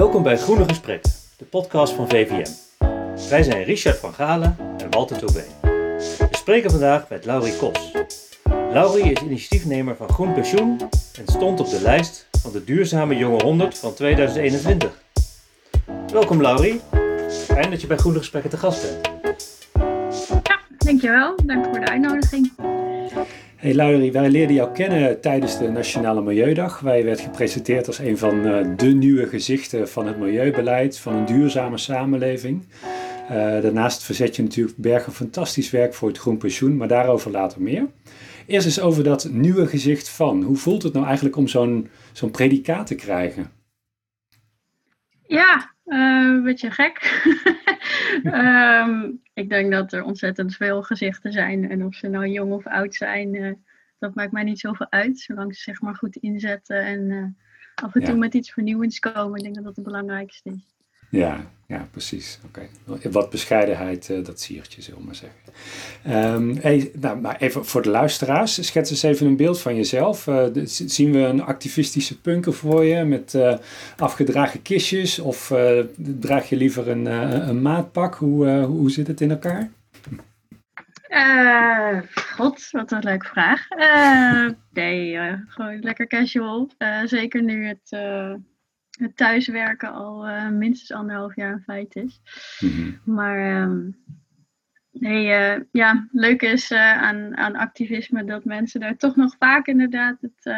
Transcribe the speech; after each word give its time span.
Welkom 0.00 0.22
bij 0.22 0.38
Groene 0.38 0.64
Gesprek, 0.64 1.02
de 1.36 1.44
podcast 1.44 1.92
van 1.92 2.08
VVM. 2.08 2.50
Wij 3.28 3.42
zijn 3.42 3.64
Richard 3.64 3.98
van 3.98 4.14
Galen 4.14 4.56
en 4.78 4.90
Walter 4.90 5.18
Toubé. 5.18 5.44
We 6.18 6.28
spreken 6.30 6.70
vandaag 6.70 7.08
met 7.08 7.24
Laurie 7.24 7.56
Kos. 7.56 7.92
Laurie 8.72 9.12
is 9.12 9.20
initiatiefnemer 9.20 9.96
van 9.96 10.08
Groen 10.08 10.32
Pensioen 10.32 10.80
en 11.18 11.26
stond 11.26 11.60
op 11.60 11.70
de 11.70 11.80
lijst 11.82 12.28
van 12.42 12.52
de 12.52 12.64
Duurzame 12.64 13.16
Jonge 13.16 13.42
100 13.42 13.78
van 13.78 13.94
2021. 13.94 15.02
Welkom 16.12 16.40
Laurie, 16.40 16.80
fijn 17.30 17.70
dat 17.70 17.80
je 17.80 17.86
bij 17.86 17.96
Groene 17.96 18.18
Gesprekken 18.18 18.50
te 18.50 18.56
gast 18.56 18.82
bent. 18.82 19.08
Ja, 20.42 20.58
dankjewel. 20.78 21.34
Dank 21.44 21.64
voor 21.64 21.80
de 21.80 21.88
uitnodiging. 21.88 22.52
Hey 23.60 23.74
Laurie, 23.74 24.12
wij 24.12 24.30
leerden 24.30 24.56
jou 24.56 24.72
kennen 24.72 25.20
tijdens 25.20 25.58
de 25.58 25.68
Nationale 25.68 26.22
Milieudag. 26.22 26.80
Wij 26.80 27.04
werd 27.04 27.20
gepresenteerd 27.20 27.86
als 27.86 27.98
een 27.98 28.18
van 28.18 28.46
uh, 28.46 28.66
de 28.76 28.86
nieuwe 28.86 29.26
gezichten 29.26 29.88
van 29.88 30.06
het 30.06 30.18
milieubeleid, 30.18 30.98
van 30.98 31.14
een 31.14 31.24
duurzame 31.24 31.78
samenleving. 31.78 32.66
Uh, 33.22 33.28
daarnaast 33.36 34.04
verzet 34.04 34.36
je 34.36 34.42
natuurlijk 34.42 34.76
bergen 34.76 35.12
fantastisch 35.12 35.70
werk 35.70 35.94
voor 35.94 36.08
het 36.08 36.18
groen 36.18 36.38
pensioen, 36.38 36.76
maar 36.76 36.88
daarover 36.88 37.30
later 37.30 37.62
meer. 37.62 37.86
Eerst 38.46 38.66
eens 38.66 38.80
over 38.80 39.04
dat 39.04 39.28
nieuwe 39.30 39.66
gezicht 39.66 40.08
van. 40.08 40.42
Hoe 40.42 40.56
voelt 40.56 40.82
het 40.82 40.92
nou 40.92 41.04
eigenlijk 41.06 41.36
om 41.36 41.48
zo'n 41.48 41.88
zo'n 42.12 42.30
predicaat 42.30 42.86
te 42.86 42.94
krijgen? 42.94 43.50
Ja, 45.26 45.74
uh, 45.86 45.98
een 46.24 46.42
beetje 46.42 46.70
gek. 46.70 47.22
um, 48.24 49.20
ik 49.40 49.48
denk 49.48 49.72
dat 49.72 49.92
er 49.92 50.04
ontzettend 50.04 50.56
veel 50.56 50.82
gezichten 50.82 51.32
zijn. 51.32 51.70
En 51.70 51.84
of 51.84 51.94
ze 51.94 52.08
nou 52.08 52.26
jong 52.26 52.52
of 52.52 52.66
oud 52.66 52.94
zijn, 52.94 53.34
uh, 53.34 53.52
dat 53.98 54.14
maakt 54.14 54.32
mij 54.32 54.42
niet 54.42 54.60
zoveel 54.60 54.90
uit. 54.90 55.18
Zolang 55.18 55.56
ze 55.56 55.62
zich 55.62 55.80
maar 55.80 55.94
goed 55.94 56.16
inzetten 56.16 56.84
en 56.84 57.00
uh, 57.00 57.24
af 57.74 57.94
en 57.94 58.00
toe 58.00 58.12
ja. 58.12 58.18
met 58.18 58.34
iets 58.34 58.52
vernieuwends 58.52 58.98
komen. 58.98 59.36
Ik 59.36 59.42
denk 59.42 59.54
dat 59.54 59.64
dat 59.64 59.76
het 59.76 59.84
belangrijkste 59.84 60.50
is. 60.50 60.69
Ja, 61.10 61.50
ja 61.66 61.88
precies. 61.90 62.38
Oké. 62.46 62.68
Wat 63.10 63.30
bescheidenheid, 63.30 64.08
uh, 64.08 64.24
dat 64.24 64.40
siertje, 64.40 64.82
zullen 64.82 65.00
we 65.00 65.06
maar 65.06 65.14
zeggen. 65.14 65.38
Um, 66.34 66.56
hey, 66.60 66.90
nou, 66.94 67.20
maar 67.20 67.36
even 67.36 67.64
voor 67.64 67.82
de 67.82 67.90
luisteraars, 67.90 68.66
schets 68.66 68.90
eens 68.90 69.02
even 69.02 69.26
een 69.26 69.36
beeld 69.36 69.60
van 69.60 69.76
jezelf. 69.76 70.26
Uh, 70.26 70.44
zien 70.64 71.12
we 71.12 71.18
een 71.18 71.42
activistische 71.42 72.20
punker 72.20 72.52
voor 72.52 72.84
je 72.84 73.04
met 73.04 73.34
uh, 73.34 73.56
afgedragen 73.96 74.62
kistjes? 74.62 75.18
Of 75.18 75.52
draag 75.96 76.48
je 76.48 76.56
liever 76.56 76.88
een, 76.88 77.06
een 77.48 77.62
maatpak? 77.62 78.14
Hoe, 78.14 78.60
hoe 78.60 78.90
zit 78.90 79.06
het 79.06 79.20
in 79.20 79.30
elkaar? 79.30 79.70
God, 82.36 82.68
wat 82.70 82.92
een 82.92 83.02
leuke 83.02 83.26
vraag. 83.26 83.66
nee, 84.72 85.18
gewoon 85.48 85.78
lekker 85.78 86.06
casual. 86.06 86.70
zeker 87.04 87.42
nu 87.42 87.66
het 87.66 87.98
het 89.00 89.16
thuiswerken 89.16 89.92
al 89.92 90.28
uh, 90.28 90.48
minstens 90.48 90.92
anderhalf 90.92 91.36
jaar 91.36 91.52
een 91.52 91.62
feit 91.62 91.96
is. 91.96 92.20
Mm-hmm. 92.60 93.00
Maar 93.04 93.62
um, 93.62 93.96
nee, 94.90 95.56
uh, 95.56 95.64
ja, 95.72 96.08
leuk 96.12 96.42
is 96.42 96.70
uh, 96.70 97.02
aan, 97.02 97.36
aan 97.36 97.56
activisme 97.56 98.24
dat 98.24 98.44
mensen 98.44 98.80
daar 98.80 98.96
toch 98.96 99.16
nog 99.16 99.36
vaak 99.38 99.66
inderdaad 99.66 100.20
het, 100.20 100.54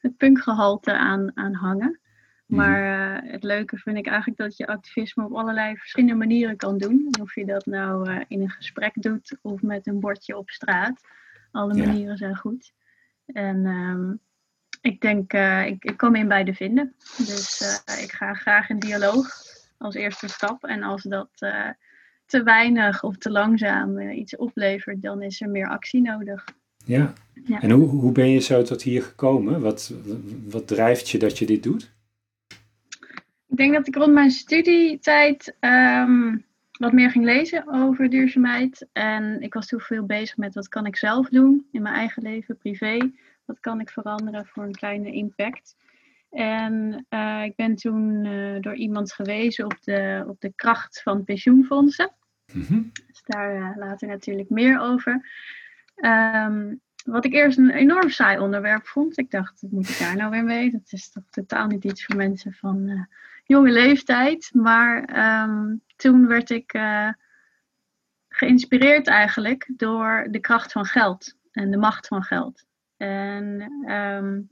het 0.00 0.16
punkgehalte 0.16 0.92
aan, 0.92 1.36
aan 1.36 1.54
hangen. 1.54 2.00
Maar 2.46 3.08
mm-hmm. 3.10 3.30
het 3.30 3.42
leuke 3.42 3.76
vind 3.76 3.96
ik 3.96 4.06
eigenlijk 4.06 4.38
dat 4.38 4.56
je 4.56 4.66
activisme 4.66 5.24
op 5.24 5.32
allerlei 5.32 5.76
verschillende 5.76 6.14
manieren 6.14 6.56
kan 6.56 6.78
doen. 6.78 7.08
Of 7.20 7.34
je 7.34 7.46
dat 7.46 7.66
nou 7.66 8.24
in 8.28 8.40
een 8.40 8.50
gesprek 8.50 8.92
doet 8.94 9.38
of 9.42 9.62
met 9.62 9.86
een 9.86 10.00
bordje 10.00 10.36
op 10.36 10.50
straat. 10.50 11.00
Alle 11.50 11.74
manieren 11.74 12.10
ja. 12.10 12.16
zijn 12.16 12.36
goed. 12.36 12.72
En 13.26 13.66
um, 13.66 14.20
ik 14.80 15.00
denk, 15.00 15.32
uh, 15.32 15.66
ik, 15.66 15.84
ik 15.84 15.96
kom 15.96 16.14
in 16.14 16.28
beide 16.28 16.54
vinden. 16.54 16.94
Dus 17.16 17.60
uh, 17.88 18.02
ik 18.02 18.12
ga 18.12 18.34
graag 18.34 18.68
in 18.68 18.78
dialoog 18.78 19.28
als 19.78 19.94
eerste 19.94 20.28
stap. 20.28 20.64
En 20.64 20.82
als 20.82 21.02
dat 21.02 21.30
uh, 21.38 21.68
te 22.26 22.42
weinig 22.42 23.02
of 23.02 23.16
te 23.16 23.30
langzaam 23.30 24.00
iets 24.00 24.36
oplevert, 24.36 25.02
dan 25.02 25.22
is 25.22 25.40
er 25.40 25.48
meer 25.48 25.68
actie 25.68 26.00
nodig. 26.00 26.44
Ja. 26.84 27.12
ja. 27.44 27.60
En 27.60 27.70
hoe, 27.70 27.88
hoe 27.88 28.12
ben 28.12 28.30
je 28.30 28.40
zo 28.40 28.62
tot 28.62 28.82
hier 28.82 29.02
gekomen? 29.02 29.60
Wat, 29.60 29.94
wat 30.48 30.68
drijft 30.68 31.08
je 31.08 31.18
dat 31.18 31.38
je 31.38 31.46
dit 31.46 31.62
doet? 31.62 31.92
Ik 33.48 33.56
denk 33.56 33.74
dat 33.74 33.86
ik 33.86 33.94
rond 33.94 34.12
mijn 34.12 34.30
studietijd 34.30 35.56
um, 35.60 36.44
wat 36.72 36.92
meer 36.92 37.10
ging 37.10 37.24
lezen 37.24 37.68
over 37.68 38.10
duurzaamheid. 38.10 38.88
En 38.92 39.40
ik 39.40 39.54
was 39.54 39.66
toen 39.66 39.80
veel 39.80 40.06
bezig 40.06 40.36
met 40.36 40.54
wat 40.54 40.68
kan 40.68 40.86
ik 40.86 40.96
zelf 40.96 41.28
doen 41.28 41.66
in 41.72 41.82
mijn 41.82 41.94
eigen 41.94 42.22
leven, 42.22 42.56
privé. 42.56 43.10
Wat 43.50 43.60
kan 43.60 43.80
ik 43.80 43.90
veranderen 43.90 44.46
voor 44.46 44.64
een 44.64 44.74
kleine 44.74 45.12
impact? 45.12 45.76
En 46.30 47.06
uh, 47.10 47.42
ik 47.44 47.56
ben 47.56 47.74
toen 47.74 48.24
uh, 48.24 48.60
door 48.60 48.74
iemand 48.74 49.12
gewezen 49.12 49.64
op 49.64 49.82
de, 49.82 50.24
op 50.26 50.40
de 50.40 50.52
kracht 50.54 51.02
van 51.02 51.24
pensioenfondsen. 51.24 52.12
Mm-hmm. 52.52 52.90
Dus 53.06 53.22
daar 53.22 53.56
uh, 53.56 53.76
later 53.76 54.08
natuurlijk 54.08 54.50
meer 54.50 54.80
over. 54.80 55.28
Um, 55.96 56.80
wat 57.04 57.24
ik 57.24 57.32
eerst 57.32 57.58
een 57.58 57.70
enorm 57.70 58.10
saai 58.10 58.38
onderwerp 58.38 58.86
vond. 58.86 59.18
Ik 59.18 59.30
dacht, 59.30 59.60
wat 59.60 59.70
moet 59.70 59.88
ik 59.88 59.98
daar 59.98 60.16
nou 60.16 60.30
weer 60.30 60.44
mee? 60.44 60.70
Dat 60.70 60.92
is 60.92 61.10
toch 61.10 61.24
totaal 61.30 61.66
niet 61.66 61.84
iets 61.84 62.04
voor 62.04 62.16
mensen 62.16 62.52
van 62.52 63.08
jonge 63.44 63.70
leeftijd. 63.70 64.50
Maar 64.52 64.96
um, 65.42 65.82
toen 65.96 66.26
werd 66.26 66.50
ik 66.50 66.78
geïnspireerd 68.28 69.06
eigenlijk 69.06 69.70
door 69.76 70.26
de 70.30 70.40
kracht 70.40 70.72
van 70.72 70.84
geld 70.84 71.36
en 71.52 71.70
de 71.70 71.76
macht 71.76 72.06
van 72.06 72.22
geld. 72.22 72.68
En 73.00 73.72
um, 73.88 74.48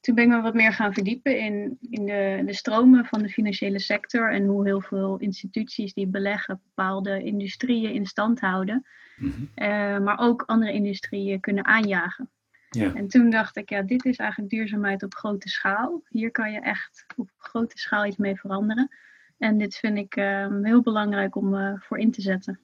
toen 0.00 0.14
ben 0.14 0.24
ik 0.24 0.30
me 0.30 0.40
wat 0.40 0.54
meer 0.54 0.72
gaan 0.72 0.92
verdiepen 0.92 1.38
in, 1.38 1.78
in 1.90 2.06
de, 2.06 2.42
de 2.46 2.52
stromen 2.52 3.04
van 3.04 3.22
de 3.22 3.28
financiële 3.28 3.78
sector 3.78 4.32
en 4.32 4.46
hoe 4.46 4.64
heel 4.64 4.80
veel 4.80 5.16
instituties 5.16 5.94
die 5.94 6.06
beleggen 6.06 6.60
bepaalde 6.64 7.22
industrieën 7.22 7.92
in 7.92 8.06
stand 8.06 8.40
houden, 8.40 8.86
mm-hmm. 9.16 9.48
uh, 9.56 9.98
maar 9.98 10.18
ook 10.18 10.42
andere 10.42 10.72
industrieën 10.72 11.40
kunnen 11.40 11.64
aanjagen. 11.64 12.30
Ja. 12.70 12.94
En 12.94 13.08
toen 13.08 13.30
dacht 13.30 13.56
ik, 13.56 13.70
ja, 13.70 13.82
dit 13.82 14.04
is 14.04 14.16
eigenlijk 14.16 14.50
duurzaamheid 14.50 15.02
op 15.02 15.14
grote 15.14 15.48
schaal. 15.48 16.02
Hier 16.08 16.30
kan 16.30 16.52
je 16.52 16.60
echt 16.60 17.04
op 17.16 17.30
grote 17.38 17.78
schaal 17.78 18.06
iets 18.06 18.16
mee 18.16 18.36
veranderen. 18.36 18.90
En 19.38 19.58
dit 19.58 19.76
vind 19.76 19.98
ik 19.98 20.16
uh, 20.16 20.62
heel 20.62 20.82
belangrijk 20.82 21.36
om 21.36 21.54
uh, 21.54 21.72
voor 21.78 21.98
in 21.98 22.10
te 22.10 22.20
zetten. 22.20 22.60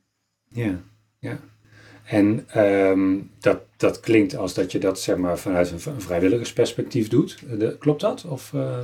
Ja, 0.48 0.80
ja. 1.18 1.38
En 2.04 2.46
um, 2.56 3.30
dat, 3.40 3.60
dat 3.76 4.00
klinkt 4.00 4.36
als 4.36 4.54
dat 4.54 4.72
je 4.72 4.78
dat 4.78 5.00
zeg 5.00 5.16
maar, 5.16 5.38
vanuit 5.38 5.70
een, 5.70 5.92
een 5.92 6.00
vrijwilligersperspectief 6.00 7.08
doet. 7.08 7.58
De, 7.58 7.76
klopt 7.78 8.00
dat? 8.00 8.24
Of, 8.24 8.52
uh... 8.52 8.78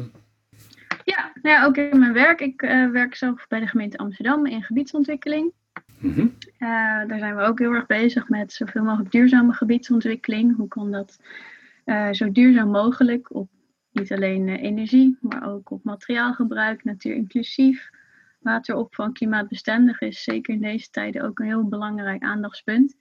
ja, 1.04 1.32
nou 1.42 1.56
ja, 1.56 1.64
ook 1.64 1.76
in 1.76 1.98
mijn 1.98 2.12
werk. 2.12 2.40
Ik 2.40 2.62
uh, 2.62 2.90
werk 2.90 3.14
zelf 3.14 3.46
bij 3.48 3.60
de 3.60 3.66
gemeente 3.66 3.96
Amsterdam 3.96 4.46
in 4.46 4.62
gebiedsontwikkeling. 4.62 5.52
Mm-hmm. 5.98 6.34
Uh, 6.58 6.68
daar 7.08 7.18
zijn 7.18 7.36
we 7.36 7.42
ook 7.42 7.58
heel 7.58 7.72
erg 7.72 7.86
bezig 7.86 8.28
met 8.28 8.52
zoveel 8.52 8.82
mogelijk 8.82 9.10
duurzame 9.10 9.52
gebiedsontwikkeling. 9.52 10.56
Hoe 10.56 10.68
kan 10.68 10.90
dat 10.90 11.18
zo 12.12 12.32
duurzaam 12.32 12.70
mogelijk 12.70 13.34
op 13.34 13.48
niet 13.92 14.12
alleen 14.12 14.48
energie, 14.48 15.18
maar 15.20 15.48
ook 15.48 15.70
op 15.70 15.84
materiaalgebruik, 15.84 16.84
natuurinclusief, 16.84 17.90
wateropvang, 18.40 19.14
klimaatbestendig 19.14 20.00
is 20.00 20.22
zeker 20.22 20.54
in 20.54 20.60
deze 20.60 20.90
tijden 20.90 21.22
ook 21.22 21.38
een 21.38 21.46
heel 21.46 21.68
belangrijk 21.68 22.22
aandachtspunt. 22.22 22.96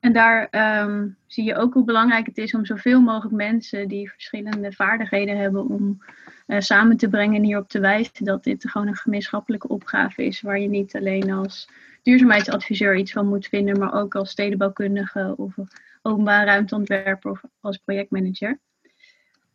En 0.00 0.12
daar 0.12 0.48
um, 0.82 1.16
zie 1.26 1.44
je 1.44 1.56
ook 1.56 1.74
hoe 1.74 1.84
belangrijk 1.84 2.26
het 2.26 2.38
is 2.38 2.54
om 2.54 2.64
zoveel 2.64 3.00
mogelijk 3.00 3.36
mensen 3.36 3.88
die 3.88 4.10
verschillende 4.10 4.72
vaardigheden 4.72 5.38
hebben 5.38 5.68
om 5.68 6.02
uh, 6.46 6.60
samen 6.60 6.96
te 6.96 7.08
brengen 7.08 7.36
en 7.36 7.42
hierop 7.42 7.68
te 7.68 7.80
wijzen 7.80 8.24
dat 8.24 8.44
dit 8.44 8.70
gewoon 8.70 8.86
een 8.86 8.96
gemeenschappelijke 8.96 9.68
opgave 9.68 10.24
is 10.24 10.40
waar 10.40 10.58
je 10.58 10.68
niet 10.68 10.96
alleen 10.96 11.30
als 11.30 11.68
duurzaamheidsadviseur 12.02 12.96
iets 12.96 13.12
van 13.12 13.26
moet 13.26 13.46
vinden, 13.46 13.78
maar 13.78 13.92
ook 13.92 14.14
als 14.14 14.30
stedenbouwkundige 14.30 15.34
of 15.36 15.54
openbaar 16.02 16.44
ruimteontwerper 16.44 17.30
of 17.30 17.42
als 17.60 17.76
projectmanager. 17.76 18.58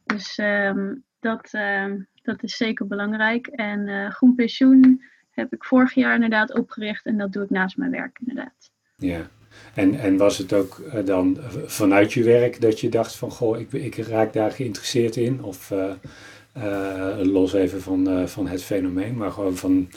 Dus 0.03 0.37
um, 0.37 1.03
dat, 1.19 1.53
uh, 1.53 1.93
dat 2.25 2.43
is 2.43 2.57
zeker 2.57 2.87
belangrijk. 2.87 3.47
En 3.47 3.87
uh, 3.87 4.09
Groen 4.09 4.35
Pensioen 4.35 5.03
heb 5.31 5.53
ik 5.53 5.63
vorig 5.63 5.93
jaar 5.93 6.13
inderdaad 6.13 6.53
opgericht 6.53 7.05
en 7.05 7.17
dat 7.17 7.33
doe 7.33 7.43
ik 7.43 7.49
naast 7.49 7.77
mijn 7.77 7.91
werk 7.91 8.17
inderdaad. 8.19 8.71
Ja, 8.97 9.27
en, 9.73 9.99
en 9.99 10.17
was 10.17 10.37
het 10.37 10.53
ook 10.53 10.81
uh, 10.93 11.05
dan 11.05 11.37
vanuit 11.65 12.13
je 12.13 12.23
werk 12.23 12.61
dat 12.61 12.79
je 12.79 12.89
dacht 12.89 13.15
van 13.15 13.31
goh, 13.31 13.59
ik, 13.59 13.73
ik 13.73 13.95
raak 13.95 14.33
daar 14.33 14.51
geïnteresseerd 14.51 15.15
in? 15.15 15.43
Of 15.43 15.71
uh, 15.71 17.17
los 17.21 17.53
even 17.53 17.81
van, 17.81 18.27
van 18.27 18.47
het 18.47 18.63
fenomeen, 18.63 19.17
maar 19.17 19.31
gewoon 19.31 19.55
van 19.55 19.89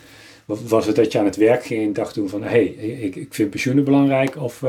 was 0.45 0.87
het 0.87 0.97
dat 0.97 1.13
je 1.13 1.19
aan 1.19 1.25
het 1.25 1.37
werk 1.37 1.65
ging 1.65 1.87
en 1.87 1.93
dacht 1.93 2.15
toen 2.15 2.29
van 2.29 2.43
hé, 2.43 2.49
hey, 2.49 2.65
ik, 2.65 3.17
ik 3.17 3.35
vind 3.35 3.51
pensioenen 3.51 3.85
belangrijk? 3.85 4.37
Of 4.37 4.65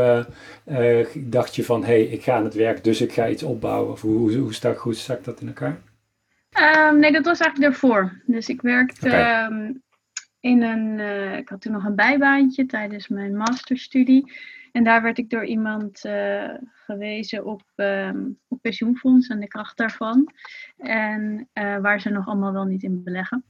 dacht 1.16 1.56
je 1.56 1.64
van 1.64 1.82
hé, 1.82 1.88
hey, 1.88 2.04
ik 2.04 2.24
ga 2.24 2.36
aan 2.36 2.44
het 2.44 2.54
werk, 2.54 2.84
dus 2.84 3.02
ik 3.02 3.12
ga 3.12 3.30
iets 3.30 3.44
opbouwen? 3.44 3.92
Of 3.92 4.02
hoe, 4.02 4.38
hoe, 4.38 4.54
stak, 4.54 4.78
hoe 4.78 4.96
stak 4.96 5.24
dat 5.24 5.42
in 5.42 5.48
elkaar? 5.48 5.80
Um, 6.60 7.00
nee, 7.00 7.12
dat 7.12 7.26
was 7.26 7.40
eigenlijk 7.40 7.72
daarvoor. 7.72 8.22
Dus 8.26 8.50
ik 8.50 8.62
werkte 8.62 9.08
okay. 9.08 9.46
um, 9.46 9.84
in 10.40 10.62
een. 10.62 11.00
Uh, 11.00 11.38
ik 11.38 11.50
had 11.50 11.62
toen 11.62 11.72
nog 11.72 11.86
een 11.86 11.96
bijbaantje 11.96 12.66
tijdens 12.66 13.08
mijn 13.08 13.38
masterstudie. 13.38 14.32
En 14.72 14.84
daar 14.84 15.02
werd 15.02 15.18
ik 15.18 15.30
door 15.30 15.46
iemand 15.46 16.06
uh, 16.06 16.54
gewezen 16.74 17.46
op, 17.46 17.62
um, 17.76 18.40
op 18.48 18.62
pensioenfonds 18.62 19.28
en 19.28 19.40
de 19.40 19.48
kracht 19.48 19.78
daarvan. 19.78 20.34
En 20.78 21.50
uh, 21.54 21.78
waar 21.78 22.02
ze 22.02 22.10
nog 22.10 22.28
allemaal 22.28 22.54
wel 22.54 22.66
niet 22.66 22.84
in 22.84 23.04
beleggen. 23.04 23.44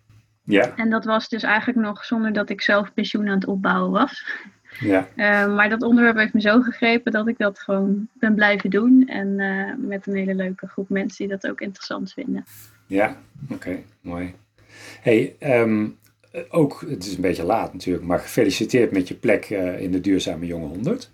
Ja. 0.43 0.75
En 0.75 0.89
dat 0.89 1.05
was 1.05 1.29
dus 1.29 1.43
eigenlijk 1.43 1.79
nog 1.79 2.05
zonder 2.05 2.33
dat 2.33 2.49
ik 2.49 2.61
zelf 2.61 2.93
pensioen 2.93 3.27
aan 3.27 3.35
het 3.35 3.45
opbouwen 3.45 3.91
was. 3.91 4.25
Ja. 4.79 5.07
Uh, 5.15 5.47
maar 5.55 5.69
dat 5.69 5.81
onderwerp 5.81 6.17
heeft 6.17 6.33
me 6.33 6.41
zo 6.41 6.61
gegrepen 6.61 7.11
dat 7.11 7.27
ik 7.27 7.37
dat 7.37 7.59
gewoon 7.59 8.07
ben 8.13 8.35
blijven 8.35 8.69
doen. 8.69 9.07
En 9.07 9.27
uh, 9.39 9.73
met 9.77 10.07
een 10.07 10.15
hele 10.15 10.35
leuke 10.35 10.67
groep 10.67 10.89
mensen 10.89 11.27
die 11.27 11.37
dat 11.37 11.51
ook 11.51 11.61
interessant 11.61 12.13
vinden. 12.13 12.43
Ja, 12.89 13.17
oké, 13.49 13.79
mooi. 14.01 14.33
Hey, 15.01 15.35
um, 15.43 15.97
ook, 16.49 16.85
het 16.89 17.05
is 17.05 17.15
een 17.15 17.21
beetje 17.21 17.43
laat 17.43 17.73
natuurlijk, 17.73 18.05
maar 18.05 18.19
gefeliciteerd 18.19 18.91
met 18.91 19.07
je 19.07 19.13
plek 19.13 19.49
uh, 19.49 19.81
in 19.81 19.91
de 19.91 20.01
Duurzame 20.01 20.45
Jonge 20.45 20.67
100. 20.67 21.11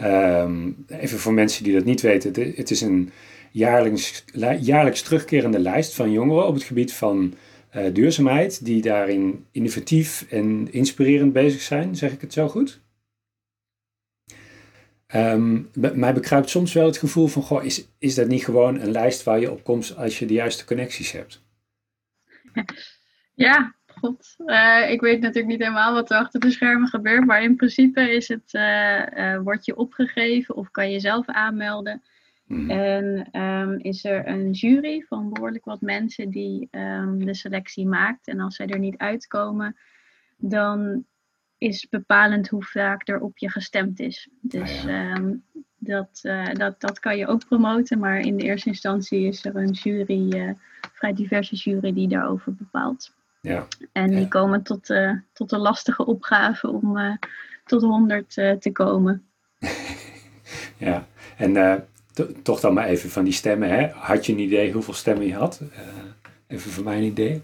Um, 0.00 0.84
even 0.88 1.18
voor 1.18 1.32
mensen 1.32 1.64
die 1.64 1.74
dat 1.74 1.84
niet 1.84 2.00
weten, 2.00 2.52
het, 2.56 2.70
is 2.70 2.80
een 2.80 3.10
jaarlijks, 3.50 4.24
jaarlijks 4.60 5.02
terugkerende 5.02 5.58
lijst 5.58 5.94
van 5.94 6.12
jongeren 6.12 6.46
op 6.46 6.54
het 6.54 6.62
gebied 6.62 6.92
van 6.92 7.34
uh, 7.76 7.82
duurzaamheid, 7.92 8.64
die 8.64 8.82
daarin 8.82 9.44
innovatief 9.52 10.26
en 10.30 10.68
inspirerend 10.70 11.32
bezig 11.32 11.60
zijn. 11.60 11.96
Zeg 11.96 12.12
ik 12.12 12.20
het 12.20 12.32
zo 12.32 12.48
goed? 12.48 12.80
Um, 15.16 15.70
mij 15.72 16.14
bekruipt 16.14 16.50
soms 16.50 16.72
wel 16.72 16.86
het 16.86 16.98
gevoel 16.98 17.26
van, 17.26 17.42
goh, 17.42 17.64
is, 17.64 17.88
is 17.98 18.14
dat 18.14 18.28
niet 18.28 18.44
gewoon 18.44 18.80
een 18.80 18.90
lijst 18.90 19.22
waar 19.22 19.40
je 19.40 19.50
op 19.50 19.64
komt 19.64 19.96
als 19.96 20.18
je 20.18 20.26
de 20.26 20.34
juiste 20.34 20.64
connecties 20.64 21.12
hebt? 21.12 21.42
Ja, 23.34 23.74
god. 23.86 24.34
Uh, 24.46 24.90
ik 24.90 25.00
weet 25.00 25.20
natuurlijk 25.20 25.46
niet 25.46 25.62
helemaal 25.62 25.92
wat 25.92 26.10
er 26.10 26.16
achter 26.16 26.40
de 26.40 26.50
schermen 26.50 26.88
gebeurt, 26.88 27.26
maar 27.26 27.42
in 27.42 27.56
principe 27.56 28.10
is 28.10 28.28
het, 28.28 28.52
uh, 28.52 29.06
uh, 29.16 29.40
wordt 29.40 29.64
je 29.64 29.76
opgegeven 29.76 30.54
of 30.54 30.70
kan 30.70 30.90
je 30.90 31.00
zelf 31.00 31.26
aanmelden. 31.26 32.02
Hmm. 32.46 32.70
En 32.70 33.28
um, 33.40 33.78
is 33.78 34.04
er 34.04 34.28
een 34.28 34.50
jury 34.50 35.04
van 35.08 35.32
behoorlijk 35.32 35.64
wat 35.64 35.80
mensen 35.80 36.30
die 36.30 36.68
um, 36.70 37.24
de 37.24 37.34
selectie 37.34 37.86
maakt. 37.86 38.26
En 38.26 38.40
als 38.40 38.56
zij 38.56 38.66
er 38.66 38.78
niet 38.78 38.98
uitkomen, 38.98 39.76
dan 40.36 41.04
is 41.64 41.86
bepalend 41.90 42.48
hoe 42.48 42.64
vaak 42.64 43.08
er 43.08 43.20
op 43.20 43.38
je 43.38 43.50
gestemd 43.50 44.00
is. 44.00 44.28
Dus 44.40 44.86
ah, 44.86 45.16
um, 45.16 45.42
dat, 45.78 46.20
uh, 46.22 46.52
dat, 46.52 46.80
dat 46.80 46.98
kan 46.98 47.16
je 47.16 47.26
ook 47.26 47.46
promoten, 47.46 47.98
maar 47.98 48.18
in 48.18 48.36
de 48.36 48.44
eerste 48.44 48.68
instantie 48.68 49.26
is 49.26 49.44
er 49.44 49.56
een 49.56 49.70
jury, 49.70 50.34
uh, 50.36 50.50
vrij 50.92 51.12
diverse 51.12 51.54
jury, 51.54 51.92
die 51.92 52.08
daarover 52.08 52.54
bepaalt. 52.54 53.12
Ja. 53.40 53.66
En 53.92 54.10
die 54.10 54.20
ja. 54.20 54.28
komen 54.28 54.62
tot, 54.62 54.90
uh, 54.90 55.12
tot 55.32 55.50
de 55.50 55.58
lastige 55.58 56.06
opgave 56.06 56.68
om 56.68 57.18
tot 57.64 57.82
100 57.82 58.28
te 58.34 58.70
komen. 58.72 59.22
ja, 60.76 61.06
en 61.36 61.84
toch 62.42 62.60
dan 62.60 62.74
maar 62.74 62.86
even 62.86 63.10
van 63.10 63.24
die 63.24 63.32
stemmen. 63.32 63.68
Hè? 63.68 63.88
Had 63.88 64.26
je 64.26 64.32
een 64.32 64.38
idee 64.38 64.72
hoeveel 64.72 64.94
stemmen 64.94 65.26
je 65.26 65.34
had? 65.34 65.60
even 66.46 66.70
voor 66.70 66.84
mij 66.84 66.96
een 66.96 67.02
idee. 67.02 67.42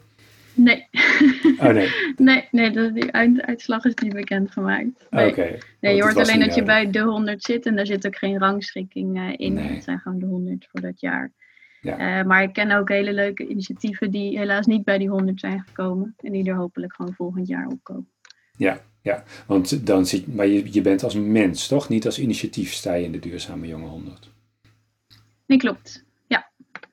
Nee. 1.60 1.68
Oh 1.68 1.74
nee. 1.74 1.88
nee, 2.28 2.48
nee 2.50 2.70
de, 2.70 2.92
die 2.92 3.12
uitslag 3.42 3.84
is 3.84 3.94
niet 3.94 4.14
bekend 4.14 4.50
gemaakt. 4.50 5.06
Nee, 5.10 5.30
okay. 5.30 5.58
nee 5.80 5.96
je 5.96 6.02
hoort 6.02 6.16
alleen 6.16 6.40
dat 6.40 6.54
je 6.54 6.62
bij 6.62 6.90
de 6.90 7.00
100 7.00 7.42
zit 7.42 7.66
en 7.66 7.76
daar 7.76 7.86
zit 7.86 8.06
ook 8.06 8.16
geen 8.16 8.38
rangschikking 8.38 9.18
uh, 9.18 9.32
in. 9.36 9.52
Nee. 9.52 9.68
Het 9.68 9.84
zijn 9.84 9.98
gewoon 9.98 10.18
de 10.18 10.26
100 10.26 10.66
voor 10.70 10.80
dat 10.80 11.00
jaar. 11.00 11.32
Ja. 11.80 12.20
Uh, 12.20 12.26
maar 12.26 12.42
ik 12.42 12.52
ken 12.52 12.70
ook 12.70 12.88
hele 12.88 13.12
leuke 13.12 13.46
initiatieven 13.46 14.10
die 14.10 14.38
helaas 14.38 14.66
niet 14.66 14.84
bij 14.84 14.98
die 14.98 15.08
100 15.08 15.40
zijn 15.40 15.64
gekomen. 15.66 16.14
En 16.18 16.32
die 16.32 16.48
er 16.48 16.56
hopelijk 16.56 16.94
gewoon 16.94 17.14
volgend 17.14 17.48
jaar 17.48 17.66
opkomen. 17.66 18.08
Ja, 18.56 18.80
ja. 19.02 19.24
want 19.46 19.86
dan 19.86 20.06
zit 20.06 20.34
maar 20.34 20.46
je, 20.46 20.72
je 20.72 20.80
bent 20.80 21.02
als 21.02 21.14
mens, 21.14 21.66
toch? 21.68 21.88
Niet 21.88 22.06
als 22.06 22.18
initiatief 22.18 22.72
sta 22.72 22.94
je 22.94 23.04
in 23.04 23.12
de 23.12 23.18
Duurzame 23.18 23.66
Jonge 23.66 23.86
100. 23.86 24.30
Nee, 25.46 25.58
klopt. 25.58 26.04
Ja. 26.26 26.50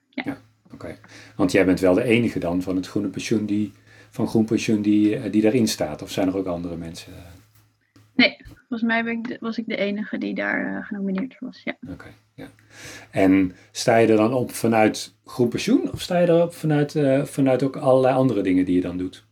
ja. 0.09 0.23
ja. 0.25 0.41
Oké, 0.65 0.73
okay. 0.73 0.99
want 1.35 1.51
jij 1.51 1.65
bent 1.65 1.79
wel 1.79 1.93
de 1.93 2.03
enige 2.03 2.39
dan 2.39 2.61
van 2.61 2.75
het 2.75 2.87
groene 2.87 3.07
pensioen 3.07 3.45
die, 3.45 3.71
van 4.17 4.27
groen 4.27 4.45
pensioen 4.45 4.81
die, 4.81 5.29
die 5.29 5.41
daarin 5.41 5.67
staat. 5.67 6.01
Of 6.01 6.11
zijn 6.11 6.27
er 6.27 6.37
ook 6.37 6.45
andere 6.45 6.75
mensen? 6.75 7.13
Nee, 8.15 8.37
volgens 8.45 8.81
mij 8.81 9.03
ben 9.03 9.17
ik 9.17 9.27
de, 9.27 9.37
was 9.39 9.57
ik 9.57 9.67
de 9.67 9.75
enige 9.75 10.17
die 10.17 10.33
daar 10.33 10.73
uh, 10.73 10.85
genomineerd 10.85 11.35
was. 11.39 11.61
Ja. 11.63 11.77
Oké, 11.81 11.91
okay, 11.91 12.11
ja. 12.33 12.47
En 13.11 13.55
sta 13.71 13.97
je 13.97 14.07
er 14.07 14.17
dan 14.17 14.33
op 14.33 14.51
vanuit 14.51 15.15
groen 15.25 15.49
pensioen? 15.49 15.91
Of 15.91 16.01
sta 16.01 16.17
je 16.17 16.27
erop 16.27 16.53
vanuit, 16.53 16.95
uh, 16.95 17.23
vanuit 17.23 17.63
ook 17.63 17.75
allerlei 17.75 18.15
andere 18.15 18.41
dingen 18.41 18.65
die 18.65 18.75
je 18.75 18.81
dan 18.81 18.97
doet? 18.97 19.25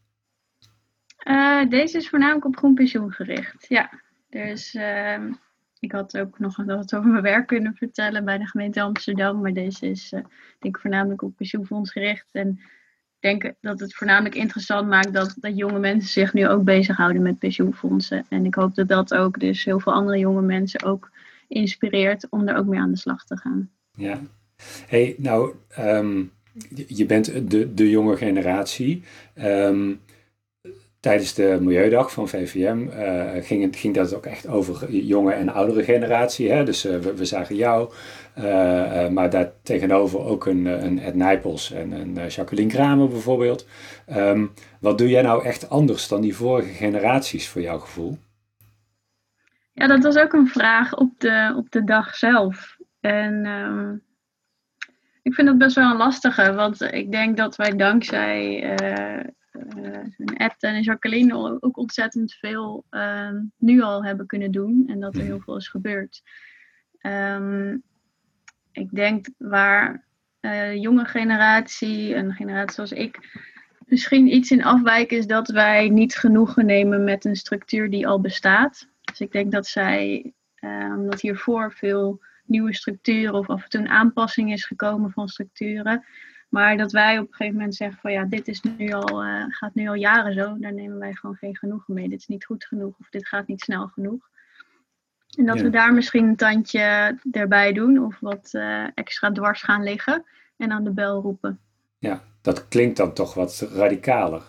Uh, 1.28 1.70
deze 1.70 1.98
is 1.98 2.10
voornamelijk 2.10 2.46
op 2.46 2.58
groen 2.58 2.74
pensioen 2.74 3.12
gericht. 3.12 3.66
Ja, 3.68 4.02
dus 4.30 4.78
ik 5.80 5.92
had 5.92 6.18
ook 6.18 6.40
nog 6.40 6.56
wat 6.56 6.96
over 6.96 7.10
mijn 7.10 7.24
werk 7.24 7.48
kunnen 7.48 7.76
vertellen 7.76 8.26
bij 8.26 8.38
de 8.38 8.46
gemeente 8.46 8.82
Amsterdam. 8.82 9.42
Maar 9.42 9.54
deze 9.54 9.90
is 9.90 10.12
uh, 10.12 10.20
denk 10.60 10.76
ik 10.76 10.82
voornamelijk 10.82 11.22
op 11.22 11.36
pensioenfonds 11.36 11.92
gericht. 11.92 12.30
En 12.32 12.60
denk 13.26 13.54
dat 13.62 13.80
het 13.80 13.96
voornamelijk 13.96 14.36
interessant 14.36 14.88
maakt 14.88 15.14
dat, 15.14 15.36
dat 15.40 15.58
jonge 15.58 15.80
mensen 15.80 16.10
zich 16.10 16.34
nu 16.34 16.48
ook 16.48 16.64
bezighouden 16.64 17.22
met 17.22 17.40
pensioenfondsen. 17.40 18.26
En 18.30 18.46
ik 18.46 18.56
hoop 18.56 18.76
dat 18.76 18.88
dat 18.88 19.14
ook 19.14 19.40
dus 19.40 19.66
heel 19.66 19.80
veel 19.80 19.94
andere 19.94 20.18
jonge 20.18 20.42
mensen 20.42 20.84
ook 20.84 21.12
inspireert 21.48 22.28
om 22.30 22.48
er 22.48 22.58
ook 22.58 22.66
mee 22.66 22.80
aan 22.80 22.92
de 22.92 22.98
slag 22.98 23.26
te 23.26 23.38
gaan. 23.38 23.70
Ja, 23.92 24.20
hey, 24.88 25.16
nou, 25.18 25.54
um, 25.80 26.32
je 26.88 27.06
bent 27.06 27.52
de, 27.52 27.74
de 27.74 27.90
jonge 27.90 28.18
generatie. 28.18 29.04
Um, 29.36 30.00
tijdens 31.06 31.34
de 31.34 31.58
Milieudag 31.62 32.12
van 32.12 32.28
VVM 32.28 32.88
uh, 32.90 33.44
ging, 33.44 33.78
ging 33.78 33.96
dat 33.96 34.16
ook 34.16 34.26
echt 34.26 34.48
over 34.48 34.92
jonge 34.92 35.34
en 35.34 35.50
oudere 35.50 35.84
generatie. 35.84 36.52
Hè? 36.52 36.64
Dus 36.64 36.86
uh, 36.86 36.98
we, 36.98 37.26
zagen 37.26 37.56
jou, 37.56 37.92
uh, 38.38 39.08
maar 39.08 39.30
daar 39.30 39.52
tegenover 39.64 40.20
ook 40.20 40.46
een, 40.46 40.66
een 40.66 41.00
Ed 41.00 41.16
Nijpels 41.16 41.72
en 41.72 41.92
een 41.92 42.28
Jacqueline 42.28 42.72
Kramer 42.72 43.08
bijvoorbeeld. 43.08 43.68
Um, 44.16 44.54
wat 44.80 44.98
doe 44.98 45.10
jij 45.10 45.22
nou 45.22 45.46
echt 45.46 45.70
anders 45.70 46.08
dan 46.08 46.22
die 46.22 46.36
vorige 46.36 46.74
generaties 46.74 47.48
voor 47.50 47.62
jouw 47.62 47.80
gevoel? 47.80 48.18
Ja, 49.74 49.88
dat 49.88 50.04
was 50.04 50.18
ook 50.18 50.34
een 50.34 50.48
vraag 50.48 50.96
op 50.96 51.10
de, 51.18 51.54
op 51.58 51.72
de 51.72 51.84
dag 51.84 52.16
zelf. 52.16 52.78
En 53.00 53.46
um, 53.46 54.02
ik 55.22 55.34
vind 55.34 55.48
dat 55.48 55.58
best 55.58 55.76
wel 55.76 55.92
een 55.92 55.98
lastige, 55.98 56.54
want 56.54 56.82
ik 56.82 57.12
denk 57.12 57.38
dat 57.38 57.56
wij 57.56 57.76
dankzij 57.76 58.64
uh, 59.78 60.00
Ed 60.38 60.56
en 60.60 60.82
Jacqueline 60.82 61.62
ook 61.62 61.78
ontzettend 61.78 62.34
veel 62.34 62.86
uh, 62.92 63.30
nu 63.58 63.82
al 63.82 64.06
hebben 64.06 64.26
kunnen 64.26 64.52
doen 64.52 64.84
en 64.88 65.00
dat 65.00 65.16
er 65.16 65.22
heel 65.22 65.40
veel 65.40 65.58
is 65.58 65.68
gebeurd. 65.68 66.22
Um, 67.02 67.84
ik 68.72 68.90
denk 68.92 69.28
waar 69.38 70.06
uh, 70.42 70.76
jonge 70.76 71.06
generatie, 71.06 72.16
een 72.16 72.34
generatie 72.34 72.74
zoals 72.74 72.92
ik, 72.92 73.44
misschien 73.86 74.36
iets 74.36 74.52
in 74.52 74.64
afwijken 74.64 75.18
is 75.18 75.28
dat 75.28 75.48
wij 75.48 75.90
niet 75.90 76.16
genoegen 76.16 76.66
nemen 76.66 77.04
met 77.04 77.26
een 77.26 77.36
structuur 77.36 77.90
die 77.90 78.08
al 78.08 78.22
bestaat. 78.22 78.88
Dus 79.02 79.20
ik 79.20 79.32
denk 79.32 79.52
dat 79.52 79.68
zij, 79.68 80.34
um, 80.60 81.10
dat 81.10 81.22
hiervoor 81.22 81.74
veel 81.74 82.24
nieuwe 82.46 82.74
structuren 82.74 83.34
of 83.34 83.50
af 83.50 83.64
en 83.64 83.70
toe 83.70 83.82
een 83.82 83.90
aanpassing 83.90 84.52
is 84.52 84.66
gekomen 84.66 85.12
van 85.12 85.28
structuren. 85.28 86.06
Maar 86.50 86.78
dat 86.78 86.92
wij 86.92 87.18
op 87.18 87.28
een 87.28 87.34
gegeven 87.34 87.54
moment 87.58 87.76
zeggen 87.76 88.00
van 88.00 88.12
ja, 88.12 88.24
dit 88.26 88.48
is 88.48 88.62
nu 88.62 88.92
al, 88.92 89.26
uh, 89.26 89.44
gaat 89.48 89.74
nu 89.76 89.88
al 89.88 89.94
jaren 89.94 90.34
zo. 90.34 90.58
Daar 90.60 90.74
nemen 90.74 91.00
wij 91.00 91.14
gewoon 91.14 91.36
geen 91.36 91.58
genoegen 91.58 91.94
mee. 91.94 92.10
Dit 92.10 92.20
is 92.20 92.28
niet 92.28 92.46
goed 92.46 92.66
genoeg 92.66 92.96
of 93.00 93.10
dit 93.10 93.28
gaat 93.28 93.48
niet 93.48 93.62
snel 93.62 93.88
genoeg. 93.88 94.30
En 95.38 95.46
dat 95.46 95.58
Ja. 95.58 95.64
we 95.64 95.70
daar 95.70 95.94
misschien 95.94 96.28
een 96.28 96.36
tandje 96.36 97.18
erbij 97.32 97.74
doen 97.74 98.04
of 98.04 98.20
wat 98.20 98.50
uh, 98.54 98.88
extra 98.94 99.32
dwars 99.32 99.62
gaan 99.62 99.84
liggen 99.84 100.26
en 100.58 100.72
aan 100.72 100.84
de 100.84 100.92
bel 100.92 101.22
roepen. 101.22 101.60
Ja, 101.98 102.22
dat 102.42 102.68
klinkt 102.68 102.98
dan 102.98 103.14
toch 103.14 103.34
wat 103.34 103.70
radicaler. 103.74 104.44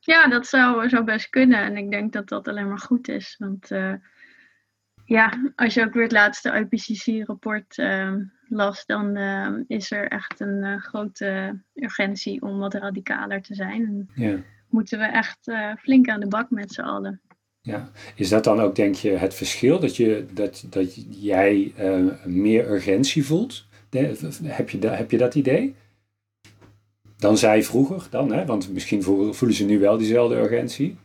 Ja, 0.00 0.28
dat 0.28 0.46
zou, 0.46 0.88
zou 0.88 1.04
best 1.04 1.28
kunnen. 1.28 1.62
En 1.62 1.76
ik 1.76 1.90
denk 1.90 2.12
dat 2.12 2.28
dat 2.28 2.48
alleen 2.48 2.68
maar 2.68 2.78
goed 2.78 3.08
is. 3.08 3.36
Want 3.38 3.70
uh, 3.70 3.92
ja, 5.08 5.52
als 5.56 5.74
je 5.74 5.84
ook 5.84 5.92
weer 5.92 6.02
het 6.02 6.12
laatste 6.12 6.66
IPCC-rapport 6.70 7.78
uh, 7.78 8.14
las, 8.48 8.86
dan 8.86 9.16
uh, 9.16 9.48
is 9.66 9.90
er 9.90 10.08
echt 10.08 10.40
een 10.40 10.64
uh, 10.64 10.80
grote 10.80 11.60
urgentie 11.74 12.42
om 12.42 12.58
wat 12.58 12.74
radicaler 12.74 13.42
te 13.42 13.54
zijn. 13.54 14.10
Ja. 14.14 14.36
moeten 14.68 14.98
we 14.98 15.04
echt 15.04 15.48
uh, 15.48 15.74
flink 15.78 16.08
aan 16.08 16.20
de 16.20 16.28
bak 16.28 16.50
met 16.50 16.72
z'n 16.72 16.80
allen. 16.80 17.20
Ja. 17.60 17.90
Is 18.14 18.28
dat 18.28 18.44
dan 18.44 18.60
ook, 18.60 18.74
denk 18.74 18.94
je, 18.94 19.10
het 19.10 19.34
verschil? 19.34 19.78
Dat, 19.78 19.96
je, 19.96 20.26
dat, 20.32 20.64
dat 20.70 21.20
jij 21.20 21.72
eh, 21.76 22.24
meer 22.24 22.70
urgentie 22.70 23.24
voelt? 23.24 23.66
De- 23.88 24.36
heb, 24.44 24.70
je 24.70 24.88
heb 24.88 25.10
je 25.10 25.18
dat 25.18 25.34
idee? 25.34 25.74
Dan 27.16 27.38
zij 27.38 27.62
vroeger 27.62 28.06
dan, 28.10 28.32
hè? 28.32 28.44
Want 28.46 28.72
misschien 28.72 29.02
voelen 29.02 29.54
ze 29.54 29.64
nu 29.64 29.78
wel 29.78 29.96
diezelfde 29.98 30.36
urgentie. 30.36 30.98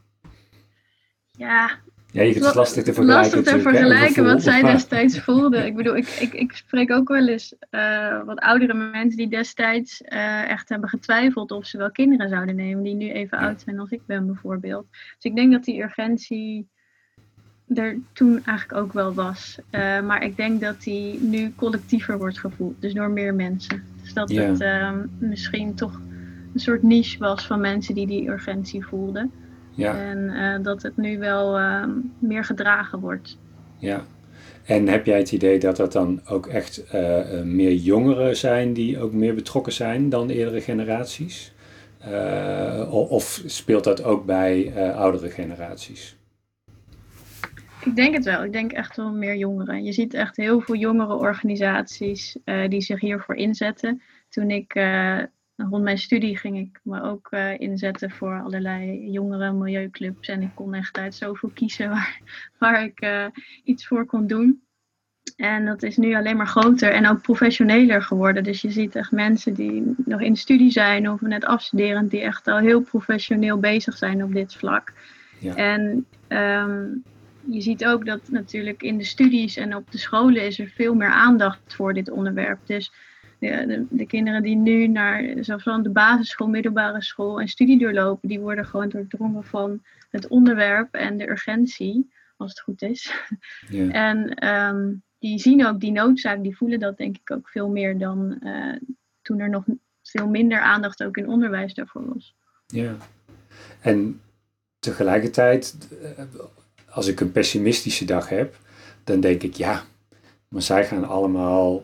Ja, 1.31 1.79
Ja, 2.13 2.22
je 2.22 2.32
kunt 2.32 2.46
het 2.46 2.55
lastig 2.55 2.84
te 2.84 2.93
vergelijken. 2.93 3.38
lastig 3.38 3.53
te 3.53 3.60
vergelijken 3.62 4.24
wat 4.24 4.41
zij 4.43 4.62
destijds 4.62 5.20
voelden. 5.25 5.65
Ik 5.65 5.75
bedoel, 5.75 5.96
ik, 5.96 6.08
ik, 6.08 6.34
ik 6.34 6.51
spreek 6.51 6.91
ook 6.91 7.08
wel 7.08 7.27
eens 7.27 7.55
eh, 7.70 8.24
wat 8.24 8.39
oudere 8.39 8.74
mensen 8.74 9.17
die 9.17 9.27
destijds 9.29 10.01
eh, 10.01 10.50
echt 10.50 10.70
hebben 10.70 10.89
getwijfeld 10.89 11.51
of 11.51 11.65
ze 11.65 11.77
wel 11.77 11.91
kinderen 11.91 12.29
zouden 12.29 12.55
nemen, 12.55 12.84
die 12.84 12.96
nu 12.96 13.12
even 13.12 13.39
Ja. 13.39 13.48
oud 13.48 13.62
zijn 13.62 13.79
als 13.79 13.89
ik 13.91 14.01
ben 14.05 14.25
bijvoorbeeld. 14.25 14.88
Dus 14.91 15.32
ik 15.32 15.36
denk 15.36 15.51
dat 15.51 15.63
die 15.63 15.82
urgentie 15.84 16.67
er 17.67 18.00
toen 18.13 18.43
eigenlijk 18.46 18.79
ook 18.79 18.93
wel 18.93 19.13
was. 19.13 19.58
Eh, 19.70 20.01
maar 20.01 20.24
ik 20.24 20.38
denk 20.38 20.62
dat 20.62 20.82
die 20.82 21.22
nu 21.22 21.53
collectiever 21.55 22.17
wordt 22.17 22.39
gevoeld, 22.39 22.82
dus 22.82 22.93
door 22.93 23.10
meer 23.12 23.34
mensen. 23.36 23.84
Dus 24.01 24.13
dat 24.13 24.29
Ja. 24.32 24.41
het 24.41 24.62
ehm, 24.62 25.05
misschien 25.20 25.75
toch 25.75 26.01
een 26.53 26.60
soort 26.60 26.84
niche 26.84 27.17
was 27.20 27.46
van 27.48 27.60
mensen 27.62 27.96
die 27.96 28.08
die 28.08 28.29
urgentie 28.29 28.86
voelden. 28.86 29.32
Ja. 29.75 29.98
En 29.98 30.62
dat 30.63 30.82
het 30.82 30.98
nu 30.98 31.20
wel 31.20 31.58
ehm, 31.58 31.89
meer 32.20 32.44
gedragen 32.44 33.00
wordt. 33.00 33.38
Ja. 33.77 34.03
En 34.63 34.88
heb 34.88 35.06
jij 35.06 35.18
het 35.18 35.32
idee 35.32 35.60
dat 35.60 35.75
dat 35.75 35.92
dan 35.92 36.22
ook 36.27 36.48
echt 36.48 36.84
meer 37.44 37.74
jongeren 37.74 38.38
zijn 38.38 38.74
die 38.74 39.00
ook 39.00 39.12
meer 39.12 39.36
betrokken 39.36 39.74
zijn 39.74 40.10
dan 40.10 40.30
eerdere 40.30 40.62
generaties? 40.62 41.53
of 42.89 43.42
speelt 43.46 43.84
dat 43.84 44.03
ook 44.03 44.25
bij 44.25 44.74
oudere 44.96 45.30
generaties? 45.30 46.18
Ik 47.86 47.96
denk 47.96 48.13
het 48.13 48.25
wel. 48.25 48.44
Ik 48.44 48.51
denk 48.51 48.72
echt 48.72 48.96
wel 48.96 49.12
meer 49.12 49.36
jongeren. 49.36 49.84
Je 49.84 49.92
ziet 49.92 50.13
echt 50.13 50.38
heel 50.38 50.62
veel 50.62 50.75
jongere 50.75 51.13
organisaties 51.13 52.38
die 52.68 52.82
zich 52.82 53.00
hiervoor 53.00 53.36
inzetten. 53.36 54.01
Toen 54.30 54.50
ik 54.50 54.74
rond 55.55 55.83
mijn 55.83 55.98
studie 55.98 56.38
ging 56.38 56.57
ik 56.57 56.79
me 56.83 57.01
ook 57.01 57.27
uh, 57.31 57.60
inzetten 57.60 58.12
voor 58.12 58.41
allerlei 58.41 59.10
jongere 59.12 59.51
milieuclubs. 59.51 60.27
En 60.27 60.41
ik 60.41 60.51
kon 60.53 60.74
echt 60.74 60.98
uit 60.98 61.15
zoveel 61.15 61.51
kiezen 61.53 61.89
waar, 61.89 62.22
waar 62.60 62.83
ik 62.83 63.31
iets 63.63 63.88
voor 63.88 64.05
kon 64.05 64.27
doen. 64.27 64.62
En 65.36 65.65
dat 65.65 65.83
is 65.83 65.98
nu 65.98 66.15
alleen 66.15 66.38
maar 66.38 66.48
groter 66.48 66.91
en 66.91 67.07
ook 67.07 67.22
professioneler 67.22 68.01
geworden. 68.01 68.43
Dus 68.43 68.62
je 68.62 68.72
ziet 68.72 68.95
echt 68.95 69.12
mensen 69.12 69.53
die 69.53 69.95
nog 69.98 70.22
in 70.22 70.36
studie 70.36 70.72
zijn 70.72 71.10
of 71.10 71.22
net 71.22 71.45
afstuderend, 71.45 72.12
die 72.12 72.22
echt 72.22 72.48
al 72.48 72.57
heel 72.57 72.81
professioneel 72.81 73.57
bezig 73.57 73.98
zijn 73.98 74.24
op 74.24 74.33
dit 74.33 74.55
vlak. 74.55 74.93
Ja. 75.39 75.55
En 75.55 76.05
um, 76.27 77.03
je 77.45 77.62
ziet 77.62 77.86
ook 77.86 78.05
dat 78.05 78.22
natuurlijk 78.29 78.83
in 78.83 78.98
de 78.98 79.03
studies 79.03 79.57
en 79.57 79.75
op 79.75 79.91
de 79.91 79.98
scholen 79.98 80.45
is 80.45 80.60
er 80.60 80.67
veel 80.67 80.93
meer 80.93 81.12
aandacht 81.12 81.74
voor 81.74 81.93
dit 81.93 82.10
onderwerp. 82.10 82.60
Dus 82.65 82.91
de, 83.43 83.85
de, 83.89 84.05
kinderen 84.05 84.43
die 84.43 84.55
nu 84.55 84.88
naar 84.88 85.33
zelfs 85.39 85.63
van 85.63 85.83
de 85.83 85.89
basisschool, 85.89 86.47
middelbare 86.47 87.01
school 87.01 87.39
en 87.39 87.47
studie 87.47 87.79
doorlopen, 87.79 88.29
die 88.29 88.39
worden 88.39 88.65
gewoon 88.65 88.89
doordrongen 88.89 89.43
van 89.43 89.81
het 90.09 90.27
onderwerp 90.27 90.93
en 90.93 91.17
de 91.17 91.29
urgentie, 91.29 92.12
als 92.38 92.50
het 92.50 92.59
goed 92.59 92.81
is. 92.81 93.13
Ja. 93.69 93.89
En 94.13 94.47
um, 94.47 95.03
die 95.19 95.39
zien 95.39 95.65
ook 95.65 95.79
die 95.79 95.91
noodzaak, 95.91 96.43
die 96.43 96.57
voelen 96.57 96.79
dat 96.79 96.97
denk 96.97 97.17
ik 97.17 97.31
ook 97.31 97.50
veel 97.50 97.69
meer 97.69 97.97
dan 97.97 98.38
uh, 98.43 98.75
toen 99.21 99.39
er 99.39 99.50
nog 99.50 99.63
veel 100.01 100.27
minder 100.27 100.59
aandacht 100.59 101.03
ook 101.03 101.17
in 101.17 101.27
onderwijs 101.27 101.73
daarvoor 101.73 102.13
was. 102.13 102.35
Ja, 102.67 102.95
en 103.81 104.21
tegelijkertijd 104.79 105.77
als 106.89 107.07
ik 107.07 107.19
een 107.19 107.31
pessimistische 107.31 108.05
dag 108.05 108.29
heb, 108.29 108.57
dan 109.03 109.19
denk 109.19 109.43
ik 109.43 109.53
ja, 109.53 109.83
maar 110.47 110.62
zij 110.62 110.85
gaan 110.85 111.07
allemaal 111.07 111.83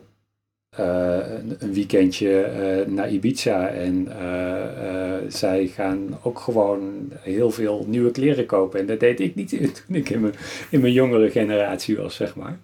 uh, 0.78 1.18
een 1.58 1.72
weekendje 1.72 2.50
uh, 2.86 2.94
naar 2.94 3.10
Ibiza 3.10 3.68
en 3.68 4.06
uh, 4.08 5.16
zij 5.28 5.66
gaan 5.66 6.18
ook 6.22 6.38
gewoon 6.38 7.12
heel 7.20 7.50
veel 7.50 7.84
nieuwe 7.88 8.10
kleren 8.10 8.46
kopen. 8.46 8.80
En 8.80 8.86
dat 8.86 9.00
deed 9.00 9.20
ik 9.20 9.34
niet 9.34 9.48
toen 9.86 9.96
ik 9.96 10.10
in 10.10 10.20
mijn, 10.20 10.34
in 10.70 10.80
mijn 10.80 10.92
jongere 10.92 11.30
generatie 11.30 11.96
was, 11.96 12.14
zeg 12.14 12.36
maar. 12.36 12.58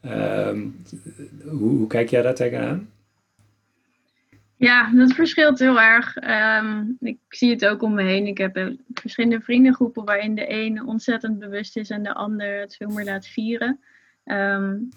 Ehm, 0.00 0.66
hoe, 1.42 1.70
hoe, 1.70 1.86
kijk 1.86 2.08
jij 2.08 2.22
daar 2.22 2.34
tegenaan? 2.34 2.88
Ja, 4.56 4.90
dat 4.94 5.12
verschilt 5.12 5.58
heel 5.58 5.80
erg. 5.80 6.16
Ehm, 6.16 6.84
ik 7.00 7.18
zie 7.28 7.50
het 7.50 7.66
ook 7.66 7.82
om 7.82 7.94
me 7.94 8.02
heen. 8.02 8.26
Ik 8.26 8.38
heb 8.38 8.56
eh, 8.56 8.66
verschillende 8.94 9.40
vriendengroepen 9.40 10.04
waarin 10.04 10.34
de 10.34 10.50
een 10.52 10.86
ontzettend 10.86 11.38
bewust 11.38 11.76
is 11.76 11.90
en 11.90 12.02
de 12.02 12.14
ander 12.14 12.60
het 12.60 12.76
veel 12.76 12.88
meer 12.88 13.04
laat 13.04 13.26
vieren. 13.26 13.80
Um, 14.24 14.88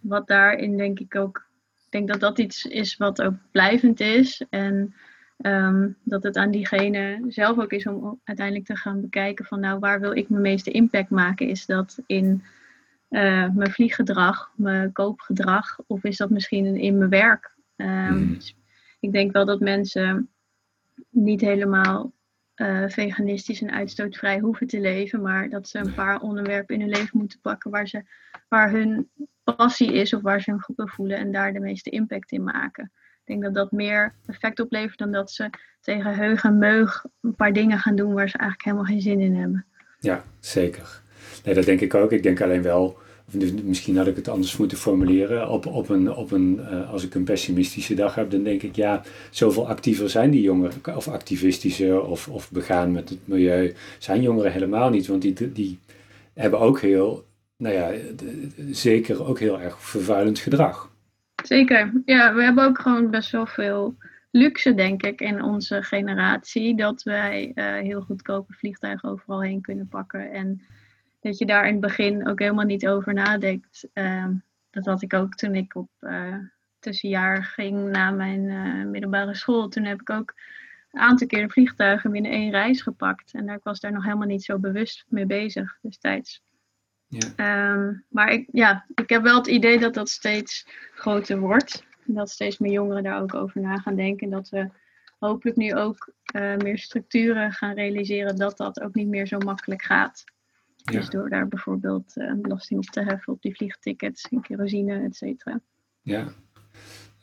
wat 0.00 0.26
daarin 0.26 0.76
denk 0.76 0.98
ik 0.98 1.16
ook, 1.16 1.47
denk 1.92 2.08
dat 2.08 2.20
dat 2.20 2.38
iets 2.38 2.64
is 2.64 2.96
wat 2.96 3.22
ook 3.22 3.34
blijvend 3.50 4.00
is. 4.00 4.44
En 4.50 4.94
um, 5.42 5.96
dat 6.02 6.22
het 6.22 6.36
aan 6.36 6.50
diegene 6.50 7.24
zelf 7.28 7.58
ook 7.58 7.72
is 7.72 7.86
om 7.86 8.20
uiteindelijk 8.24 8.66
te 8.66 8.76
gaan 8.76 9.00
bekijken 9.00 9.44
van 9.44 9.60
nou 9.60 9.78
waar 9.78 10.00
wil 10.00 10.16
ik 10.16 10.28
mijn 10.28 10.42
meeste 10.42 10.70
impact 10.70 11.10
maken? 11.10 11.48
Is 11.48 11.66
dat 11.66 11.98
in 12.06 12.42
uh, 13.10 13.50
mijn 13.50 13.70
vlieggedrag, 13.70 14.52
mijn 14.54 14.92
koopgedrag 14.92 15.78
of 15.86 16.04
is 16.04 16.16
dat 16.16 16.30
misschien 16.30 16.76
in 16.76 16.98
mijn 16.98 17.10
werk? 17.10 17.56
Um, 17.76 18.38
ik 19.00 19.12
denk 19.12 19.32
wel 19.32 19.44
dat 19.44 19.60
mensen 19.60 20.28
niet 21.10 21.40
helemaal 21.40 22.12
uh, 22.56 22.88
veganistisch 22.88 23.62
en 23.62 23.70
uitstootvrij 23.70 24.38
hoeven 24.38 24.66
te 24.66 24.80
leven, 24.80 25.22
maar 25.22 25.48
dat 25.48 25.68
ze 25.68 25.78
een 25.78 25.94
paar 25.94 26.20
onderwerpen 26.20 26.74
in 26.74 26.80
hun 26.80 26.90
leven 26.90 27.18
moeten 27.18 27.40
pakken 27.40 27.70
waar, 27.70 27.88
ze, 27.88 28.02
waar 28.48 28.70
hun 28.70 29.10
passie 29.54 29.92
is 29.92 30.14
of 30.14 30.22
waar 30.22 30.40
ze 30.40 30.50
hun 30.50 30.60
goed 30.60 30.74
voelen 30.76 31.16
en 31.16 31.32
daar 31.32 31.52
de 31.52 31.60
meeste 31.60 31.90
impact 31.90 32.32
in 32.32 32.44
maken. 32.44 32.92
Ik 32.94 33.34
denk 33.34 33.42
dat 33.42 33.54
dat 33.54 33.72
meer 33.72 34.14
effect 34.26 34.60
oplevert 34.60 34.98
dan 34.98 35.12
dat 35.12 35.30
ze 35.30 35.50
tegen 35.80 36.14
heug 36.14 36.44
en 36.44 36.58
meug 36.58 37.04
een 37.20 37.34
paar 37.34 37.52
dingen 37.52 37.78
gaan 37.78 37.96
doen 37.96 38.14
waar 38.14 38.28
ze 38.28 38.38
eigenlijk 38.38 38.70
helemaal 38.70 38.92
geen 38.92 39.02
zin 39.02 39.20
in 39.20 39.34
hebben. 39.34 39.66
Ja, 40.00 40.24
zeker. 40.40 41.00
Nee, 41.44 41.54
dat 41.54 41.64
denk 41.64 41.80
ik 41.80 41.94
ook. 41.94 42.12
Ik 42.12 42.22
denk 42.22 42.40
alleen 42.40 42.62
wel 42.62 42.98
misschien 43.62 43.96
had 43.96 44.06
ik 44.06 44.16
het 44.16 44.28
anders 44.28 44.56
moeten 44.56 44.78
formuleren. 44.78 45.48
Op, 45.48 45.66
op 45.66 45.88
een, 45.88 46.14
op 46.14 46.30
een, 46.30 46.60
uh, 46.60 46.90
als 46.90 47.04
ik 47.04 47.14
een 47.14 47.24
pessimistische 47.24 47.94
dag 47.94 48.14
heb, 48.14 48.30
dan 48.30 48.42
denk 48.42 48.62
ik, 48.62 48.76
ja, 48.76 49.02
zoveel 49.30 49.68
actiever 49.68 50.10
zijn 50.10 50.30
die 50.30 50.42
jongeren, 50.42 50.96
of 50.96 51.08
activistische 51.08 52.02
of, 52.02 52.28
of 52.28 52.50
begaan 52.50 52.92
met 52.92 53.08
het 53.08 53.18
milieu, 53.24 53.74
zijn 53.98 54.22
jongeren 54.22 54.52
helemaal 54.52 54.90
niet. 54.90 55.06
Want 55.06 55.22
die, 55.22 55.52
die 55.52 55.78
hebben 56.34 56.60
ook 56.60 56.80
heel, 56.80 57.24
nou 57.58 57.74
ja, 57.74 57.92
zeker 58.70 59.24
ook 59.24 59.38
heel 59.38 59.60
erg 59.60 59.82
vervuilend 59.82 60.38
gedrag. 60.38 60.90
Zeker, 61.44 61.92
ja, 62.04 62.34
we 62.34 62.42
hebben 62.42 62.64
ook 62.64 62.78
gewoon 62.78 63.10
best 63.10 63.30
wel 63.30 63.46
veel 63.46 63.96
luxe, 64.30 64.74
denk 64.74 65.02
ik, 65.02 65.20
in 65.20 65.42
onze 65.42 65.82
generatie, 65.82 66.76
dat 66.76 67.02
wij 67.02 67.52
uh, 67.54 67.64
heel 67.72 68.00
goedkope 68.00 68.52
vliegtuigen 68.52 69.08
overal 69.08 69.42
heen 69.42 69.60
kunnen 69.60 69.88
pakken 69.88 70.32
en 70.32 70.62
dat 71.20 71.38
je 71.38 71.46
daar 71.46 71.66
in 71.66 71.72
het 71.72 71.80
begin 71.80 72.28
ook 72.28 72.38
helemaal 72.38 72.64
niet 72.64 72.88
over 72.88 73.14
nadenkt. 73.14 73.88
Ehm, 73.92 74.34
dat 74.70 74.86
had 74.86 75.02
ik 75.02 75.14
ook 75.14 75.34
toen 75.34 75.54
ik 75.54 75.74
op 75.74 75.90
uh, 76.00 76.34
tussenjaar 76.78 77.44
ging 77.44 77.90
na 77.90 78.10
mijn 78.10 78.48
eh, 78.48 78.90
middelbare 78.90 79.34
school. 79.34 79.68
Toen 79.68 79.84
heb 79.84 80.00
ik 80.00 80.10
ook 80.10 80.34
een 80.92 81.00
aantal 81.00 81.26
keer 81.26 81.50
vliegtuigen 81.50 82.10
binnen 82.10 82.30
één 82.30 82.50
reis 82.50 82.82
gepakt. 82.82 83.34
En 83.34 83.48
ik 83.48 83.62
was 83.62 83.80
daar 83.80 83.92
nog 83.92 84.04
helemaal 84.04 84.26
niet 84.26 84.44
zo 84.44 84.58
bewust 84.58 85.04
mee 85.08 85.26
bezig 85.26 85.78
destijds. 85.82 86.42
Ja. 87.08 87.32
Ehm, 87.36 87.92
maar 88.08 88.32
ik, 88.32 88.48
ja, 88.52 88.84
ik 88.94 89.08
heb 89.08 89.22
wel 89.22 89.36
het 89.36 89.46
idee 89.46 89.78
dat 89.78 89.94
dat 89.94 90.08
steeds 90.08 90.66
groter 90.94 91.38
wordt. 91.38 91.84
Dat 92.04 92.30
steeds 92.30 92.58
meer 92.58 92.72
jongeren 92.72 93.02
daar 93.02 93.22
ook 93.22 93.34
over 93.34 93.60
na 93.60 93.78
gaan 93.78 93.96
denken. 93.96 94.26
En 94.26 94.32
dat 94.32 94.48
we 94.48 94.68
hopelijk 95.18 95.56
nu 95.56 95.74
ook 95.74 96.12
uh, 96.36 96.56
meer 96.56 96.78
structuren 96.78 97.52
gaan 97.52 97.74
realiseren 97.74 98.36
dat 98.36 98.56
dat 98.56 98.80
ook 98.80 98.94
niet 98.94 99.08
meer 99.08 99.26
zo 99.26 99.38
makkelijk 99.38 99.82
gaat. 99.82 100.24
Dus 100.84 101.08
door 101.08 101.28
daar 101.28 101.48
bijvoorbeeld 101.48 102.12
uh, 102.14 102.32
belasting 102.34 102.80
op 102.80 102.86
te 102.86 103.02
heffen 103.02 103.32
op 103.32 103.42
die 103.42 103.56
vliegtickets 103.56 104.28
en 104.28 104.40
kerosine, 104.40 105.02
et 105.02 105.16
cetera. 105.16 105.60
Ja. 106.02 106.28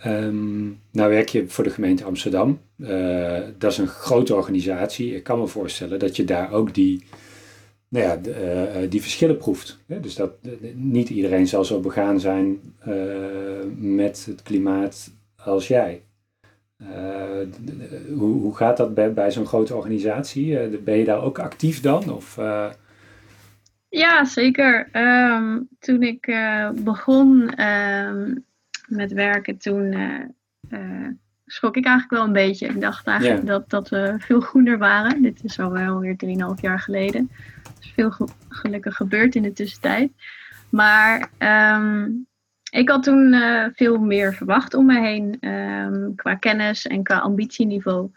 Um, 0.06 0.82
nou 0.92 1.10
werk 1.10 1.30
je 1.30 1.48
voor 1.48 1.64
de 1.64 1.70
gemeente 1.70 2.04
Amsterdam. 2.04 2.62
Uh, 2.78 3.40
dat 3.58 3.72
is 3.72 3.78
een 3.78 3.88
grote 3.88 4.36
organisatie. 4.36 5.16
Ik 5.16 5.24
kan 5.24 5.40
me 5.40 5.48
voorstellen 5.48 6.00
dat 6.00 6.16
je 6.16 6.24
daar 6.24 6.52
ook 6.52 6.74
die, 6.74 7.06
nou 7.88 8.06
ja, 8.06 8.20
uh, 8.82 8.90
die 8.90 9.02
verschillen 9.02 9.38
proeft. 9.38 9.80
Dus 9.88 10.16
dat 10.16 10.32
niet 10.74 11.10
iedereen 11.10 11.48
zal 11.48 11.66
zo 11.66 11.80
begaan 11.80 12.20
zijn 12.20 12.60
met 13.76 14.26
het 14.26 14.42
klimaat 14.42 15.12
als 15.36 15.68
jij. 15.68 16.02
hoe, 18.08 18.40
hoe 18.42 18.56
gaat 18.56 18.78
dat 18.78 18.94
bij, 18.94 19.14
bij 19.14 19.32
zo'n 19.32 19.46
grote 19.46 19.76
organisatie? 19.76 20.68
ben 20.78 20.98
je 20.98 21.06
daar 21.06 21.24
ook 21.24 21.40
actief 21.40 21.82
dan? 21.82 22.14
Of, 22.14 22.36
ja, 23.90 24.26
zeker. 24.26 24.90
Ehm, 24.92 25.60
toen 25.80 26.02
ik 26.02 26.36
begon 26.84 27.62
um, 27.64 28.46
met 28.88 29.12
werken, 29.12 29.58
toen 29.58 29.96
schrok 31.46 31.76
ik 31.78 31.86
eigenlijk 31.86 32.16
wel 32.16 32.28
een 32.28 32.48
beetje. 32.48 32.68
Ik 32.68 32.82
dacht 32.82 33.08
eigenlijk 33.08 33.46
dat, 33.46 33.70
dat 33.70 33.90
we 33.90 34.16
veel 34.18 34.40
groener 34.40 34.78
waren. 34.78 35.22
Dit 35.22 35.44
is 35.44 35.60
al 35.60 35.72
wel 35.72 36.00
weer 36.00 36.16
3,5 36.56 36.62
jaar 36.62 36.80
geleden. 36.80 37.32
Er 37.64 37.72
is 37.80 37.92
veel 37.96 38.14
gelukkig 38.50 38.96
gebeurd 38.96 39.36
in 39.36 39.44
de 39.44 39.54
tussentijd. 39.54 40.12
Maar 40.70 41.30
um, 41.76 42.28
ik 42.72 42.90
had 42.90 43.04
toen 43.04 43.34
uh, 43.34 43.66
veel 43.74 43.98
meer 43.98 44.34
verwacht 44.34 44.74
om 44.74 44.86
me 44.86 45.00
heen, 45.00 45.38
qua 46.16 46.36
kennis 46.36 46.88
en 46.88 47.04
qua 47.04 47.18
ambitieniveau. 47.18 48.12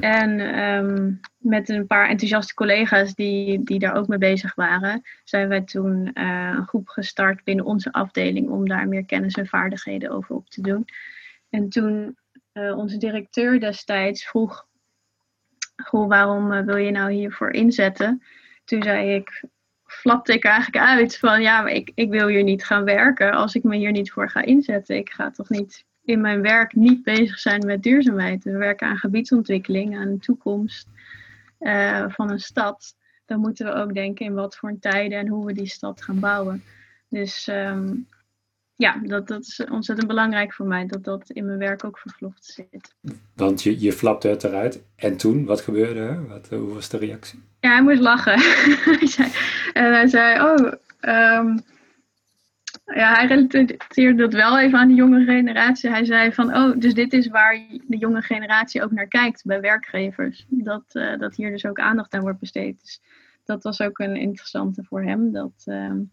En 0.00 0.40
ehm, 0.40 1.12
met 1.38 1.68
een 1.68 1.86
paar 1.86 2.08
enthousiaste 2.08 2.54
collega's 2.54 3.14
die, 3.14 3.62
die 3.62 3.78
daar 3.78 3.94
ook 3.94 4.08
mee 4.08 4.18
bezig 4.18 4.54
waren, 4.54 5.02
zijn 5.24 5.48
wij 5.48 5.60
toen 5.60 6.10
uh, 6.14 6.54
een 6.56 6.66
groep 6.66 6.88
gestart 6.88 7.44
binnen 7.44 7.64
onze 7.64 7.92
afdeling 7.92 8.48
om 8.48 8.68
daar 8.68 8.88
meer 8.88 9.04
kennis 9.04 9.34
en 9.34 9.46
vaardigheden 9.46 10.10
over 10.10 10.34
op 10.34 10.50
te 10.50 10.62
doen. 10.62 10.84
En 11.50 11.68
toen 11.68 12.16
uh, 12.60 12.78
onze 12.78 12.96
directeur 12.96 13.60
destijds 13.60 14.26
vroeg, 14.26 14.66
goh, 15.76 16.08
waarom 16.08 16.52
uh, 16.52 16.60
wil 16.60 16.76
je 16.76 16.90
nou 16.90 17.12
hiervoor 17.12 17.50
inzetten? 17.50 18.22
Toen 18.64 18.82
zei 18.82 19.14
ik, 19.14 19.44
flapte 19.84 20.32
ik 20.32 20.44
eigenlijk 20.44 20.84
uit 20.84 21.18
van 21.18 21.42
ja, 21.42 21.62
maar 21.62 21.72
ik, 21.72 21.92
ik 21.94 22.10
wil 22.10 22.26
hier 22.26 22.42
niet 22.42 22.64
gaan 22.64 22.84
werken 22.84 23.32
als 23.32 23.54
ik 23.54 23.62
me 23.62 23.76
hier 23.76 23.90
niet 23.90 24.12
voor 24.12 24.30
ga 24.30 24.42
inzetten. 24.42 24.96
Ik 24.96 25.10
ga 25.10 25.30
toch 25.30 25.48
niet 25.48 25.84
in 26.04 26.20
mijn 26.20 26.42
werk 26.42 26.74
niet 26.74 27.02
bezig 27.02 27.38
zijn 27.38 27.66
met 27.66 27.82
duurzaamheid. 27.82 28.44
We 28.44 28.56
werken 28.56 28.88
aan 28.88 28.96
gebiedsontwikkeling, 28.96 29.96
aan 29.96 30.12
de 30.12 30.18
toekomst 30.18 30.88
eh, 31.58 32.04
van 32.08 32.30
een 32.30 32.40
stad. 32.40 32.96
Dan 33.26 33.40
moeten 33.40 33.66
we 33.66 33.72
ook 33.72 33.94
denken 33.94 34.26
in 34.26 34.34
wat 34.34 34.56
voor 34.56 34.76
tijden 34.80 35.18
en 35.18 35.28
hoe 35.28 35.46
we 35.46 35.52
die 35.52 35.66
stad 35.66 36.02
gaan 36.02 36.20
bouwen. 36.20 36.62
Dus 37.08 37.48
ehm, 37.48 37.94
ja, 38.80 39.00
dat, 39.02 39.28
dat 39.28 39.40
is 39.42 39.64
ontzettend 39.70 40.08
belangrijk 40.08 40.52
voor 40.52 40.66
mij, 40.66 40.86
dat 40.86 41.04
dat 41.04 41.30
in 41.30 41.46
mijn 41.46 41.58
werk 41.58 41.84
ook 41.84 41.98
vervlochten 41.98 42.52
zit. 42.52 42.94
Want 43.34 43.62
je, 43.62 43.80
je 43.80 43.92
flapte 43.92 44.28
het 44.28 44.44
eruit. 44.44 44.82
En 44.96 45.16
toen, 45.16 45.44
wat 45.44 45.60
gebeurde 45.60 46.00
er? 46.00 46.28
Wat, 46.28 46.48
hoe 46.48 46.74
was 46.74 46.88
de 46.88 46.98
reactie? 46.98 47.42
Ja, 47.60 47.70
hij 47.70 47.82
moest 47.82 48.00
lachen. 48.00 48.38
hij 48.98 49.06
zei, 49.06 49.28
en 49.72 49.92
hij 49.92 50.06
zei, 50.06 50.40
oh, 50.40 50.72
um, 51.00 51.60
ja, 52.84 53.14
hij 53.14 53.26
relateerde 53.26 54.22
dat 54.22 54.32
wel 54.32 54.58
even 54.58 54.78
aan 54.78 54.88
de 54.88 54.94
jonge 54.94 55.24
generatie. 55.24 55.90
Hij 55.90 56.04
zei 56.04 56.32
van, 56.32 56.56
oh, 56.56 56.78
dus 56.78 56.94
dit 56.94 57.12
is 57.12 57.28
waar 57.28 57.60
de 57.86 57.96
jonge 57.96 58.22
generatie 58.22 58.82
ook 58.82 58.90
naar 58.90 59.08
kijkt 59.08 59.44
bij 59.44 59.60
werkgevers. 59.60 60.46
Dat, 60.48 60.84
uh, 60.92 61.18
dat 61.18 61.34
hier 61.34 61.50
dus 61.50 61.66
ook 61.66 61.78
aandacht 61.78 62.14
aan 62.14 62.20
wordt 62.20 62.38
besteed. 62.38 62.80
Dus 62.80 63.00
dat 63.44 63.62
was 63.62 63.80
ook 63.80 63.98
een 63.98 64.16
interessante 64.16 64.84
voor 64.84 65.02
hem. 65.02 65.32
Dat, 65.32 65.64
um, 65.66 66.12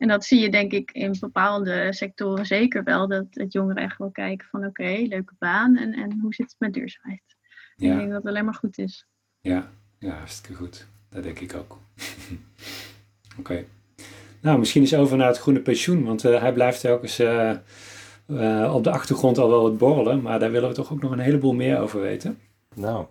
en 0.00 0.08
dat 0.08 0.24
zie 0.24 0.40
je 0.40 0.50
denk 0.50 0.72
ik 0.72 0.90
in 0.90 1.16
bepaalde 1.20 1.92
sectoren 1.92 2.46
zeker 2.46 2.84
wel. 2.84 3.08
Dat 3.08 3.26
het 3.30 3.52
jongeren 3.52 3.82
echt 3.82 3.98
wel 3.98 4.10
kijken 4.10 4.46
van, 4.50 4.60
oké, 4.60 4.68
okay, 4.68 5.06
leuke 5.06 5.34
baan. 5.38 5.76
En, 5.76 5.92
en 5.92 6.18
hoe 6.20 6.34
zit 6.34 6.46
het 6.46 6.56
met 6.58 6.72
duurzaamheid? 6.72 7.22
Ja. 7.76 7.92
Ik 7.92 7.98
denk 7.98 8.08
dat 8.08 8.22
het 8.22 8.26
alleen 8.26 8.44
maar 8.44 8.54
goed 8.54 8.78
is. 8.78 9.06
Ja, 9.40 9.70
ja 9.98 10.10
hartstikke 10.10 10.56
goed. 10.56 10.86
Dat 11.08 11.22
denk 11.22 11.38
ik 11.38 11.54
ook. 11.54 11.70
Oké. 13.38 13.38
Okay. 13.38 13.66
Nou, 14.40 14.58
misschien 14.58 14.80
eens 14.80 14.94
over 14.94 15.16
naar 15.16 15.26
het 15.26 15.38
groene 15.38 15.60
pensioen, 15.60 16.04
want 16.04 16.24
uh, 16.24 16.40
hij 16.40 16.52
blijft 16.52 16.80
telkens 16.80 17.20
uh, 17.20 17.52
uh, 18.26 18.74
op 18.74 18.84
de 18.84 18.90
achtergrond 18.90 19.38
al 19.38 19.48
wel 19.48 19.62
wat 19.62 19.78
borrelen, 19.78 20.22
maar 20.22 20.38
daar 20.38 20.50
willen 20.50 20.68
we 20.68 20.74
toch 20.74 20.92
ook 20.92 21.02
nog 21.02 21.10
een 21.10 21.18
heleboel 21.18 21.54
meer 21.54 21.78
over 21.78 22.00
weten. 22.00 22.38
Nou. 22.74 23.06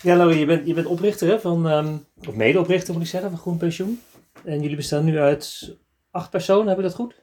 Ja, 0.00 0.16
Laurie, 0.16 0.38
je 0.38 0.46
bent, 0.46 0.66
je 0.66 0.74
bent 0.74 0.86
oprichter 0.86 1.28
hè, 1.28 1.40
van, 1.40 1.66
um, 1.66 2.04
of 2.28 2.34
medeoprichter 2.34 2.92
moet 2.92 3.02
ik 3.02 3.08
zeggen, 3.08 3.30
van 3.30 3.38
Groen 3.38 3.56
Pensioen. 3.56 4.00
En 4.44 4.60
jullie 4.60 4.76
bestaan 4.76 5.04
nu 5.04 5.18
uit 5.18 5.76
acht 6.10 6.30
personen, 6.30 6.66
hebben 6.66 6.84
we 6.84 6.90
dat 6.90 7.00
goed? 7.00 7.22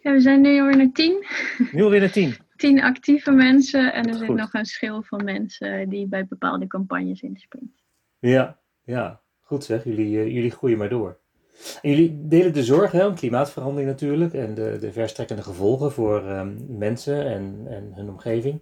Ja, 0.00 0.12
we 0.12 0.20
zijn 0.20 0.40
nu 0.40 0.60
alweer 0.60 0.76
naar 0.76 0.92
tien. 0.92 1.26
Nu 1.72 1.82
alweer 1.82 2.00
naar 2.00 2.10
tien? 2.10 2.36
tien 2.56 2.82
actieve 2.82 3.30
mensen 3.30 3.92
en 3.92 4.08
er 4.08 4.14
zit 4.14 4.28
nog 4.28 4.54
een 4.54 4.64
schil 4.64 5.02
van 5.02 5.24
mensen 5.24 5.88
die 5.88 6.06
bij 6.06 6.26
bepaalde 6.26 6.66
campagnes 6.66 7.20
inspringen. 7.20 7.74
Ja, 8.18 8.58
ja. 8.84 9.20
Goed 9.40 9.64
zeg, 9.64 9.84
jullie, 9.84 10.16
uh, 10.16 10.34
jullie 10.34 10.50
groeien 10.50 10.78
maar 10.78 10.88
door. 10.88 11.18
En 11.82 11.90
jullie 11.90 12.26
delen 12.28 12.52
de 12.52 12.64
zorg 12.64 12.92
hè, 12.92 13.06
om 13.06 13.14
klimaatverandering 13.14 13.90
natuurlijk 13.90 14.34
en 14.34 14.54
de, 14.54 14.76
de 14.80 14.92
verstrekkende 14.92 15.42
gevolgen 15.42 15.92
voor 15.92 16.30
um, 16.30 16.66
mensen 16.68 17.26
en, 17.26 17.62
en 17.66 17.92
hun 17.94 18.08
omgeving. 18.08 18.60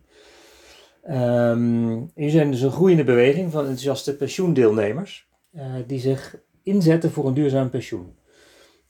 Um, 1.08 2.10
jullie 2.14 2.30
zijn 2.30 2.50
dus 2.50 2.60
een 2.60 2.70
groeiende 2.70 3.04
beweging 3.04 3.50
van 3.50 3.60
enthousiaste 3.60 4.16
pensioendeelnemers 4.16 5.28
uh, 5.54 5.62
die 5.86 5.98
zich 5.98 6.36
inzetten 6.62 7.10
voor 7.10 7.26
een 7.26 7.34
duurzaam 7.34 7.70
pensioen. 7.70 8.14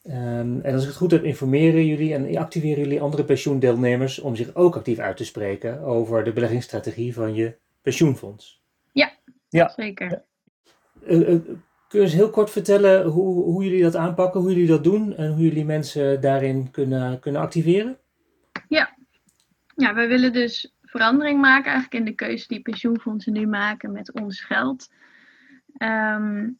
Um, 0.04 0.60
en 0.60 0.72
als 0.72 0.82
ik 0.82 0.88
het 0.88 0.96
goed 0.96 1.10
heb, 1.10 1.24
informeren 1.24 1.86
jullie 1.86 2.14
en 2.14 2.36
activeren 2.36 2.78
jullie 2.78 3.00
andere 3.00 3.24
pensioendeelnemers 3.24 4.18
om 4.18 4.36
zich 4.36 4.54
ook 4.54 4.76
actief 4.76 4.98
uit 4.98 5.16
te 5.16 5.24
spreken 5.24 5.80
over 5.80 6.24
de 6.24 6.32
beleggingsstrategie 6.32 7.14
van 7.14 7.34
je 7.34 7.56
pensioenfonds. 7.82 8.62
Ja, 8.92 9.12
ja. 9.48 9.72
zeker. 9.76 10.22
Uh, 11.06 11.28
uh, 11.28 11.38
Kun 11.88 11.98
je 11.98 12.04
eens 12.04 12.14
heel 12.14 12.30
kort 12.30 12.50
vertellen 12.50 13.06
hoe, 13.06 13.44
hoe 13.44 13.64
jullie 13.64 13.82
dat 13.82 13.96
aanpakken, 13.96 14.40
hoe 14.40 14.50
jullie 14.50 14.66
dat 14.66 14.84
doen 14.84 15.16
en 15.16 15.32
hoe 15.32 15.42
jullie 15.42 15.64
mensen 15.64 16.20
daarin 16.20 16.70
kunnen, 16.70 17.20
kunnen 17.20 17.40
activeren? 17.40 17.98
Ja. 18.68 18.96
ja, 19.76 19.94
wij 19.94 20.08
willen 20.08 20.32
dus 20.32 20.74
verandering 20.82 21.40
maken 21.40 21.72
eigenlijk 21.72 21.94
in 21.94 22.04
de 22.04 22.14
keuze 22.14 22.48
die 22.48 22.62
pensioenfondsen 22.62 23.32
nu 23.32 23.46
maken 23.46 23.92
met 23.92 24.12
ons 24.12 24.40
geld. 24.40 24.90
Um, 25.78 26.58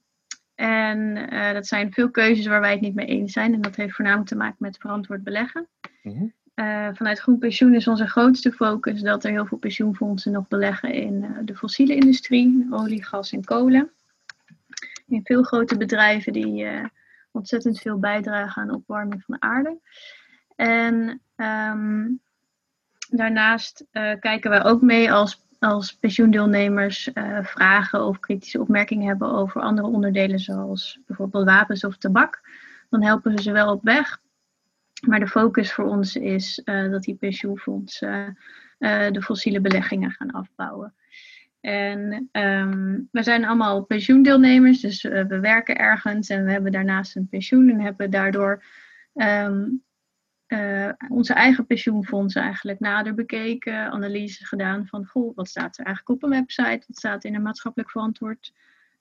en 0.60 1.16
uh, 1.32 1.52
dat 1.52 1.66
zijn 1.66 1.92
veel 1.92 2.10
keuzes 2.10 2.46
waar 2.46 2.60
wij 2.60 2.70
het 2.70 2.80
niet 2.80 2.94
mee 2.94 3.06
eens 3.06 3.32
zijn. 3.32 3.54
En 3.54 3.60
dat 3.60 3.76
heeft 3.76 3.94
voornamelijk 3.94 4.28
te 4.28 4.36
maken 4.36 4.56
met 4.58 4.76
verantwoord 4.78 5.24
beleggen. 5.24 5.68
Mm 6.02 6.12
-hmm. 6.12 6.32
uh, 6.54 6.88
vanuit 6.92 7.18
Groen 7.18 7.38
Pensioen 7.38 7.74
is 7.74 7.88
onze 7.88 8.06
grootste 8.06 8.52
focus 8.52 9.00
dat 9.00 9.24
er 9.24 9.30
heel 9.30 9.46
veel 9.46 9.58
pensioenfondsen 9.58 10.32
nog 10.32 10.48
beleggen 10.48 10.92
in 10.92 11.22
uh, 11.22 11.38
de 11.44 11.56
fossiele 11.56 11.94
industrie, 11.94 12.66
olie, 12.70 13.04
gas 13.04 13.32
en 13.32 13.44
kolen 13.44 13.90
in 15.06 15.20
veel 15.24 15.42
grote 15.42 15.76
bedrijven 15.76 16.32
die 16.32 16.66
ontzettend 17.30 17.78
veel 17.80 17.98
bijdragen 17.98 18.62
aan 18.62 18.68
de 18.68 18.74
opwarming 18.74 19.22
van 19.22 19.34
de 19.34 19.46
aarde. 19.46 19.78
En 20.56 21.20
um, 21.36 22.20
daarnaast 23.08 23.84
kijken 24.20 24.50
wij 24.50 24.64
ook 24.64 24.82
mee 24.82 25.12
als, 25.12 25.46
als 25.60 25.94
pensioendeelnemers 25.94 27.10
uh, 27.14 27.38
vragen 27.44 28.06
of 28.06 28.20
kritische 28.20 28.60
opmerkingen 28.60 29.06
hebben 29.06 29.30
over 29.30 29.60
andere 29.60 29.86
onderdelen, 29.86 30.38
zoals 30.38 31.00
bijvoorbeeld 31.06 31.44
wapens 31.44 31.84
of 31.84 31.96
tabak. 31.96 32.40
Dan 32.90 33.02
helpen 33.02 33.34
we 33.34 33.42
ze 33.42 33.52
wel 33.52 33.72
op 33.72 33.82
weg. 33.82 34.20
Maar 35.06 35.20
de 35.20 35.26
focus 35.26 35.72
voor 35.72 35.84
ons 35.84 36.16
is 36.16 36.62
dat 36.64 37.02
die 37.02 37.14
pensioenfondsen 37.14 38.38
de 38.78 39.22
fossiele 39.22 39.60
beleggingen 39.60 40.10
gaan 40.10 40.30
afbouwen. 40.30 40.94
En 41.60 42.28
um, 42.32 43.08
we 43.10 43.22
zijn 43.22 43.44
allemaal 43.44 43.82
pensioendeelnemers, 43.82 44.80
dus 44.80 45.02
we 45.02 45.40
werken 45.40 45.76
ergens 45.76 46.28
en 46.28 46.44
we 46.44 46.50
hebben 46.50 46.72
daarnaast 46.72 47.16
een 47.16 47.28
pensioen 47.28 47.68
en 47.68 47.80
hebben 47.80 48.10
daardoor 48.10 48.62
um, 49.14 49.82
uh, 50.52 50.88
onze 51.08 51.34
eigen 51.34 51.66
pensioenfondsen 51.66 52.42
eigenlijk 52.42 52.80
nader 52.80 53.14
bekeken, 53.14 53.90
analyses 53.90 54.48
gedaan 54.48 54.86
van 54.86 55.06
goh, 55.06 55.36
wat 55.36 55.48
staat 55.48 55.78
er 55.78 55.84
eigenlijk 55.84 56.16
op 56.16 56.22
een 56.22 56.38
website, 56.38 56.84
wat 56.86 56.96
staat 56.96 57.24
in 57.24 57.34
een 57.34 57.42
maatschappelijk 57.42 57.90
verantwoord 57.90 58.52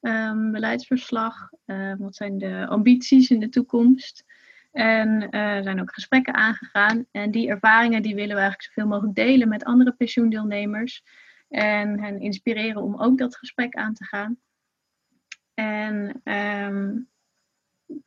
um, 0.02 0.52
beleidsverslag, 0.52 1.50
uh, 1.66 1.94
wat 1.98 2.16
zijn 2.16 2.38
de 2.38 2.66
ambities 2.68 3.30
in 3.30 3.40
de 3.40 3.50
toekomst. 3.50 4.26
En 4.72 5.30
er 5.30 5.64
zijn 5.64 5.82
ook 5.82 5.94
gesprekken 5.94 6.34
aangegaan 6.34 7.06
en 7.12 7.32
die 7.32 7.50
ervaringen 7.50 8.02
die 8.02 8.16
willen 8.16 8.36
we 8.36 8.42
eigenlijk 8.42 8.72
zoveel 8.74 8.88
mogelijk 8.88 9.16
delen 9.16 9.48
met 9.48 9.64
andere 9.64 9.92
pensioendeelnemers. 9.92 11.04
En 11.50 12.00
hen 12.00 12.20
inspireren 12.20 12.82
om 12.82 13.02
ook 13.02 13.18
dat 13.18 13.36
gesprek 13.36 13.76
aan 13.76 13.94
te 13.94 14.06
gaan. 14.06 14.38
En 15.54 16.22
um, 16.24 17.10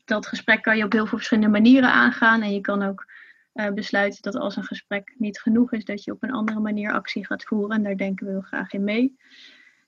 dat 0.04 0.26
gesprek 0.26 0.62
kan 0.62 0.76
je 0.76 0.84
op 0.84 0.92
heel 0.92 1.06
veel 1.06 1.18
verschillende 1.18 1.50
manieren 1.50 1.92
aangaan. 1.92 2.42
En 2.42 2.52
je 2.52 2.60
kan 2.60 2.82
ook 2.82 3.06
uh, 3.54 3.72
besluiten 3.72 4.22
dat 4.22 4.36
als 4.36 4.56
een 4.56 4.64
gesprek 4.64 5.14
niet 5.18 5.40
genoeg 5.40 5.72
is, 5.72 5.84
dat 5.84 6.04
je 6.04 6.12
op 6.12 6.22
een 6.22 6.32
andere 6.32 6.60
manier 6.60 6.92
actie 6.92 7.26
gaat 7.26 7.44
voeren. 7.44 7.76
En 7.76 7.82
daar 7.82 7.96
denken 7.96 8.26
we 8.26 8.32
heel 8.32 8.40
graag 8.40 8.72
in 8.72 8.84
mee. 8.84 9.16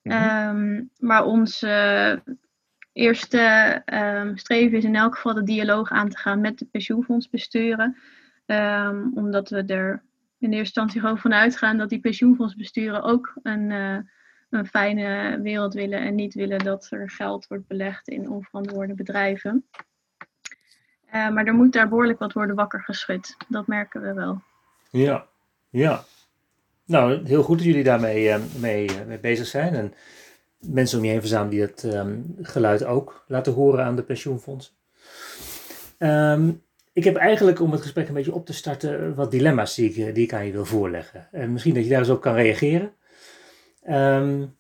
Mm-hmm. 0.03 0.57
Um, 0.57 0.91
maar 0.99 1.25
ons 1.25 1.63
uh, 1.63 2.13
eerste 2.93 3.83
um, 3.85 4.37
streven 4.37 4.79
is 4.79 4.85
in 4.85 4.97
elk 4.97 5.15
geval 5.15 5.35
de 5.35 5.43
dialoog 5.43 5.91
aan 5.91 6.09
te 6.09 6.19
gaan 6.19 6.41
met 6.41 6.59
de 6.59 6.65
pensioenfondsbesturen. 6.65 7.97
omdat 9.15 9.49
we 9.49 9.65
er 9.65 10.03
in 10.45 10.53
eerste 10.53 10.59
instantie 10.59 11.01
gewoon 11.01 11.19
vanuit 11.19 11.57
gaan 11.57 11.79
dat 11.79 11.89
die 11.89 12.01
pensioenfondsbesturen 12.01 13.03
ook 13.03 13.33
een, 13.43 13.71
uh, 13.71 13.99
een 14.51 14.67
fijne 14.67 15.41
wereld 15.43 15.75
willen 15.75 16.01
en 16.01 16.15
niet 16.15 16.35
willen 16.35 16.59
dat 16.59 16.87
er 16.91 17.11
geld 17.11 17.47
wordt 17.47 17.67
belegd 17.67 18.09
in 18.09 18.31
onverantwoorde 18.31 18.95
bedrijven. 18.95 19.67
Uh, 21.15 21.31
maar 21.31 21.47
er 21.47 21.55
moet 21.55 21.73
daar 21.73 21.89
behoorlijk 21.89 22.19
wat 22.19 22.33
worden 22.33 22.57
wakker 22.57 22.81
geschud. 22.81 23.37
Dat 23.49 23.67
merken 23.67 24.03
we 24.03 24.13
wel. 24.13 24.43
Ja, 24.91 25.27
ja. 25.71 26.05
Nou, 26.87 27.27
heel 27.27 27.43
goed 27.43 27.59
dat 27.59 27.67
jullie 27.67 27.85
daarmee 27.85 28.27
uh, 28.27 28.37
mee, 28.59 28.89
mee, 29.07 29.19
bezig 29.19 29.47
zijn. 29.47 29.75
En 29.75 29.95
mensen 30.59 30.99
om 30.99 31.05
je 31.05 31.11
heen 31.11 31.21
verzamelen 31.21 31.51
die 31.51 31.61
het 31.61 31.83
um, 31.83 32.37
geluid 32.43 32.85
ook 32.85 33.25
laten 33.29 33.53
horen 33.53 33.85
aan 33.85 33.97
de 33.97 34.03
pensioenfonds. 34.03 34.77
Um, 35.99 36.63
ik 36.93 37.05
heb 37.05 37.17
eigenlijk, 37.17 37.61
om 37.61 37.73
het 37.73 37.83
gesprek 37.83 38.09
een 38.09 38.15
beetje 38.15 38.35
op 38.35 38.47
te 38.47 38.53
starten, 38.53 39.15
wat 39.15 39.31
dilemma's 39.31 39.75
die 39.75 39.93
ik, 39.93 40.15
die 40.15 40.25
ik 40.25 40.33
aan 40.33 40.47
je 40.47 40.53
wil 40.53 40.65
voorleggen. 40.65 41.29
En 41.33 41.53
misschien 41.53 41.75
dat 41.75 41.85
je 41.85 41.91
daar 41.91 41.99
eens 41.99 42.09
op 42.09 42.21
kan 42.21 42.35
reageren. 42.35 42.93
Um, 43.89 44.57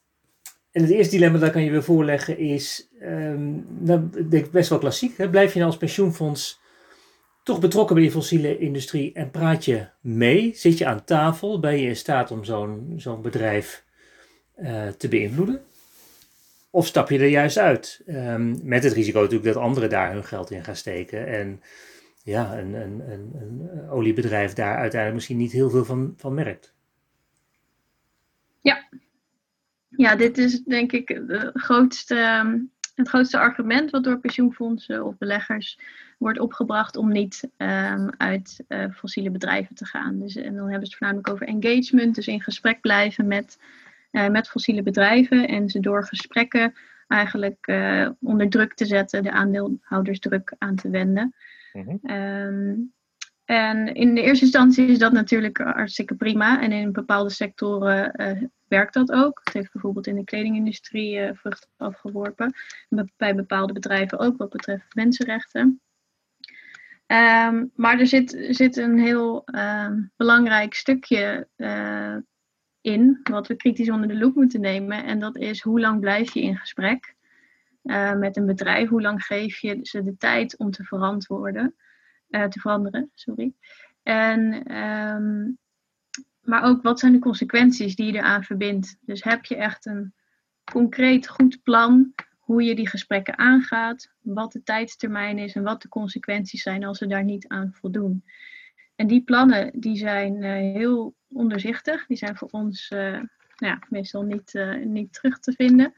en 0.74 0.82
het 0.82 0.90
eerste 0.90 1.14
dilemma 1.14 1.38
dat 1.38 1.48
ik 1.48 1.54
aan 1.54 1.64
je 1.64 1.70
wil 1.70 1.82
voorleggen 1.82 2.38
is, 2.38 2.88
um, 3.02 3.66
nou, 3.78 4.28
denk 4.28 4.50
best 4.50 4.68
wel 4.68 4.78
klassiek. 4.78 5.16
Hè? 5.16 5.30
Blijf 5.30 5.52
je 5.52 5.58
nou 5.58 5.70
als 5.70 5.80
pensioenfonds 5.80 6.60
toch 7.42 7.60
betrokken 7.60 7.94
bij 7.94 8.04
die 8.04 8.12
fossiele 8.12 8.58
industrie 8.58 9.12
en 9.12 9.30
praat 9.30 9.64
je 9.64 9.86
mee? 10.00 10.52
Zit 10.54 10.78
je 10.78 10.86
aan 10.86 11.04
tafel? 11.04 11.60
Ben 11.60 11.80
je 11.80 11.86
in 11.86 11.96
staat 11.96 12.30
om 12.30 12.44
zo'n 12.96 13.22
bedrijf 13.22 13.84
uh, 14.58 14.88
te 14.88 15.08
beïnvloeden? 15.08 15.64
Of 16.70 16.86
stap 16.86 17.10
je 17.10 17.18
er 17.18 17.26
juist 17.26 17.58
uit? 17.58 18.02
Um, 18.06 18.60
met 18.62 18.84
het 18.84 18.92
risico 18.92 19.20
natuurlijk 19.20 19.54
dat 19.54 19.62
anderen 19.62 19.90
daar 19.90 20.12
hun 20.12 20.24
geld 20.24 20.50
in 20.50 20.64
gaan 20.64 20.76
steken 20.76 21.26
en 21.26 21.62
ja, 22.22 22.58
een, 22.58 22.74
een, 22.74 23.10
een, 23.10 23.32
een, 23.34 23.88
oliebedrijf 23.88 24.52
daar 24.52 24.76
uiteindelijk 24.76 25.14
misschien 25.14 25.36
niet 25.36 25.52
heel 25.52 25.70
veel 25.70 25.84
van, 25.84 26.14
van 26.16 26.34
merkt. 26.34 26.74
Ja. 28.60 28.88
Ja, 29.96 30.16
dit 30.16 30.38
is 30.38 30.62
denk 30.62 30.92
ik 30.92 31.06
de 31.06 31.50
grootste 31.54 32.16
het 32.94 33.08
grootste 33.08 33.38
argument 33.38 33.90
wat 33.90 34.04
door 34.04 34.18
pensioenfondsen 34.18 35.04
of 35.04 35.18
beleggers 35.18 35.78
wordt 36.18 36.38
opgebracht 36.38 36.96
om 36.96 37.12
niet 37.12 37.48
um, 37.58 38.10
uit 38.16 38.64
uh, 38.68 38.90
fossiele 38.90 39.30
bedrijven 39.30 39.74
te 39.74 39.86
gaan. 39.86 40.18
Dus, 40.18 40.36
en 40.36 40.54
dan 40.54 40.70
hebben 40.70 40.86
ze 40.86 40.94
het 40.94 40.96
voornamelijk 40.96 41.28
over 41.28 41.46
engagement, 41.46 42.14
dus 42.14 42.26
in 42.26 42.42
gesprek 42.42 42.80
blijven 42.80 43.26
met, 43.26 43.58
uh, 44.12 44.28
met 44.28 44.48
fossiele 44.48 44.82
bedrijven 44.82 45.48
en 45.48 45.68
ze 45.68 45.80
door 45.80 46.06
gesprekken 46.06 46.74
eigenlijk 47.08 47.66
uh, 47.66 48.08
onder 48.20 48.50
druk 48.50 48.74
te 48.74 48.86
zetten, 48.86 49.22
de 49.22 49.32
aandeelhoudersdruk 49.32 50.54
aan 50.58 50.76
te 50.76 50.90
wenden. 50.90 51.34
Mm 51.72 52.00
-hmm. 52.02 52.16
um, 52.16 52.92
en 53.44 53.94
in 53.94 54.14
de 54.14 54.22
eerste 54.22 54.44
instantie 54.44 54.86
is 54.86 54.98
dat 54.98 55.12
natuurlijk 55.12 55.58
hartstikke 55.58 56.14
prima. 56.14 56.60
En 56.60 56.72
in 56.72 56.92
bepaalde 56.92 57.30
sectoren 57.30 58.12
uh, 58.16 58.42
werkt 58.68 58.94
dat 58.94 59.12
ook. 59.12 59.40
Het 59.44 59.54
heeft 59.54 59.72
bijvoorbeeld 59.72 60.06
in 60.06 60.14
de 60.14 60.24
kledingindustrie 60.24 61.16
uh, 61.16 61.30
vruchten 61.34 61.68
afgeworpen. 61.76 62.54
En 62.88 63.12
bij 63.16 63.34
bepaalde 63.34 63.72
bedrijven 63.72 64.18
ook 64.18 64.36
wat 64.36 64.50
betreft 64.50 64.94
mensenrechten. 64.94 65.80
Um, 67.06 67.70
maar 67.74 68.00
er 68.00 68.06
zit, 68.06 68.46
zit 68.48 68.76
een 68.76 68.98
heel 68.98 69.44
um, 69.54 70.12
belangrijk 70.16 70.74
stukje 70.74 71.48
uh, 71.56 72.16
in, 72.80 73.20
wat 73.22 73.46
we 73.46 73.56
kritisch 73.56 73.90
onder 73.90 74.08
de 74.08 74.16
loep 74.18 74.34
moeten 74.34 74.60
nemen. 74.60 75.04
En 75.04 75.18
dat 75.18 75.36
is 75.36 75.62
hoe 75.62 75.80
lang 75.80 76.00
blijf 76.00 76.34
je 76.34 76.42
in 76.42 76.56
gesprek 76.56 77.14
met 78.16 78.36
een 78.36 78.46
bedrijf? 78.46 78.88
Hoe 78.88 79.02
lang 79.02 79.22
geef 79.22 79.58
je 79.58 79.78
ze 79.82 80.02
de 80.02 80.16
tijd 80.16 80.56
om 80.58 80.70
te 80.70 80.84
verantwoorden? 80.84 81.74
Uh, 82.28 82.44
te 82.44 82.60
veranderen. 82.60 83.10
Sorry. 83.14 83.52
En, 84.02 84.74
um, 84.76 85.58
maar 86.40 86.62
ook 86.62 86.82
wat 86.82 87.00
zijn 87.00 87.12
de 87.12 87.18
consequenties 87.18 87.96
die 87.96 88.06
je 88.06 88.18
eraan 88.18 88.44
verbindt. 88.44 88.96
Dus 89.00 89.22
heb 89.22 89.44
je 89.44 89.56
echt 89.56 89.86
een 89.86 90.14
concreet 90.72 91.28
goed 91.28 91.62
plan 91.62 92.14
hoe 92.38 92.62
je 92.62 92.74
die 92.74 92.88
gesprekken 92.88 93.38
aangaat, 93.38 94.10
wat 94.20 94.52
de 94.52 94.62
tijdstermijn 94.62 95.38
is 95.38 95.54
en 95.54 95.62
wat 95.62 95.82
de 95.82 95.88
consequenties 95.88 96.62
zijn 96.62 96.84
als 96.84 96.98
ze 96.98 97.06
daar 97.06 97.24
niet 97.24 97.48
aan 97.48 97.72
voldoen. 97.72 98.24
En 98.96 99.06
die 99.06 99.22
plannen 99.22 99.80
die 99.80 99.96
zijn 99.96 100.42
uh, 100.42 100.52
heel 100.52 101.14
onderzichtig, 101.28 102.06
die 102.06 102.16
zijn 102.16 102.36
voor 102.36 102.48
ons 102.50 102.88
nou 102.88 103.28
ja, 103.56 103.78
meestal 103.88 104.22
niet, 104.22 104.64
niet 104.84 105.12
terug 105.12 105.38
te 105.38 105.52
vinden. 105.52 105.94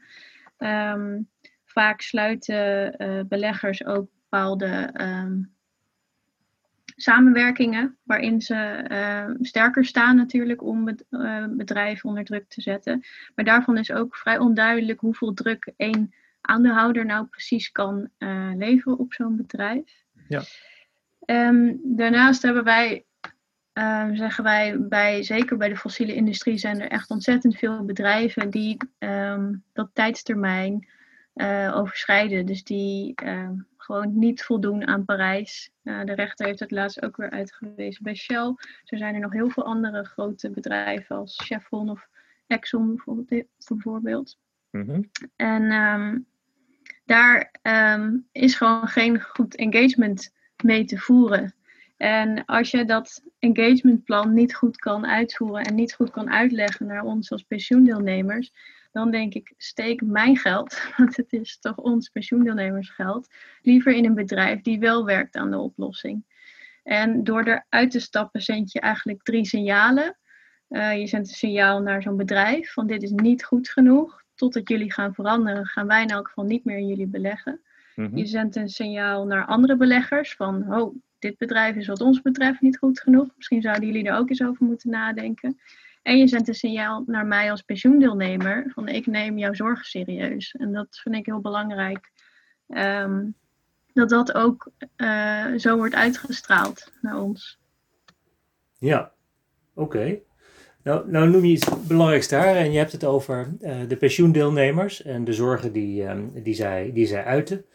Um, 0.57 1.29
vaak 1.65 2.01
sluiten 2.01 2.95
beleggers 3.27 3.85
ook 3.85 4.07
bepaalde 4.29 4.93
um, 5.01 5.56
samenwerkingen 6.99 7.97
waarin 8.03 8.41
ze 8.41 8.85
uh, 8.91 9.35
sterker 9.41 9.85
staan 9.85 10.15
natuurlijk 10.15 10.63
om 10.63 10.87
het 10.87 11.05
uh, 11.09 11.45
bedrijf 11.49 12.05
onder 12.05 12.23
druk 12.23 12.45
te 12.47 12.61
zetten. 12.61 13.03
Maar 13.35 13.45
daarvan 13.45 13.77
is 13.77 13.91
ook 13.91 14.15
vrij 14.15 14.37
onduidelijk 14.37 14.99
hoeveel 14.99 15.33
druk 15.33 15.71
één 15.75 16.13
aandeelhouder 16.41 17.05
nou 17.05 17.25
precies 17.25 17.71
kan 17.71 18.09
uh, 18.19 18.51
leveren 18.55 18.97
op 18.97 19.13
zo'n 19.13 19.35
bedrijf. 19.35 20.03
Ja. 20.27 20.41
Um, 21.25 21.79
daarnaast 21.83 22.41
hebben 22.41 22.63
wij, 22.63 23.05
zeggen 24.13 24.43
wij, 24.43 24.79
bij, 24.79 25.23
zeker 25.23 25.57
bij 25.57 25.69
de 25.69 25.77
fossiele 25.77 26.13
industrie 26.13 26.57
zijn 26.57 26.81
er 26.81 26.89
echt 26.89 27.09
ontzettend 27.09 27.57
veel 27.57 27.85
bedrijven 27.85 28.49
die 28.49 28.77
um, 28.99 29.63
dat 29.73 29.89
tijdstermijn 29.93 30.87
overschrijden. 31.73 32.45
Dus 32.45 32.63
die 32.63 33.13
gewoon 33.87 34.19
niet 34.19 34.43
voldoen 34.43 34.87
aan 34.87 35.05
Parijs. 35.05 35.71
Uh, 35.83 36.03
de 36.03 36.13
rechter 36.13 36.45
heeft 36.45 36.59
het 36.59 36.71
laatst 36.71 37.01
ook 37.01 37.17
weer 37.17 37.29
uitgewezen 37.29 38.03
bij 38.03 38.15
Shell. 38.15 38.55
Zo 38.83 38.95
zijn 38.97 39.15
er 39.15 39.21
nog 39.21 39.33
heel 39.33 39.49
veel 39.49 39.65
andere 39.65 40.03
grote 40.03 40.49
bedrijven 40.49 41.15
als 41.15 41.41
Chevron 41.45 41.89
of 41.89 42.07
Exxon 42.47 43.01
bijvoorbeeld. 43.67 44.37
Mm 44.71 44.85
-hmm. 44.89 45.09
En 45.35 45.71
um, 45.71 46.25
daar 47.05 47.51
um, 47.61 48.27
is 48.31 48.55
gewoon 48.55 48.87
geen 48.87 49.21
goed 49.21 49.55
engagement 49.55 50.33
mee 50.63 50.85
te 50.85 50.97
voeren. 50.97 51.53
En 51.97 52.45
als 52.45 52.71
je 52.71 52.85
dat 52.85 53.23
engagementplan 53.39 54.33
niet 54.33 54.55
goed 54.55 54.77
kan 54.77 55.07
uitvoeren 55.07 55.63
en 55.63 55.75
niet 55.75 55.93
goed 55.93 56.09
kan 56.09 56.29
uitleggen 56.29 56.85
naar 56.85 57.03
ons 57.03 57.31
als 57.31 57.43
pensioendeelnemers, 57.43 58.51
dan 58.91 59.11
denk 59.11 59.33
ik, 59.33 59.53
steek 59.57 60.01
mijn 60.01 60.37
geld, 60.37 60.81
want 60.97 61.17
het 61.17 61.33
is 61.33 61.59
toch 61.59 61.75
ons 61.75 62.09
pensioendeelnemersgeld, 62.09 63.27
liever 63.61 63.93
in 63.93 64.05
een 64.05 64.15
bedrijf 64.15 64.61
die 64.61 64.79
wel 64.79 65.05
werkt 65.05 65.35
aan 65.35 65.51
de 65.51 65.57
oplossing. 65.57 66.25
En 66.83 67.23
door 67.23 67.43
eruit 67.43 67.91
te 67.91 67.99
stappen 67.99 68.41
zend 68.41 68.71
je 68.71 68.79
eigenlijk 68.79 69.23
drie 69.23 69.45
signalen. 69.45 70.17
Uh, 70.69 70.99
je 70.99 71.07
zendt 71.07 71.29
een 71.29 71.35
signaal 71.35 71.81
naar 71.81 72.01
zo'n 72.01 72.17
bedrijf 72.17 72.73
van 72.73 72.87
dit 72.87 73.03
is 73.03 73.11
niet 73.11 73.43
goed 73.43 73.69
genoeg. 73.69 74.23
Totdat 74.35 74.69
jullie 74.69 74.93
gaan 74.93 75.13
veranderen, 75.13 75.65
gaan 75.65 75.87
wij 75.87 76.01
in 76.01 76.09
elk 76.09 76.27
geval 76.27 76.43
niet 76.43 76.65
meer 76.65 76.77
in 76.77 76.87
jullie 76.87 77.07
beleggen. 77.07 77.61
Mm-hmm. 77.95 78.17
Je 78.17 78.25
zendt 78.25 78.55
een 78.55 78.69
signaal 78.69 79.25
naar 79.25 79.45
andere 79.45 79.75
beleggers 79.75 80.35
van, 80.35 80.73
oh, 80.73 80.95
dit 81.19 81.37
bedrijf 81.37 81.75
is 81.75 81.87
wat 81.87 82.01
ons 82.01 82.21
betreft 82.21 82.61
niet 82.61 82.77
goed 82.77 82.99
genoeg. 82.99 83.27
Misschien 83.35 83.61
zouden 83.61 83.85
jullie 83.85 84.05
er 84.05 84.17
ook 84.17 84.29
eens 84.29 84.43
over 84.43 84.65
moeten 84.65 84.89
nadenken. 84.89 85.59
En 86.01 86.17
je 86.17 86.27
zendt 86.27 86.47
een 86.47 86.53
signaal 86.53 87.03
naar 87.05 87.25
mij 87.25 87.51
als 87.51 87.61
pensioendeelnemer 87.61 88.71
van 88.73 88.87
ik 88.87 89.05
neem 89.05 89.37
jouw 89.37 89.53
zorgen 89.53 89.85
serieus. 89.85 90.51
En 90.51 90.73
dat 90.73 90.99
vind 91.03 91.15
ik 91.15 91.25
heel 91.25 91.41
belangrijk. 91.41 92.11
Um, 92.67 93.35
dat 93.93 94.09
dat 94.09 94.33
ook 94.33 94.71
uh, 94.97 95.45
zo 95.57 95.77
wordt 95.77 95.95
uitgestraald 95.95 96.91
naar 97.01 97.21
ons. 97.21 97.59
Ja, 98.77 99.11
oké. 99.73 100.19
Nou, 100.83 101.11
nou 101.11 101.29
noem 101.29 101.45
je 101.45 101.51
iets 101.51 101.87
belangrijks 101.87 102.27
daar 102.27 102.55
en 102.55 102.71
je 102.71 102.77
hebt 102.77 102.91
het 102.91 103.03
over 103.03 103.47
uh, 103.61 103.75
de 103.87 103.97
pensioendeelnemers 103.97 105.03
en 105.03 105.23
de 105.23 105.33
zorgen 105.33 105.71
die, 105.71 106.03
um, 106.03 106.31
die, 106.43 106.53
zij, 106.53 106.91
die 106.93 107.05
zij 107.05 107.23
uiten. 107.23 107.65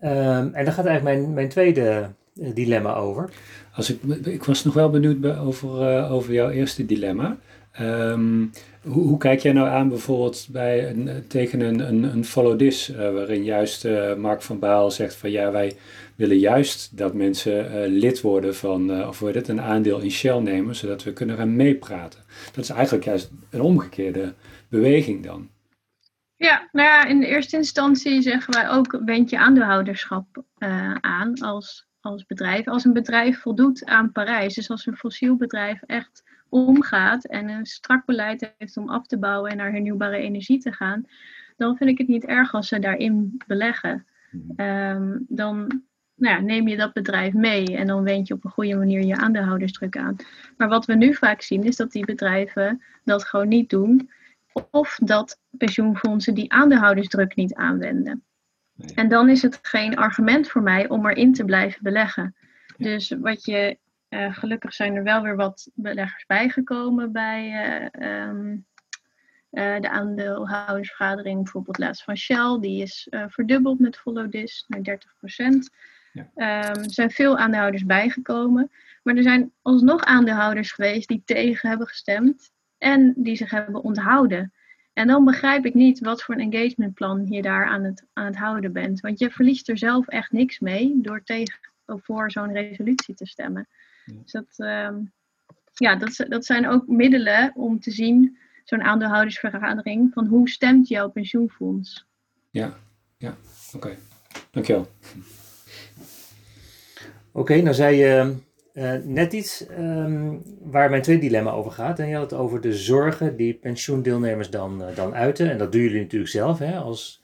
Um, 0.00 0.54
en 0.54 0.64
daar 0.64 0.72
gaat 0.72 0.86
eigenlijk 0.86 1.18
mijn, 1.18 1.34
mijn 1.34 1.48
tweede 1.48 2.10
dilemma 2.34 2.94
over. 2.94 3.30
Als 3.74 3.90
ik, 3.90 4.02
ik 4.24 4.44
was 4.44 4.64
nog 4.64 4.74
wel 4.74 4.90
benieuwd 4.90 5.38
over, 5.38 5.98
uh, 5.98 6.12
over 6.12 6.32
jouw 6.32 6.50
eerste 6.50 6.86
dilemma. 6.86 7.36
Um, 7.80 8.50
hoe, 8.82 9.06
hoe, 9.06 9.18
kijk 9.18 9.40
jij 9.40 9.52
nou 9.52 9.68
aan 9.68 9.88
bijvoorbeeld 9.88 10.48
bij 10.50 10.90
een, 10.90 11.24
tegen 11.28 11.60
een, 11.60 11.80
een, 11.80 12.02
een 12.02 12.24
follow 12.24 12.58
this, 12.58 12.90
uh, 12.90 12.96
waarin 12.96 13.44
juist 13.44 13.84
uh, 13.84 14.14
Mark 14.14 14.42
van 14.42 14.58
Baal 14.58 14.90
zegt 14.90 15.14
van 15.14 15.30
ja, 15.30 15.50
wij 15.50 15.76
willen 16.16 16.38
juist 16.38 16.96
dat 16.96 17.14
mensen 17.14 17.86
lid 17.86 18.20
worden 18.20 18.54
van, 18.54 19.06
of 19.06 19.18
wordt 19.18 19.36
het, 19.36 19.48
een 19.48 19.60
aandeel 19.60 20.00
in 20.00 20.10
Shell 20.10 20.38
nemen, 20.38 20.74
zodat 20.74 21.02
we 21.02 21.12
kunnen 21.12 21.36
gaan 21.36 21.56
meepraten. 21.56 22.20
Dat 22.54 22.64
is 22.64 22.70
eigenlijk 22.70 23.04
juist 23.04 23.30
een 23.50 23.60
omgekeerde 23.60 24.34
beweging 24.68 25.24
dan. 25.24 25.48
Ja, 26.36 26.68
nou 26.72 26.88
ja, 26.88 27.04
in 27.04 27.20
de 27.20 27.26
eerste 27.26 27.56
instantie 27.56 28.22
zeggen 28.22 28.54
wij 28.54 28.68
ook, 28.68 29.00
wend 29.04 29.30
je 29.30 29.38
aandeelhouderschap 29.38 30.26
aan 31.00 31.40
als 31.40 31.86
als 32.04 32.26
bedrijf. 32.26 32.68
Als 32.68 32.84
een 32.84 32.92
bedrijf 32.92 33.40
voldoet 33.40 33.84
aan 33.84 34.12
Parijs, 34.12 34.54
dus 34.54 34.70
als 34.70 34.86
een 34.86 34.96
fossiel 34.96 35.36
bedrijf 35.36 35.82
echt 35.82 36.24
omgaat 36.48 37.24
en 37.24 37.48
een 37.48 37.66
strak 37.66 38.04
beleid 38.04 38.52
heeft 38.58 38.76
om 38.76 38.88
af 38.88 39.06
te 39.06 39.18
bouwen 39.18 39.50
en 39.50 39.56
naar 39.56 39.72
hernieuwbare 39.72 40.16
energie 40.16 40.58
te 40.58 40.72
gaan, 40.72 41.06
dan 41.56 41.76
vind 41.76 41.90
ik 41.90 41.98
het 41.98 42.08
niet 42.08 42.24
erg 42.24 42.54
als 42.54 42.68
ze 42.68 42.78
daarin 42.78 43.40
beleggen. 43.46 44.06
Um, 44.56 45.24
dan 45.28 45.82
nou 46.14 46.36
ja, 46.36 46.40
neem 46.40 46.68
je 46.68 46.76
dat 46.76 46.92
bedrijf 46.92 47.32
mee 47.32 47.76
en 47.76 47.86
dan 47.86 48.02
wend 48.02 48.28
je 48.28 48.34
op 48.34 48.44
een 48.44 48.50
goede 48.50 48.76
manier 48.76 49.04
je 49.04 49.16
aandeelhoudersdruk 49.16 49.96
aan. 49.96 50.16
Maar 50.56 50.68
wat 50.68 50.86
we 50.86 50.94
nu 50.94 51.14
vaak 51.14 51.42
zien 51.42 51.62
is 51.62 51.76
dat 51.76 51.92
die 51.92 52.04
bedrijven 52.04 52.82
dat 53.04 53.24
gewoon 53.24 53.48
niet 53.48 53.70
doen. 53.70 54.10
Of 54.70 54.98
dat 55.02 55.40
pensioenfondsen 55.50 56.34
die 56.34 56.52
aandeelhoudersdruk 56.52 57.34
niet 57.36 57.54
aanwenden. 57.54 58.22
En 58.94 59.08
dan 59.08 59.28
is 59.28 59.42
het 59.42 59.58
geen 59.62 59.96
argument 59.96 60.48
voor 60.48 60.62
mij 60.62 60.88
om 60.88 61.06
erin 61.06 61.32
te 61.32 61.44
blijven 61.44 61.82
beleggen. 61.82 62.34
Dus 62.76 63.14
wat 63.20 63.44
je, 63.44 63.78
uh, 64.08 64.34
gelukkig 64.34 64.74
zijn 64.74 64.94
er 64.94 65.02
wel 65.02 65.22
weer 65.22 65.36
wat 65.36 65.70
beleggers 65.74 66.26
bijgekomen 66.26 67.12
bij 67.12 67.50
uh, 67.98 68.28
um, 68.28 68.66
uh, 69.50 69.80
de 69.80 69.90
aandeelhoudersvergadering, 69.90 71.42
bijvoorbeeld 71.42 71.78
laatst 71.78 72.04
van 72.04 72.16
Shell, 72.16 72.58
die 72.60 72.82
is 72.82 73.06
verdubbeld 73.10 73.78
met 73.78 73.96
Follow 73.96 74.30
This 74.30 74.64
naar 74.68 74.82
30 74.82 75.14
Ja. 76.12 76.22
Um, 76.22 76.82
er 76.82 76.92
zijn 76.92 77.10
veel 77.10 77.38
aandeelhouders 77.38 77.84
bijgekomen, 77.84 78.70
maar 79.02 79.16
er 79.16 79.22
zijn 79.22 79.52
alsnog 79.62 80.04
aandeelhouders 80.04 80.72
geweest 80.72 81.08
die 81.08 81.22
tegen 81.24 81.68
hebben 81.68 81.86
gestemd 81.86 82.52
en 82.78 83.14
die 83.16 83.36
zich 83.36 83.50
hebben 83.50 83.82
onthouden. 83.82 84.52
En 84.92 85.06
dan 85.06 85.24
begrijp 85.24 85.64
ik 85.64 85.74
niet 85.74 86.00
wat 86.00 86.22
voor 86.22 86.34
een 86.34 86.52
engagementplan 86.52 87.26
je 87.26 87.42
daar 87.42 87.66
aan 87.66 87.84
het, 87.84 88.04
aan 88.12 88.26
het 88.26 88.36
houden 88.36 88.72
bent. 88.72 89.00
Want 89.00 89.18
je 89.18 89.30
verliest 89.30 89.68
er 89.68 89.78
zelf 89.78 90.08
echt 90.08 90.32
niks 90.32 90.58
mee 90.58 91.00
door 91.02 91.22
tegen 91.24 91.58
of 91.86 92.04
voor 92.04 92.30
zo'n 92.30 92.52
resolutie 92.52 93.14
te 93.14 93.26
stemmen. 93.26 93.68
Ja. 94.04 94.14
Dus 94.22 94.32
dat, 94.32 94.54
um, 94.56 95.12
ja, 95.74 95.96
dat, 95.96 96.24
dat 96.28 96.44
zijn 96.44 96.68
ook 96.68 96.86
middelen 96.86 97.52
om 97.54 97.80
te 97.80 97.90
zien, 97.90 98.38
zo'n 98.64 98.82
aandeelhoudersvergadering, 98.82 100.12
van 100.12 100.26
hoe 100.26 100.48
stemt 100.48 100.88
jouw 100.88 101.10
pensioenfonds? 101.10 102.06
Ja, 102.50 102.74
ja, 103.16 103.36
oké. 103.66 103.76
Okay. 103.76 103.98
Dankjewel. 104.50 104.90
Oké, 107.32 107.40
okay, 107.40 107.60
nou 107.60 107.74
zei 107.74 107.96
je 107.96 108.36
uh, 108.74 108.94
net 109.04 109.32
iets 109.32 109.66
um, 109.78 110.42
waar 110.60 110.90
mijn 110.90 111.02
tweede 111.02 111.22
dilemma 111.22 111.50
over 111.50 111.72
gaat. 111.72 111.98
En 111.98 112.08
je 112.08 112.14
had 112.14 112.30
het 112.30 112.40
over 112.40 112.60
de 112.60 112.74
zorgen 112.74 113.36
die 113.36 113.54
pensioendeelnemers 113.54 114.50
dan, 114.50 114.82
uh, 114.82 114.96
dan 114.96 115.14
uiten. 115.14 115.50
En 115.50 115.58
dat 115.58 115.72
doen 115.72 115.82
jullie 115.82 116.00
natuurlijk 116.00 116.30
zelf 116.30 116.58
hè, 116.58 116.76
als 116.76 117.22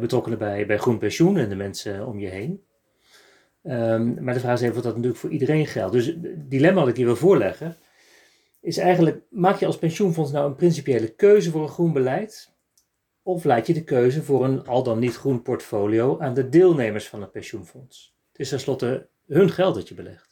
betrokkenen 0.00 0.38
bij, 0.38 0.66
bij 0.66 0.78
Groen 0.78 0.98
Pensioen 0.98 1.36
en 1.36 1.48
de 1.48 1.56
mensen 1.56 2.06
om 2.06 2.18
je 2.18 2.28
heen. 2.28 2.62
Ehm, 3.62 4.24
maar 4.24 4.34
de 4.34 4.40
vraag 4.40 4.54
is 4.54 4.60
even 4.60 4.76
of 4.76 4.82
dat 4.82 4.94
natuurlijk 4.94 5.20
voor 5.20 5.30
iedereen 5.30 5.66
geldt. 5.66 5.92
Dus 5.92 6.06
het 6.06 6.50
dilemma 6.50 6.80
dat 6.80 6.88
ik 6.88 6.96
hier 6.96 7.06
wil 7.06 7.16
voorleggen, 7.16 7.76
is 8.60 8.76
eigenlijk, 8.76 9.20
maak 9.30 9.58
je 9.58 9.66
als 9.66 9.78
pensioenfonds 9.78 10.32
nou 10.32 10.46
een 10.46 10.56
principiële 10.56 11.08
keuze 11.08 11.50
voor 11.50 11.62
een 11.62 11.68
groen 11.68 11.92
beleid? 11.92 12.52
Of 13.22 13.44
laat 13.44 13.66
je 13.66 13.74
de 13.74 13.84
keuze 13.84 14.22
voor 14.22 14.44
een 14.44 14.66
al 14.66 14.82
dan 14.82 14.98
niet 14.98 15.16
groen 15.16 15.42
portfolio 15.42 16.18
aan 16.18 16.34
de 16.34 16.48
deelnemers 16.48 17.08
van 17.08 17.20
het 17.20 17.32
pensioenfonds? 17.32 18.16
Het 18.32 18.40
is 18.40 18.48
tenslotte 18.48 19.08
hun 19.26 19.50
geld 19.50 19.74
dat 19.74 19.88
je 19.88 19.94
belegt. 19.94 20.29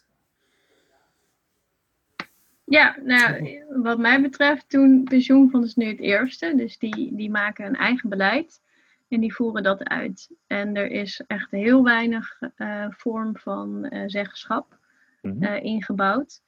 Ja, 2.68 2.96
nou, 3.04 3.62
wat 3.83 3.98
mij 3.98 4.20
betreft 4.20 4.70
doen 4.70 5.04
pensioenfondsen 5.04 5.83
nu 5.83 5.88
het 5.88 6.00
eerste. 6.00 6.52
Dus 6.57 6.78
die, 6.78 7.16
die 7.16 7.31
maken 7.31 7.66
een 7.66 7.76
eigen 7.76 8.09
beleid 8.09 8.61
en 9.09 9.20
die 9.20 9.35
voeren 9.35 9.62
dat 9.62 9.85
uit. 9.85 10.31
En 10.46 10.76
er 10.76 10.90
is 10.90 11.22
echt 11.26 11.50
heel 11.50 11.85
weinig 11.85 12.38
uh, 12.57 12.87
vorm 12.90 13.37
van 13.37 13.87
uh, 13.90 14.02
zeggenschap 14.07 14.78
uh, 15.22 15.62
ingebouwd. 15.62 16.42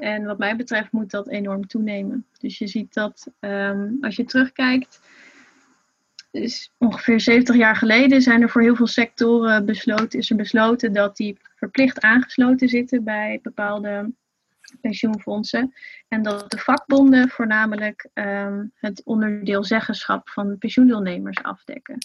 En 0.00 0.24
wat 0.24 0.38
mij 0.38 0.56
betreft 0.56 0.92
moet 0.92 1.10
dat 1.10 1.28
enorm 1.28 1.66
toenemen. 1.66 2.26
Dus 2.38 2.58
je 2.58 2.66
ziet 2.66 2.94
dat 2.94 3.26
um, 3.40 3.98
als 4.00 4.16
je 4.16 4.24
terugkijkt, 4.24 5.00
dus 6.30 6.72
ongeveer 6.78 7.20
70 7.20 7.56
jaar 7.56 7.76
geleden 7.76 8.22
zijn 8.22 8.42
er 8.42 8.50
voor 8.50 8.62
heel 8.62 8.76
veel 8.76 8.86
sectoren 8.86 9.66
besloten, 9.66 10.18
is 10.18 10.30
er 10.30 10.36
besloten 10.36 10.92
dat 10.92 11.16
die 11.16 11.38
verplicht 11.54 12.00
aangesloten 12.00 12.68
zitten 12.68 13.04
bij 13.04 13.38
bepaalde 13.42 14.12
pensioenfondsen. 14.80 15.74
En 16.08 16.22
dat 16.22 16.50
de 16.50 16.58
vakbonden 16.58 17.28
voornamelijk 17.28 18.08
um, 18.14 18.72
het 18.74 19.02
onderdeel 19.04 19.64
zeggenschap 19.64 20.28
van 20.28 20.58
pensioendeelnemers 20.58 21.42
afdekken. 21.42 21.98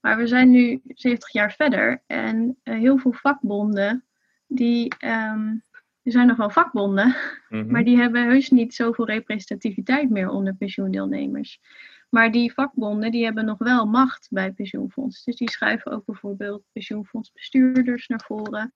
Maar 0.00 0.16
we 0.16 0.26
zijn 0.26 0.50
nu 0.50 0.80
70 0.86 1.32
jaar 1.32 1.52
verder 1.52 2.02
en 2.06 2.58
uh, 2.64 2.78
heel 2.78 2.98
veel 2.98 3.12
vakbonden 3.12 4.04
die 4.46 4.94
um, 5.04 5.64
er 6.06 6.12
zijn 6.12 6.26
nog 6.26 6.36
wel 6.36 6.50
vakbonden, 6.50 7.06
mm 7.06 7.14
-hmm. 7.48 7.70
maar 7.70 7.84
die 7.84 7.96
hebben 7.96 8.24
heus 8.24 8.50
niet 8.50 8.74
zoveel 8.74 9.06
representativiteit 9.06 10.10
meer 10.10 10.28
onder 10.28 10.54
pensioendeelnemers. 10.54 11.60
Maar 12.08 12.32
die 12.32 12.52
vakbonden 12.52 13.10
die 13.10 13.24
hebben 13.24 13.44
nog 13.44 13.58
wel 13.58 13.86
macht 13.86 14.28
bij 14.30 14.52
pensioenfonds. 14.52 15.24
Dus 15.24 15.36
die 15.36 15.50
schuiven 15.50 15.92
ook 15.92 16.04
bijvoorbeeld 16.04 16.62
pensioenfondsbestuurders 16.72 18.06
naar 18.06 18.24
voren. 18.26 18.72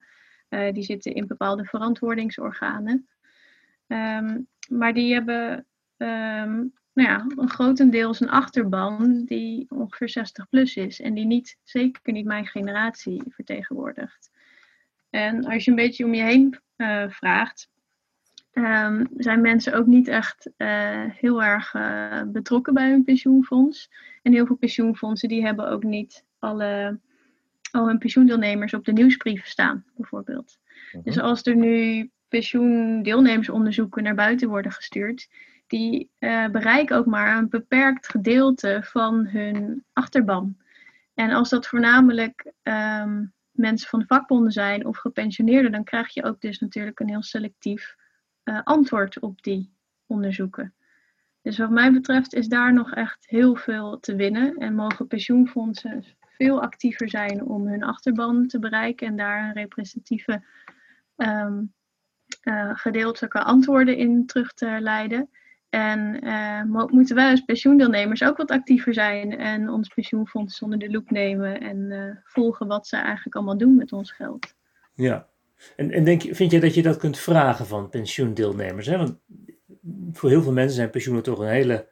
Uh, 0.51 0.71
die 0.71 0.83
zitten 0.83 1.13
in 1.13 1.27
bepaalde 1.27 1.65
verantwoordingsorganen. 1.65 3.07
Um, 3.87 4.47
maar 4.69 4.93
die 4.93 5.13
hebben 5.13 5.65
um, 5.97 6.73
nou 6.93 7.09
ja, 7.09 7.25
een 7.35 7.49
grotendeels 7.49 8.19
een 8.19 8.29
achterban 8.29 9.23
die 9.25 9.65
ongeveer 9.69 10.09
60 10.09 10.49
plus 10.49 10.75
is. 10.75 11.01
En 11.01 11.13
die 11.13 11.25
niet, 11.25 11.57
zeker 11.63 12.13
niet 12.13 12.25
mijn 12.25 12.47
generatie 12.47 13.23
vertegenwoordigt. 13.27 14.31
En 15.09 15.45
als 15.45 15.65
je 15.65 15.69
een 15.71 15.77
beetje 15.77 16.05
om 16.05 16.13
je 16.13 16.23
heen 16.23 16.59
uh, 16.77 17.09
vraagt, 17.09 17.69
um, 18.53 19.07
zijn 19.17 19.41
mensen 19.41 19.73
ook 19.73 19.85
niet 19.85 20.07
echt 20.07 20.49
uh, 20.57 21.05
heel 21.07 21.43
erg 21.43 21.75
betrokken 22.27 22.73
bij 22.73 22.89
hun 22.89 23.03
pensioenfonds. 23.03 23.89
En 24.21 24.33
heel 24.33 24.45
veel 24.45 24.55
pensioenfondsen 24.55 25.29
die 25.29 25.45
hebben 25.45 25.69
ook 25.69 25.83
niet 25.83 26.25
alle, 26.39 26.99
al 27.71 27.87
hun 27.87 27.97
pensioendeelnemers 27.97 28.73
op 28.73 28.85
de 28.85 28.91
nieuwsbrieven 28.91 29.49
staan, 29.49 29.85
bijvoorbeeld. 29.95 30.59
Uh-huh. 30.87 31.03
Dus 31.03 31.19
als 31.19 31.45
er 31.45 31.55
nu 31.55 32.09
pensioendeelnemersonderzoeken 32.27 34.03
naar 34.03 34.15
buiten 34.15 34.49
worden 34.49 34.71
gestuurd, 34.71 35.27
die 35.67 36.09
uh, 36.19 36.47
bereiken 36.47 36.97
ook 36.97 37.05
maar 37.05 37.37
een 37.37 37.49
beperkt 37.49 38.07
gedeelte 38.07 38.79
van 38.83 39.27
hun 39.27 39.83
achterban. 39.93 40.57
En 41.13 41.31
als 41.31 41.49
dat 41.49 41.67
voornamelijk 41.67 42.51
um, 42.63 43.33
mensen 43.51 43.89
van 43.89 43.99
de 43.99 44.05
vakbonden 44.05 44.51
zijn 44.51 44.85
of 44.85 44.97
gepensioneerden, 44.97 45.71
dan 45.71 45.83
krijg 45.83 46.13
je 46.13 46.23
ook 46.23 46.41
dus 46.41 46.59
natuurlijk 46.59 46.99
een 46.99 47.09
heel 47.09 47.23
selectief 47.23 47.95
uh, 48.43 48.59
antwoord 48.63 49.19
op 49.19 49.43
die 49.43 49.73
onderzoeken. 50.05 50.73
Dus 51.41 51.57
wat 51.57 51.69
mij 51.69 51.91
betreft 51.91 52.33
is 52.33 52.47
daar 52.47 52.73
nog 52.73 52.93
echt 52.93 53.29
heel 53.29 53.55
veel 53.55 53.99
te 53.99 54.15
winnen 54.15 54.57
en 54.57 54.75
mogen 54.75 55.07
pensioenfondsen 55.07 56.05
veel 56.41 56.61
actiever 56.61 57.09
zijn 57.09 57.45
om 57.45 57.67
hun 57.67 57.83
achterban 57.83 58.47
te 58.47 58.59
bereiken 58.59 59.07
en 59.07 59.15
daar 59.15 59.43
een 59.43 59.53
representatieve 59.53 60.43
um, 61.15 61.73
uh, 62.43 62.71
gedeeltelijke 62.73 63.43
antwoorden 63.43 63.97
in 63.97 64.25
terug 64.25 64.53
te 64.53 64.77
leiden. 64.79 65.29
En 65.69 66.25
uh, 66.25 66.85
moeten 66.87 67.15
wij 67.15 67.29
als 67.31 67.41
pensioendeelnemers 67.41 68.23
ook 68.23 68.37
wat 68.37 68.51
actiever 68.51 68.93
zijn 68.93 69.37
en 69.37 69.69
ons 69.69 69.87
pensioenfonds 69.87 70.61
onder 70.61 70.79
de 70.79 70.91
loep 70.91 71.09
nemen 71.11 71.61
en 71.61 71.77
uh, 71.77 72.15
volgen 72.23 72.67
wat 72.67 72.87
ze 72.87 72.95
eigenlijk 72.95 73.35
allemaal 73.35 73.57
doen 73.57 73.75
met 73.75 73.93
ons 73.93 74.11
geld. 74.11 74.55
Ja, 74.93 75.27
en, 75.75 75.91
en 75.91 76.03
denk, 76.03 76.21
vind 76.21 76.51
je 76.51 76.59
dat 76.59 76.73
je 76.73 76.81
dat 76.81 76.97
kunt 76.97 77.17
vragen 77.17 77.65
van 77.65 77.89
pensioendeelnemers? 77.89 78.87
Want 78.87 79.17
voor 80.11 80.29
heel 80.29 80.41
veel 80.41 80.51
mensen 80.51 80.75
zijn 80.75 80.89
pensioenen 80.89 81.23
toch 81.23 81.39
een 81.39 81.47
hele 81.47 81.87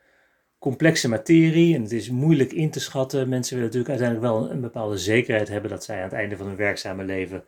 complexe 0.59 1.09
materie 1.09 1.75
en 1.75 1.81
het 1.81 1.91
is 1.91 2.09
moeilijk 2.09 2.53
in 2.53 2.71
te 2.71 2.79
schatten. 2.79 3.29
Mensen 3.29 3.55
willen 3.55 3.71
natuurlijk 3.71 3.99
uiteindelijk 3.99 4.33
wel 4.33 4.51
een 4.51 4.61
bepaalde 4.61 4.97
zekerheid 4.97 5.47
hebben 5.47 5.69
dat 5.69 5.83
zij 5.83 5.97
aan 5.97 6.03
het 6.03 6.13
einde 6.13 6.37
van 6.37 6.47
hun 6.47 6.55
werkzame 6.55 7.03
leven 7.03 7.43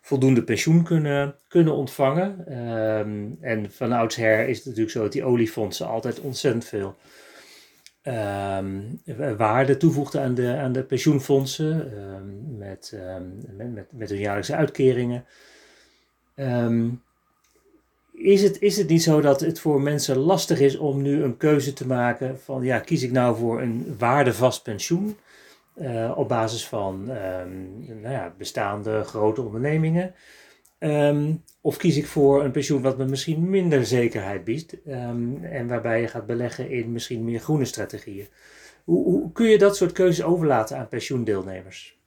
voldoende 0.00 0.42
pensioen 0.42 0.82
kunnen, 0.82 1.34
kunnen 1.48 1.74
ontvangen. 1.74 2.58
Um, 2.98 3.38
en 3.40 3.72
van 3.72 3.92
oudsher 3.92 4.48
is 4.48 4.56
het 4.56 4.66
natuurlijk 4.66 4.92
zo 4.92 5.02
dat 5.02 5.12
die 5.12 5.24
oliefondsen 5.24 5.86
altijd 5.86 6.20
ontzettend 6.20 6.64
veel 6.64 6.96
um, 8.02 9.00
waarde 9.36 9.76
toevoegden 9.76 10.22
aan 10.22 10.34
de, 10.34 10.56
aan 10.56 10.72
de 10.72 10.82
pensioenfondsen 10.82 11.98
um, 11.98 12.58
met, 12.58 12.98
met, 13.56 13.74
met, 13.74 13.86
met, 13.92 14.08
hun 14.08 14.18
jaarlijkse 14.18 14.56
uitkeringen. 14.56 15.24
Is, 18.26 18.42
het, 18.42 18.60
is 18.60 18.76
het 18.76 18.88
niet 18.88 19.02
zo 19.02 19.20
dat 19.20 19.40
het 19.40 19.60
voor 19.60 19.80
mensen 19.80 20.16
lastig 20.16 20.60
is 20.60 20.76
om 20.76 21.02
nu 21.02 21.22
een 21.22 21.36
keuze 21.36 21.72
te 21.72 21.86
maken 21.86 22.40
van 22.40 22.62
ja, 22.62 22.78
kies 22.78 23.02
ik 23.02 23.12
nou 23.12 23.36
voor 23.36 23.60
een 23.62 23.96
waardevast 23.98 24.62
pensioen? 24.62 25.16
Uh, 25.76 26.12
op 26.16 26.28
basis 26.28 26.66
van 26.66 27.10
um, 27.10 27.84
nou 27.86 28.14
ja, 28.14 28.34
bestaande 28.38 29.02
grote 29.02 29.42
ondernemingen. 29.42 30.14
Um, 30.78 31.42
of 31.60 31.76
kies 31.76 31.96
ik 31.96 32.06
voor 32.06 32.44
een 32.44 32.50
pensioen 32.50 32.82
wat 32.82 32.98
me 32.98 33.04
misschien 33.04 33.50
minder 33.50 33.86
zekerheid 33.86 34.44
biedt 34.44 34.76
um, 34.86 35.44
en 35.44 35.66
waarbij 35.66 36.00
je 36.00 36.08
gaat 36.08 36.26
beleggen 36.26 36.70
in 36.70 36.92
misschien 36.92 37.24
meer 37.24 37.40
groene 37.40 37.64
strategieën. 37.64 38.26
Hoe, 38.84 39.04
hoe, 39.04 39.32
kun 39.32 39.46
je 39.46 39.58
dat 39.58 39.76
soort 39.76 39.92
keuzes 39.92 40.24
overlaten 40.24 40.78
aan 40.78 40.88
pensioendeelnemers? 40.88 41.98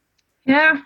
Ja, 0.42 0.86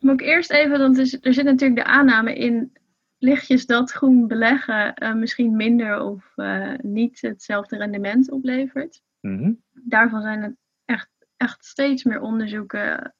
moet 0.00 0.20
ik 0.20 0.26
eerst 0.26 0.50
even, 0.50 0.78
want 0.78 0.98
er 0.98 1.34
zit 1.34 1.44
natuurlijk 1.44 1.76
de 1.76 1.84
aanname 1.84 2.34
in 2.34 2.72
lichtjes 3.18 3.66
dat 3.66 3.90
groen 3.90 4.26
beleggen 4.26 4.94
uh, 5.02 5.14
misschien 5.14 5.56
minder 5.56 6.00
of 6.00 6.32
uh, 6.36 6.74
niet 6.82 7.20
hetzelfde 7.20 7.76
rendement 7.76 8.30
oplevert. 8.30 9.02
Mm 9.20 9.38
-hmm. 9.38 9.62
Daarvan 9.72 10.22
zijn 10.22 10.42
het 10.42 10.56
echt 10.84 11.08
echt 11.36 11.64
steeds 11.64 12.04
meer 12.04 12.20
onderzoeken 12.20 13.14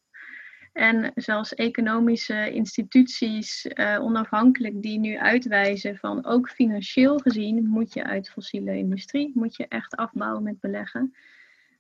en 0.72 1.12
zelfs 1.14 1.54
economische 1.54 2.50
instituties 2.50 3.66
uh, 3.66 3.98
onafhankelijk 4.00 4.82
die 4.82 4.98
nu 4.98 5.18
uitwijzen 5.18 5.96
van 5.96 6.24
ook 6.24 6.50
financieel 6.50 7.18
gezien 7.18 7.66
moet 7.68 7.92
je 7.92 8.04
uit 8.04 8.30
fossiele 8.30 8.76
industrie, 8.76 9.30
moet 9.34 9.56
je 9.56 9.68
echt 9.68 9.96
afbouwen 9.96 10.42
met 10.42 10.60
beleggen. 10.60 11.14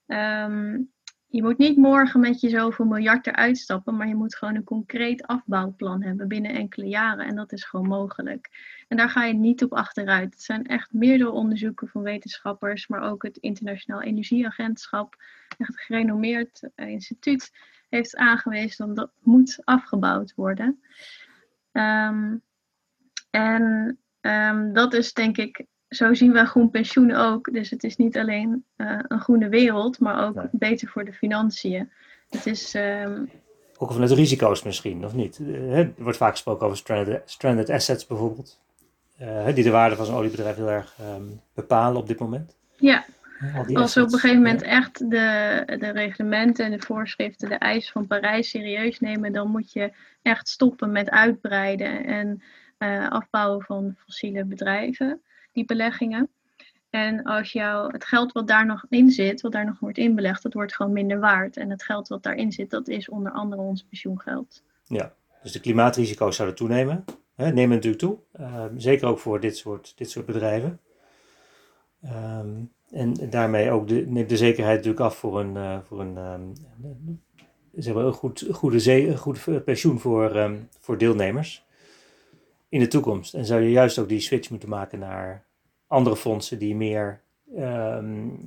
Um, 0.06 0.92
je 1.34 1.42
moet 1.42 1.58
niet 1.58 1.76
morgen 1.76 2.20
met 2.20 2.40
je 2.40 2.48
zoveel 2.48 2.84
miljard 2.84 3.26
eruit 3.26 3.58
stappen, 3.58 3.96
maar 3.96 4.08
je 4.08 4.14
moet 4.14 4.36
gewoon 4.36 4.54
een 4.54 4.64
concreet 4.64 5.26
afbouwplan 5.26 6.02
hebben 6.02 6.28
binnen 6.28 6.54
enkele 6.54 6.86
jaren. 6.86 7.26
En 7.26 7.36
dat 7.36 7.52
is 7.52 7.64
gewoon 7.64 7.86
mogelijk. 7.86 8.50
En 8.88 8.96
daar 8.96 9.08
ga 9.08 9.24
je 9.24 9.34
niet 9.34 9.62
op 9.62 9.72
achteruit. 9.72 10.32
Het 10.32 10.42
zijn 10.42 10.66
echt 10.66 10.92
meerdere 10.92 11.30
onderzoeken 11.30 11.88
van 11.88 12.02
wetenschappers, 12.02 12.86
maar 12.86 13.02
ook 13.02 13.22
het 13.22 13.36
Internationaal 13.36 14.02
Energieagentschap, 14.02 15.16
echt 15.58 15.70
een 15.70 15.78
gerenommeerd 15.78 16.62
uh, 16.76 16.88
instituut, 16.88 17.52
heeft 17.88 18.16
aangewezen 18.16 18.86
dat 18.86 18.96
dat 18.96 19.10
moet 19.20 19.58
afgebouwd 19.64 20.32
worden. 20.34 20.80
Um, 21.72 22.42
en 23.30 23.98
um, 24.20 24.72
dat 24.72 24.92
is 24.92 25.12
denk 25.12 25.36
ik 25.36 25.66
zo 25.94 26.14
zien 26.14 26.32
we 26.32 26.44
groen 26.44 26.70
pensioen 26.70 27.14
ook. 27.14 27.52
Dus 27.52 27.70
het 27.70 27.84
is 27.84 27.96
niet 27.96 28.18
alleen 28.18 28.64
uh, 28.76 28.98
een 29.08 29.20
groene 29.20 29.48
wereld, 29.48 29.98
maar 29.98 30.26
ook 30.26 30.34
nee. 30.34 30.48
beter 30.52 30.88
voor 30.88 31.04
de 31.04 31.12
financiën. 31.12 31.90
Het 32.30 32.46
is. 32.46 32.74
Um... 32.74 33.30
Ook 33.78 33.92
vanuit 33.92 34.10
risico's 34.10 34.62
misschien, 34.62 35.04
of 35.04 35.14
niet? 35.14 35.38
Uh, 35.38 35.78
er 35.78 35.92
wordt 35.98 36.16
vaak 36.16 36.30
gesproken 36.30 36.66
over 36.66 36.78
stranded, 36.78 37.22
stranded 37.24 37.70
assets 37.70 38.06
bijvoorbeeld. 38.06 38.60
Uh, 39.20 39.54
die 39.54 39.64
de 39.64 39.70
waarde 39.70 39.96
van 39.96 40.06
zo'n 40.06 40.14
oliebedrijf 40.14 40.56
heel 40.56 40.70
erg 40.70 40.94
um, 41.16 41.40
bepalen 41.54 42.00
op 42.00 42.06
dit 42.06 42.18
moment. 42.18 42.56
Ja, 42.76 43.04
als 43.72 43.94
we 43.94 44.02
op 44.02 44.12
een 44.12 44.18
gegeven 44.18 44.42
moment 44.42 44.62
echt 44.62 45.10
de, 45.10 45.62
de 45.78 45.90
reglementen 45.90 46.64
en 46.64 46.70
de 46.70 46.86
voorschriften, 46.86 47.48
de 47.48 47.54
eisen 47.54 47.92
van 47.92 48.06
Parijs 48.06 48.48
serieus 48.50 49.00
nemen, 49.00 49.32
dan 49.32 49.50
moet 49.50 49.72
je 49.72 49.92
echt 50.22 50.48
stoppen 50.48 50.92
met 50.92 51.10
uitbreiden 51.10 52.04
en 52.04 52.42
uh, 52.78 53.08
afbouwen 53.08 53.64
van 53.64 53.94
fossiele 53.96 54.44
bedrijven 54.44 55.22
die 55.54 55.64
beleggingen. 55.64 56.30
En 56.90 57.22
als 57.22 57.52
jou 57.52 57.92
het 57.92 58.04
geld 58.04 58.32
wat 58.32 58.48
daar 58.48 58.66
nog 58.66 58.86
in 58.88 59.10
zit, 59.10 59.40
wat 59.40 59.52
daar 59.52 59.64
nog 59.64 59.78
wordt 59.78 59.98
inbelegd, 59.98 60.42
dat 60.42 60.54
wordt 60.54 60.74
gewoon 60.74 60.92
minder 60.92 61.20
waard. 61.20 61.56
En 61.56 61.70
het 61.70 61.82
geld 61.82 62.08
wat 62.08 62.22
daarin 62.22 62.52
zit, 62.52 62.70
dat 62.70 62.88
is 62.88 63.08
onder 63.08 63.32
andere 63.32 63.62
ons 63.62 63.82
pensioengeld. 63.82 64.62
Ja, 64.84 65.14
dus 65.42 65.52
de 65.52 65.60
klimaatrisico's 65.60 66.36
zouden 66.36 66.56
toenemen. 66.56 67.04
Hè, 67.34 67.52
nemen 67.52 67.74
natuurlijk 67.74 68.02
toe. 68.02 68.18
Ehm, 68.32 68.78
zeker 68.78 69.08
ook 69.08 69.18
voor 69.18 69.40
dit 69.40 69.56
soort, 69.56 69.92
dit 69.96 70.10
soort 70.10 70.26
bedrijven. 70.26 70.80
Ehm, 72.02 72.48
en 72.90 73.30
daarmee 73.30 73.70
ook 73.70 73.88
de, 73.88 74.04
neemt 74.06 74.28
de 74.28 74.36
zekerheid 74.36 74.76
natuurlijk 74.76 75.04
af 75.04 75.16
voor 75.16 75.40
een, 75.40 75.54
uh, 75.54 75.78
voor 75.82 76.00
een, 76.00 76.16
um, 76.16 76.52
zeg 77.72 77.94
een 77.94 78.12
goed, 78.12 78.46
goede, 78.50 78.80
zee, 78.80 79.16
goed 79.16 79.64
pensioen 79.64 79.98
voor, 79.98 80.56
voor 80.80 80.98
deelnemers 80.98 81.63
in 82.74 82.80
de 82.80 82.88
toekomst. 82.88 83.34
En 83.34 83.44
zou 83.44 83.62
je 83.62 83.70
juist 83.70 83.98
ook 83.98 84.08
die 84.08 84.20
switch 84.20 84.50
moeten 84.50 84.68
maken 84.68 84.98
naar 84.98 85.46
andere 85.86 86.16
fondsen 86.16 86.58
die 86.58 86.74
meer 86.74 87.22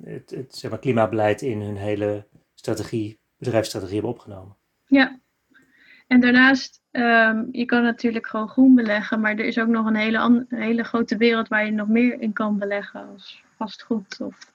het, 0.03 0.29
het 0.29 0.55
zeg 0.55 0.69
maar, 0.69 0.79
klimaatbeleid 0.79 1.41
in 1.41 1.61
hun 1.61 1.77
hele 1.77 2.25
strategie, 2.53 3.19
bedrijfsstrategie 3.37 3.95
hebben 3.95 4.13
opgenomen. 4.13 4.55
Ja, 4.85 5.19
en 6.07 6.19
daarnaast, 6.19 6.81
um, 6.91 7.47
je 7.51 7.65
kan 7.65 7.83
natuurlijk 7.83 8.27
gewoon 8.27 8.49
groen 8.49 8.75
beleggen, 8.75 9.19
maar 9.19 9.31
er 9.31 9.45
is 9.45 9.59
ook 9.59 9.67
nog 9.67 9.85
een 9.85 9.95
hele, 9.95 10.45
hele 10.49 10.83
grote 10.83 11.17
wereld 11.17 11.47
waar 11.47 11.65
je 11.65 11.71
nog 11.71 11.87
meer 11.87 12.21
in 12.21 12.33
kan 12.33 12.57
beleggen 12.57 13.07
als 13.13 13.43
vastgoed 13.57 14.21
of 14.21 14.51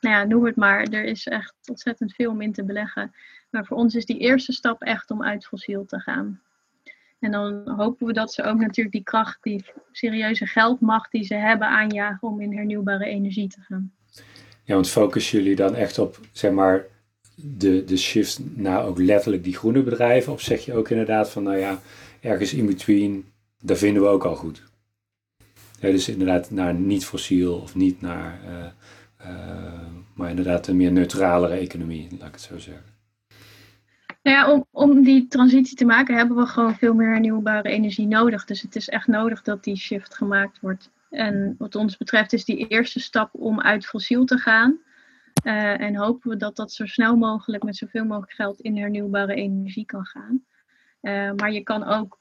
nou 0.00 0.14
ja, 0.14 0.24
noem 0.24 0.44
het 0.44 0.56
maar. 0.56 0.82
Er 0.82 1.04
is 1.04 1.26
echt 1.26 1.54
ontzettend 1.68 2.14
veel 2.14 2.30
om 2.30 2.40
in 2.40 2.52
te 2.52 2.64
beleggen. 2.64 3.14
Maar 3.50 3.66
voor 3.66 3.76
ons 3.76 3.94
is 3.94 4.06
die 4.06 4.18
eerste 4.18 4.52
stap 4.52 4.82
echt 4.82 5.10
om 5.10 5.22
uit 5.22 5.46
fossiel 5.46 5.84
te 5.84 6.00
gaan. 6.00 6.40
En 7.18 7.30
dan 7.30 7.68
hopen 7.76 8.06
we 8.06 8.12
dat 8.12 8.32
ze 8.32 8.42
ook 8.42 8.58
natuurlijk 8.58 8.94
die 8.94 9.02
kracht, 9.02 9.42
die 9.42 9.64
serieuze 9.92 10.46
geldmacht 10.46 11.12
die 11.12 11.24
ze 11.24 11.34
hebben 11.34 11.68
aanjagen 11.68 12.28
om 12.28 12.40
in 12.40 12.56
hernieuwbare 12.56 13.04
energie 13.04 13.48
te 13.48 13.60
gaan. 13.60 13.92
Ja, 14.62 14.74
want 14.74 14.88
focussen 14.88 15.38
jullie 15.38 15.56
dan 15.56 15.74
echt 15.74 15.98
op, 15.98 16.20
zeg 16.32 16.52
maar, 16.52 16.84
de, 17.34 17.84
de 17.84 17.96
shift 17.96 18.40
naar 18.54 18.84
ook 18.84 18.98
letterlijk 18.98 19.44
die 19.44 19.56
groene 19.56 19.82
bedrijven? 19.82 20.32
Of 20.32 20.40
zeg 20.40 20.64
je 20.64 20.74
ook 20.74 20.88
inderdaad 20.88 21.30
van, 21.30 21.42
nou 21.42 21.56
ja, 21.56 21.80
ergens 22.20 22.54
in 22.54 22.66
between, 22.66 23.24
daar 23.60 23.76
vinden 23.76 24.02
we 24.02 24.08
ook 24.08 24.24
al 24.24 24.36
goed? 24.36 24.62
Dus 25.80 26.08
inderdaad 26.08 26.50
naar 26.50 26.74
niet 26.74 27.04
fossiel 27.04 27.54
of 27.54 27.74
niet 27.74 28.00
naar, 28.00 28.40
uh, 28.48 29.30
uh, 29.30 29.72
maar 30.14 30.30
inderdaad 30.30 30.66
een 30.66 30.76
meer 30.76 30.92
neutralere 30.92 31.54
economie, 31.54 32.08
laat 32.18 32.28
ik 32.28 32.34
het 32.34 32.42
zo 32.42 32.58
zeggen. 32.58 32.95
Nou 34.26 34.38
ja, 34.38 34.52
om, 34.52 34.66
om 34.70 35.02
die 35.02 35.26
transitie 35.26 35.76
te 35.76 35.84
maken 35.84 36.16
hebben 36.16 36.36
we 36.36 36.46
gewoon 36.46 36.74
veel 36.74 36.94
meer 36.94 37.10
hernieuwbare 37.10 37.68
energie 37.68 38.06
nodig. 38.06 38.44
Dus 38.44 38.60
het 38.60 38.76
is 38.76 38.88
echt 38.88 39.06
nodig 39.06 39.42
dat 39.42 39.64
die 39.64 39.76
shift 39.76 40.14
gemaakt 40.14 40.60
wordt. 40.60 40.90
En 41.10 41.54
wat 41.58 41.74
ons 41.74 41.96
betreft 41.96 42.32
is 42.32 42.44
die 42.44 42.66
eerste 42.66 43.00
stap 43.00 43.30
om 43.32 43.60
uit 43.60 43.86
fossiel 43.86 44.24
te 44.24 44.38
gaan. 44.38 44.78
Uh, 45.44 45.80
en 45.80 45.96
hopen 45.96 46.30
we 46.30 46.36
dat 46.36 46.56
dat 46.56 46.72
zo 46.72 46.86
snel 46.86 47.16
mogelijk 47.16 47.62
met 47.62 47.76
zoveel 47.76 48.04
mogelijk 48.04 48.32
geld 48.32 48.60
in 48.60 48.76
hernieuwbare 48.76 49.34
energie 49.34 49.84
kan 49.84 50.04
gaan. 50.04 50.44
Uh, 51.02 51.32
maar 51.32 51.52
je 51.52 51.62
kan 51.62 51.84
ook 51.84 52.20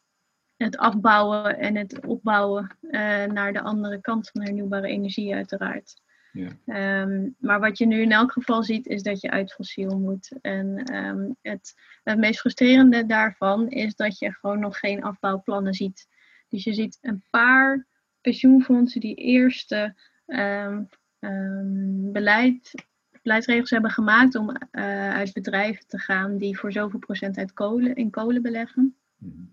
het 0.58 0.78
afbouwen 0.78 1.58
en 1.58 1.76
het 1.76 2.06
opbouwen 2.06 2.78
uh, 2.82 3.26
naar 3.26 3.54
de 3.54 3.62
andere 3.62 4.02
kant 4.02 4.30
van 4.30 4.42
hernieuwbare 4.42 4.88
energie 4.88 5.36
uiteraard. 5.36 6.02
Ja. 6.36 7.02
Um, 7.02 7.36
maar 7.40 7.60
wat 7.60 7.78
je 7.78 7.86
nu 7.86 8.02
in 8.02 8.12
elk 8.12 8.32
geval 8.32 8.64
ziet 8.64 8.88
is 8.88 9.04
dat 9.04 9.22
je 9.22 9.30
uit 9.30 9.54
fossiel 9.54 10.00
moet. 10.00 10.32
En 10.42 10.96
um, 10.96 11.36
het, 11.42 11.74
het 12.04 12.18
meest 12.18 12.40
frustrerende 12.40 13.06
daarvan 13.06 13.70
is 13.70 13.96
dat 13.96 14.20
je 14.20 14.32
gewoon 14.32 14.60
nog 14.60 14.80
geen 14.80 15.04
afbouwplannen 15.04 15.74
ziet. 15.74 16.08
Dus 16.50 16.64
je 16.64 16.74
ziet 16.74 16.98
een 17.02 17.24
paar 17.30 17.88
pensioenfondsen 18.22 19.02
die 19.02 19.16
eerste 19.16 19.96
um, 20.26 22.12
beleid 22.12 22.74
beleidsregels 23.22 23.70
hebben 23.70 23.92
gemaakt 23.92 24.36
om 24.36 24.50
uh, 24.50 25.10
uit 25.10 25.34
bedrijven 25.34 25.88
te 25.88 26.00
gaan 26.00 26.38
die 26.38 26.58
voor 26.58 26.72
zoveel 26.72 27.00
procent 27.00 27.38
uit 27.38 27.54
kolen, 27.54 27.96
in 27.96 28.10
kolen 28.10 28.42
beleggen. 28.42 28.96
Mhm. 29.18 29.44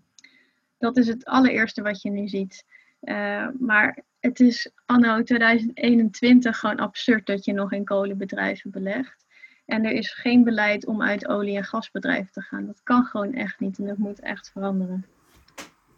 Dat 0.77 0.97
is 0.97 1.07
het 1.07 1.25
allereerste 1.25 1.81
wat 1.81 2.01
je 2.01 2.09
nu 2.09 2.27
ziet. 2.27 2.65
Uh, 3.01 3.47
maar 3.59 4.03
het 4.23 4.39
is 4.39 4.71
anno 4.85 5.23
2021 5.23 6.59
gewoon 6.59 6.77
absurd 6.77 7.25
dat 7.25 7.45
je 7.45 7.53
nog 7.53 7.71
in 7.71 7.85
kolenbedrijven 7.85 8.71
belegt. 8.71 9.25
En 9.65 9.85
er 9.85 9.91
is 9.91 10.13
geen 10.13 10.43
beleid 10.43 10.85
om 10.85 11.01
uit 11.01 11.27
olie- 11.27 11.57
en 11.57 11.63
gasbedrijven 11.63 12.31
te 12.31 12.41
gaan. 12.41 12.65
Dat 12.65 12.81
kan 12.83 13.05
gewoon 13.05 13.33
echt 13.33 13.59
niet 13.59 13.77
en 13.77 13.85
dat 13.85 13.97
moet 13.97 14.19
echt 14.19 14.51
veranderen. 14.51 15.05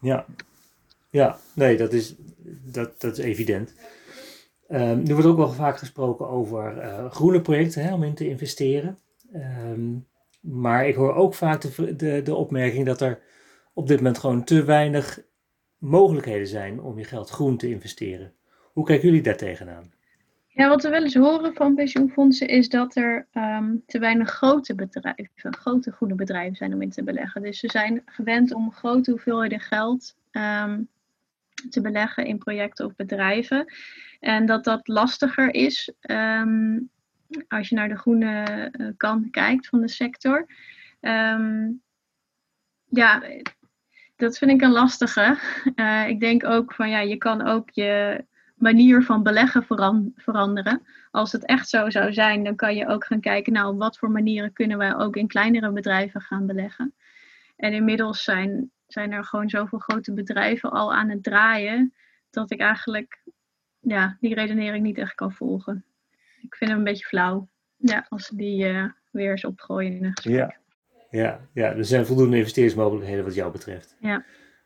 Ja, 0.01 0.25
ja 1.09 1.37
nee, 1.53 1.77
dat 1.77 1.93
is, 1.93 2.15
dat, 2.71 3.01
dat 3.01 3.17
is 3.17 3.25
evident. 3.25 3.73
Um, 4.69 5.07
er 5.07 5.13
wordt 5.13 5.27
ook 5.27 5.37
wel 5.37 5.51
vaak 5.51 5.77
gesproken 5.77 6.27
over 6.27 6.77
uh, 6.77 7.11
groene 7.11 7.41
projecten 7.41 7.83
hè, 7.83 7.93
om 7.93 8.03
in 8.03 8.15
te 8.15 8.29
investeren. 8.29 8.99
Um, 9.33 10.07
maar 10.39 10.87
ik 10.87 10.95
hoor 10.95 11.13
ook 11.13 11.33
vaak 11.33 11.61
de, 11.61 12.21
de, 12.23 12.35
opmerking 12.35 12.85
dat 12.85 13.01
er 13.01 13.19
op 13.73 13.87
dit 13.87 13.97
moment 13.97 14.17
gewoon 14.17 14.43
te 14.43 14.63
weinig 14.63 15.19
mogelijkheden 15.85 16.47
zijn 16.47 16.81
om 16.81 16.97
je 16.97 17.03
geld 17.03 17.29
groen 17.29 17.57
te 17.57 17.69
investeren. 17.69 18.33
Hoe 18.73 18.85
kijken 18.85 19.07
jullie 19.07 19.23
daar 19.23 19.37
tegenaan? 19.37 19.93
Ja, 20.47 20.67
wat 20.67 20.83
we 20.83 20.89
wel 20.89 21.03
eens 21.03 21.15
horen 21.15 21.53
van 21.53 21.75
pensioenfondsen 21.75 22.47
is 22.47 22.69
dat 22.69 22.95
er 22.95 23.27
um, 23.33 23.83
te 23.85 23.99
weinig 23.99 24.29
grote 24.29 24.75
bedrijven, 24.75 25.53
grote 25.55 25.91
groene 25.91 26.15
bedrijven 26.15 26.55
zijn 26.55 26.73
om 26.73 26.81
in 26.81 26.89
te 26.89 27.03
beleggen. 27.03 27.41
Dus 27.41 27.59
ze 27.59 27.69
zijn 27.69 28.01
gewend 28.05 28.53
om 28.53 28.71
grote 28.71 29.11
hoeveelheden 29.11 29.59
geld 29.59 30.15
te 31.69 31.81
beleggen 31.81 32.25
in 32.25 32.37
projecten 32.37 32.85
of 32.85 32.95
bedrijven. 32.95 33.73
En 34.19 34.45
dat 34.45 34.63
dat 34.63 34.87
lastiger 34.87 35.53
is 35.53 35.93
um, 36.01 36.89
als 37.47 37.69
je 37.69 37.75
naar 37.75 37.89
de 37.89 37.97
groene 37.97 38.71
uh, 38.71 38.89
kant 38.97 39.29
kijkt 39.29 39.67
van 39.67 39.81
de 39.81 39.89
sector. 39.89 40.45
Ja, 42.89 43.23
dat 44.15 44.37
vind 44.37 44.51
ik 44.51 44.61
een 44.61 44.71
lastige. 44.71 45.37
Uh, 45.75 46.07
ik 46.07 46.19
denk 46.19 46.45
ook 46.45 46.73
van 46.73 46.89
ja, 46.89 46.99
je 46.99 47.17
kan 47.17 47.41
ook 47.41 47.69
je 47.69 48.23
manier 48.55 49.03
van 49.03 49.23
beleggen 49.23 49.63
veran 49.63 50.11
veranderen. 50.15 50.81
Als 51.11 51.31
het 51.31 51.45
echt 51.45 51.69
zo 51.69 51.89
zou 51.89 52.13
zijn, 52.13 52.43
dan 52.43 52.55
kan 52.55 52.75
je 52.75 52.87
ook 52.87 53.05
gaan 53.05 53.19
kijken, 53.19 53.53
nou, 53.53 53.73
op 53.73 53.79
wat 53.79 53.97
voor 53.97 54.11
manieren 54.11 54.53
kunnen 54.53 54.77
wij 54.77 54.95
ook 54.95 55.15
in 55.15 55.27
kleinere 55.27 55.71
bedrijven 55.71 56.21
gaan 56.21 56.45
beleggen. 56.45 56.93
En 57.55 57.73
inmiddels 57.73 58.23
zijn, 58.23 58.71
zijn 58.87 59.11
er 59.11 59.23
gewoon 59.23 59.49
zoveel 59.49 59.79
grote 59.79 60.13
bedrijven 60.13 60.71
al 60.71 60.93
aan 60.93 61.09
het 61.09 61.23
draaien, 61.23 61.93
dat 62.29 62.51
ik 62.51 62.59
eigenlijk 62.59 63.23
ja, 63.79 64.17
die 64.19 64.33
redenering 64.33 64.83
niet 64.83 64.97
echt 64.97 65.15
kan 65.15 65.31
volgen. 65.31 65.85
Ik 66.41 66.55
vind 66.55 66.69
hem 66.69 66.79
een 66.79 66.85
beetje 66.85 67.05
flauw. 67.05 67.47
Ja, 67.77 68.05
als 68.09 68.25
ze 68.25 68.35
die 68.35 68.65
uh, 68.65 68.89
weer 69.11 69.31
eens 69.31 69.45
opgooien 69.45 69.95
in 69.95 70.05
een 70.05 70.15
gesprek. 70.15 70.35
Ja. 70.35 70.55
Ja, 71.15 71.47
ja, 71.53 71.73
er 71.73 71.85
zijn 71.85 72.05
voldoende 72.05 72.37
investeringsmogelijkheden 72.37 73.23
wat 73.23 73.35
jou 73.35 73.51
betreft. 73.51 73.95
Ja. 73.99 74.25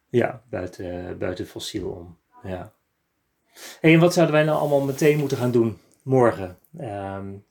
Ja, 0.09 0.43
buiten, 0.49 1.17
buiten 1.17 1.47
fossiel 1.47 1.89
om. 1.89 2.17
Ja. 2.43 2.73
en 3.81 3.99
wat 3.99 4.13
zouden 4.13 4.35
wij 4.35 4.45
nou 4.45 4.59
allemaal 4.59 4.85
meteen 4.85 5.17
moeten 5.17 5.37
gaan 5.37 5.51
doen 5.51 5.77
morgen? 6.03 6.57
Um, 6.81 7.43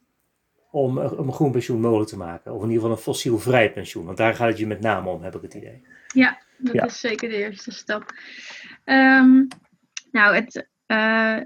om, 0.70 0.98
om 0.98 1.26
een 1.26 1.32
groen 1.32 1.52
pensioen 1.52 1.80
mogelijk 1.80 2.10
te 2.10 2.16
maken. 2.16 2.52
Of 2.52 2.62
in 2.62 2.68
ieder 2.68 2.82
geval 2.82 2.96
een 2.96 3.02
fossielvrij 3.02 3.72
pensioen. 3.72 4.04
Want 4.04 4.16
daar 4.16 4.34
gaat 4.34 4.48
het 4.48 4.58
je 4.58 4.66
met 4.66 4.80
name 4.80 5.10
om, 5.10 5.22
heb 5.22 5.34
ik 5.34 5.42
het 5.42 5.54
idee. 5.54 5.86
Ja, 6.14 6.38
dat 6.58 6.74
ja. 6.74 6.84
is 6.84 7.00
zeker 7.00 7.28
de 7.28 7.36
eerste 7.36 7.70
stap. 7.70 8.12
Um, 8.84 9.48
nou, 10.10 10.34
het 10.34 10.66
uh, 10.86 11.38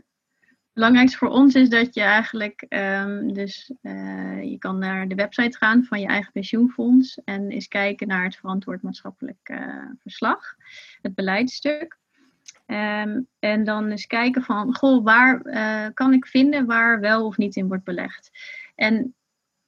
belangrijkste 0.72 1.18
voor 1.18 1.28
ons 1.28 1.54
is 1.54 1.68
dat 1.68 1.94
je 1.94 2.00
eigenlijk, 2.00 2.66
um, 2.68 3.32
dus 3.32 3.72
uh, 3.82 4.42
je 4.42 4.58
kan 4.58 4.78
naar 4.78 5.08
de 5.08 5.14
website 5.14 5.56
gaan 5.56 5.84
van 5.84 6.00
je 6.00 6.06
eigen 6.06 6.32
pensioenfonds 6.32 7.20
en 7.24 7.50
eens 7.50 7.68
kijken 7.68 8.08
naar 8.08 8.24
het 8.24 8.36
verantwoord 8.36 8.82
maatschappelijk 8.82 9.48
uh, 9.50 9.84
verslag, 9.98 10.54
het 11.02 11.14
beleidstuk. 11.14 12.00
Um, 12.66 13.28
en 13.38 13.64
dan 13.64 13.90
eens 13.90 14.06
kijken 14.06 14.42
van, 14.42 14.76
goh, 14.76 15.04
waar 15.04 15.42
kan 15.92 16.12
ik 16.12 16.26
vinden 16.26 16.66
waar 16.66 17.00
wel 17.00 17.26
of 17.26 17.36
niet 17.36 17.56
in 17.56 17.68
wordt 17.68 17.84
belegd? 17.84 18.30
En 18.74 19.14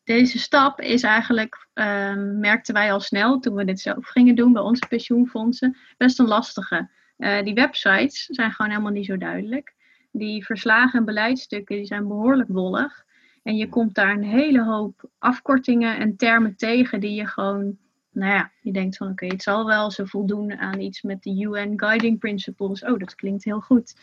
deze 0.04 0.38
stap 0.38 0.80
is 0.80 1.02
eigenlijk, 1.02 1.68
um, 1.74 2.38
merkten 2.38 2.74
wij 2.74 2.92
al 2.92 3.00
snel 3.00 3.38
toen 3.38 3.54
we 3.54 3.64
dit 3.64 3.80
zelf 3.80 4.06
gingen 4.06 4.34
doen 4.34 4.52
bij 4.52 4.62
onze 4.62 4.86
pensioenfondsen, 4.88 5.76
best 5.96 6.18
een 6.18 6.26
lastige. 6.26 6.90
Die 7.16 7.54
websites 7.54 8.26
zijn 8.26 8.52
gewoon 8.52 8.70
helemaal 8.70 8.92
niet 8.92 9.06
zo 9.06 9.16
duidelijk. 9.16 9.74
Die 10.16 10.44
verslagen 10.44 10.98
en 10.98 11.04
beleidsstukken 11.04 11.76
die 11.76 11.86
zijn 11.86 12.08
behoorlijk 12.08 12.48
wollig. 12.48 13.04
En 13.42 13.56
je 13.56 13.68
komt 13.68 13.94
daar 13.94 14.10
een 14.10 14.24
hele 14.24 14.62
hoop 14.62 15.10
afkortingen 15.18 15.98
en 15.98 16.16
termen 16.16 16.56
tegen 16.56 17.00
die 17.00 17.14
je 17.14 17.26
gewoon, 17.26 17.76
nou 18.12 18.32
ja, 18.32 18.50
je 18.60 18.72
denkt 18.72 18.96
van 18.96 19.06
oké, 19.06 19.24
okay, 19.24 19.36
het 19.36 19.42
zal 19.42 19.66
wel, 19.66 19.90
ze 19.90 20.06
voldoen 20.06 20.58
aan 20.58 20.80
iets 20.80 21.02
met 21.02 21.22
de 21.22 21.40
UN 21.40 21.72
Guiding 21.76 22.18
Principles. 22.18 22.84
Oh, 22.84 22.98
dat 22.98 23.14
klinkt 23.14 23.44
heel 23.44 23.60
goed. 23.60 23.96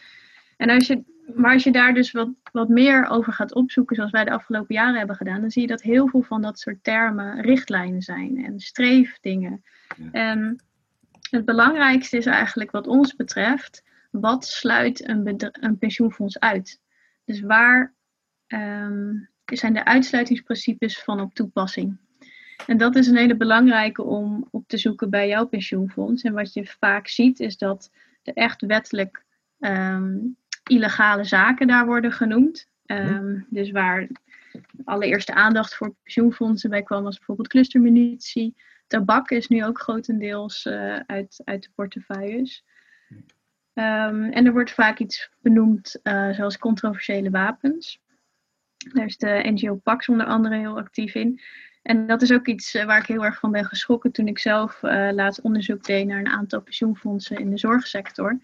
En 0.57 0.70
als 0.70 0.88
je, 0.88 1.03
maar 1.36 1.53
als 1.53 1.64
je 1.64 1.72
daar 1.72 1.93
dus 1.93 2.12
wat, 2.12 2.30
wat 2.51 2.70
meer 2.70 3.07
over 3.09 3.34
gaat 3.34 3.53
opzoeken, 3.53 3.95
zoals 3.95 4.12
wij 4.12 4.26
de 4.26 4.32
afgelopen 4.32 4.76
jaren 4.76 4.97
hebben 4.97 5.16
gedaan, 5.16 5.41
dan 5.41 5.51
zie 5.51 5.62
je 5.62 5.68
dat 5.68 5.82
heel 5.82 6.07
veel 6.07 6.22
van 6.22 6.41
dat 6.41 6.59
soort 6.59 6.84
termen 6.84 7.41
richtlijnen 7.41 8.01
zijn 8.01 8.45
en 8.45 8.59
streefdingen. 8.59 9.64
Ja. 9.97 10.12
En 10.12 10.64
het 11.30 11.45
belangrijkste 11.45 12.18
is 12.18 12.26
eigenlijk 12.26 12.72
wat 12.72 12.88
ons 12.88 13.16
betreft, 13.16 13.84
wat 14.12 14.45
sluit 14.45 15.07
een, 15.07 15.51
een 15.51 15.78
pensioenfonds 15.78 16.39
uit? 16.39 16.82
Dus 17.26 17.41
waar 17.41 17.93
ehm, 18.47 19.14
zijn 19.45 19.74
de 19.74 19.86
uitsluitingsprincipes 19.86 20.99
van 20.99 21.20
op 21.20 21.34
toepassing. 21.34 21.97
En 22.68 22.78
dat 22.78 22.95
is 22.95 23.07
een 23.07 23.18
hele 23.18 23.36
belangrijke 23.36 24.03
om 24.03 24.47
op 24.51 24.68
te 24.68 24.78
zoeken 24.78 25.09
bij 25.09 25.28
jouw 25.28 25.45
pensioenfonds. 25.45 26.24
En 26.24 26.34
wat 26.34 26.53
je 26.53 26.66
vaak 26.80 27.07
ziet 27.07 27.39
is 27.39 27.57
dat 27.57 27.91
er 28.24 28.34
echt 28.34 28.62
wettelijk 28.62 29.26
ehm, 29.59 30.18
illegale 30.70 31.24
zaken 31.24 31.68
daar 31.68 31.86
worden 31.86 32.12
genoemd. 32.12 32.70
Ehm, 32.86 33.39
dus 33.49 33.72
waar 33.72 34.07
allereerste 34.84 35.34
aandacht 35.34 35.76
voor 35.76 35.95
pensioenfondsen 36.03 36.70
bij 36.70 36.84
kwam 36.84 37.03
was 37.03 37.18
bijvoorbeeld 37.18 37.47
clustermunitie. 37.47 38.55
Tabak 38.88 39.30
is 39.30 39.47
nu 39.47 39.66
ook 39.66 39.82
grotendeels 39.82 40.66
uh, 40.66 40.99
uit, 40.99 41.41
uit 41.43 41.64
de 41.64 41.70
portefeuilles. 41.76 42.64
Um, 43.74 44.32
en 44.32 44.46
er 44.46 44.52
wordt 44.52 44.72
vaak 44.72 45.00
iets 45.00 45.30
benoemd 45.40 46.00
uh, 46.04 46.34
zoals 46.34 46.58
controversiële 46.58 47.30
wapens. 47.30 48.02
Daar 48.94 49.06
is 49.06 49.18
de 49.18 49.42
NGO 49.44 49.76
Pax 49.76 50.10
onder 50.10 50.26
andere 50.26 50.56
heel 50.56 50.78
actief 50.78 51.16
in. 51.16 51.42
En 51.82 52.08
dat 52.08 52.22
is 52.22 52.32
ook 52.32 52.48
iets 52.48 52.74
eh, 52.74 52.86
waar 52.86 53.00
ik 53.00 53.06
heel 53.06 53.26
erg 53.26 53.40
van 53.40 53.52
ben 53.52 53.66
geschrokken 53.66 54.12
toen 54.12 54.28
ik 54.28 54.40
zelf 54.40 54.84
uh, 54.84 55.12
laatst 55.12 55.42
onderzoek 55.42 55.84
deed 55.84 56.08
naar 56.08 56.20
een 56.20 56.28
aantal 56.28 56.62
pensioenfondsen 56.62 57.38
in 57.38 57.50
de 57.50 57.58
zorgsector. 57.58 58.40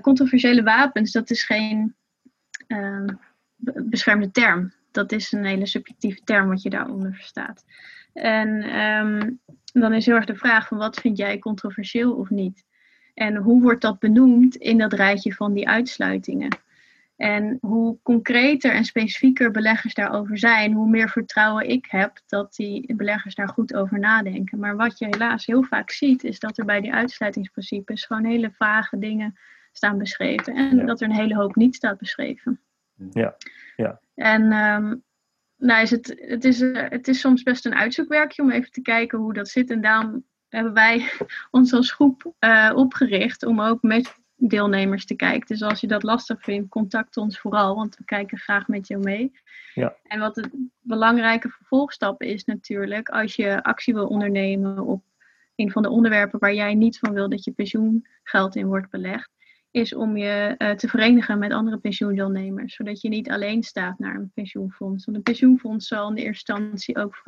Controversiële 0.00 0.62
wapens, 0.62 1.12
dat 1.12 1.30
is 1.30 1.44
geen 1.44 1.94
uh, 2.68 3.04
beschermde 3.84 4.30
term. 4.30 4.72
Dat 4.90 5.12
is 5.12 5.32
een 5.32 5.44
hele 5.44 5.66
subjectieve 5.66 6.20
term 6.24 6.48
wat 6.48 6.62
je 6.62 6.70
daaronder 6.70 7.14
verstaat. 7.14 7.64
En 8.12 8.78
um, 8.80 9.40
dan 9.72 9.92
is 9.92 10.06
heel 10.06 10.14
erg 10.14 10.24
de 10.24 10.36
vraag 10.36 10.68
van 10.68 10.78
wat 10.78 11.00
vind 11.00 11.16
jij 11.16 11.38
controversieel 11.38 12.14
of 12.14 12.30
niet? 12.30 12.64
En 13.14 13.36
hoe 13.36 13.62
wordt 13.62 13.82
dat 13.82 13.98
benoemd 13.98 14.56
in 14.56 14.78
dat 14.78 14.92
rijtje 14.92 15.34
van 15.34 15.52
die 15.52 15.68
uitsluitingen? 15.68 16.58
En 17.16 17.58
hoe 17.60 17.98
concreter 18.02 18.72
en 18.72 18.84
specifieker 18.84 19.50
beleggers 19.50 19.94
daarover 19.94 20.38
zijn, 20.38 20.72
hoe 20.72 20.88
meer 20.88 21.08
vertrouwen 21.08 21.68
ik 21.68 21.86
heb 21.88 22.20
dat 22.26 22.54
die 22.54 22.94
beleggers 22.94 23.34
daar 23.34 23.48
goed 23.48 23.74
over 23.74 23.98
nadenken. 23.98 24.58
Maar 24.58 24.76
wat 24.76 24.98
je 24.98 25.04
helaas 25.04 25.46
heel 25.46 25.62
vaak 25.62 25.90
ziet, 25.90 26.24
is 26.24 26.38
dat 26.38 26.58
er 26.58 26.64
bij 26.64 26.80
die 26.80 26.92
uitsluitingsprincipes 26.92 28.04
gewoon 28.04 28.24
hele 28.24 28.50
vage 28.52 28.98
dingen 28.98 29.38
staan 29.72 29.98
beschreven. 29.98 30.54
En 30.54 30.76
ja. 30.76 30.84
dat 30.84 31.00
er 31.00 31.08
een 31.08 31.14
hele 31.14 31.34
hoop 31.34 31.54
niet 31.56 31.74
staat 31.74 31.98
beschreven. 31.98 32.60
Ja, 33.10 33.36
ja. 33.76 34.00
En 34.14 34.52
um, 34.52 35.02
nou 35.56 35.82
is 35.82 35.90
het, 35.90 36.14
het, 36.16 36.44
is, 36.44 36.60
het 36.72 37.08
is 37.08 37.20
soms 37.20 37.42
best 37.42 37.66
een 37.66 37.74
uitzoekwerkje 37.74 38.42
om 38.42 38.50
even 38.50 38.70
te 38.70 38.82
kijken 38.82 39.18
hoe 39.18 39.32
dat 39.32 39.48
zit. 39.48 39.70
En 39.70 39.80
daarom 39.80 40.24
hebben 40.54 40.72
wij 40.72 41.10
ons 41.50 41.72
als 41.72 41.92
groep 41.92 42.34
uh, 42.40 42.72
opgericht 42.74 43.44
om 43.44 43.60
ook 43.60 43.82
met 43.82 44.22
deelnemers 44.36 45.06
te 45.06 45.14
kijken. 45.14 45.46
Dus 45.46 45.62
als 45.62 45.80
je 45.80 45.86
dat 45.86 46.02
lastig 46.02 46.42
vindt, 46.42 46.68
contact 46.68 47.16
ons 47.16 47.38
vooral, 47.38 47.74
want 47.74 47.96
we 47.96 48.04
kijken 48.04 48.38
graag 48.38 48.68
met 48.68 48.86
jou 48.86 49.02
mee. 49.02 49.32
Ja. 49.74 49.96
En 50.02 50.20
wat 50.20 50.36
een 50.36 50.72
belangrijke 50.80 51.48
vervolgstap 51.48 52.22
is 52.22 52.44
natuurlijk, 52.44 53.08
als 53.08 53.36
je 53.36 53.62
actie 53.62 53.94
wil 53.94 54.06
ondernemen 54.06 54.84
op 54.86 55.02
een 55.56 55.70
van 55.70 55.82
de 55.82 55.90
onderwerpen 55.90 56.38
waar 56.38 56.54
jij 56.54 56.74
niet 56.74 56.98
van 56.98 57.12
wil 57.12 57.28
dat 57.28 57.44
je 57.44 57.52
pensioengeld 57.52 58.56
in 58.56 58.66
wordt 58.66 58.90
belegd, 58.90 59.30
is 59.70 59.94
om 59.94 60.16
je 60.16 60.54
uh, 60.58 60.70
te 60.70 60.88
verenigen 60.88 61.38
met 61.38 61.52
andere 61.52 61.78
pensioendeelnemers, 61.78 62.74
zodat 62.74 63.00
je 63.00 63.08
niet 63.08 63.30
alleen 63.30 63.62
staat 63.62 63.98
naar 63.98 64.14
een 64.14 64.30
pensioenfonds. 64.34 65.04
Want 65.04 65.16
een 65.16 65.22
pensioenfonds 65.22 65.86
zal 65.86 66.08
in 66.08 66.14
de 66.14 66.22
eerste 66.22 66.52
instantie 66.52 66.98
ook 66.98 67.22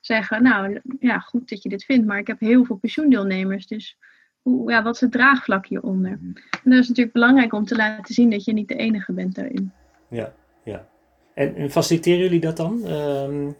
zeggen, 0.00 0.42
nou 0.42 0.80
ja, 1.00 1.18
goed 1.18 1.48
dat 1.48 1.62
je 1.62 1.68
dit 1.68 1.84
vindt, 1.84 2.06
maar 2.06 2.18
ik 2.18 2.26
heb 2.26 2.40
heel 2.40 2.64
veel 2.64 2.76
pensioendeelnemers, 2.76 3.66
dus 3.66 3.96
hoe, 4.42 4.70
ja, 4.70 4.82
wat 4.82 4.94
is 4.94 5.00
het 5.00 5.12
draagvlak 5.12 5.66
hieronder? 5.66 6.10
En 6.10 6.34
dat 6.64 6.78
is 6.78 6.88
natuurlijk 6.88 7.14
belangrijk 7.14 7.52
om 7.52 7.64
te 7.64 7.76
laten 7.76 8.14
zien 8.14 8.30
dat 8.30 8.44
je 8.44 8.52
niet 8.52 8.68
de 8.68 8.76
enige 8.76 9.12
bent 9.12 9.34
daarin. 9.34 9.72
Ja, 10.08 10.32
ja. 10.64 10.88
En, 11.34 11.54
en 11.54 11.70
faciliteren 11.70 12.18
jullie 12.18 12.40
dat 12.40 12.56
dan? 12.56 12.86
Um, 12.86 13.56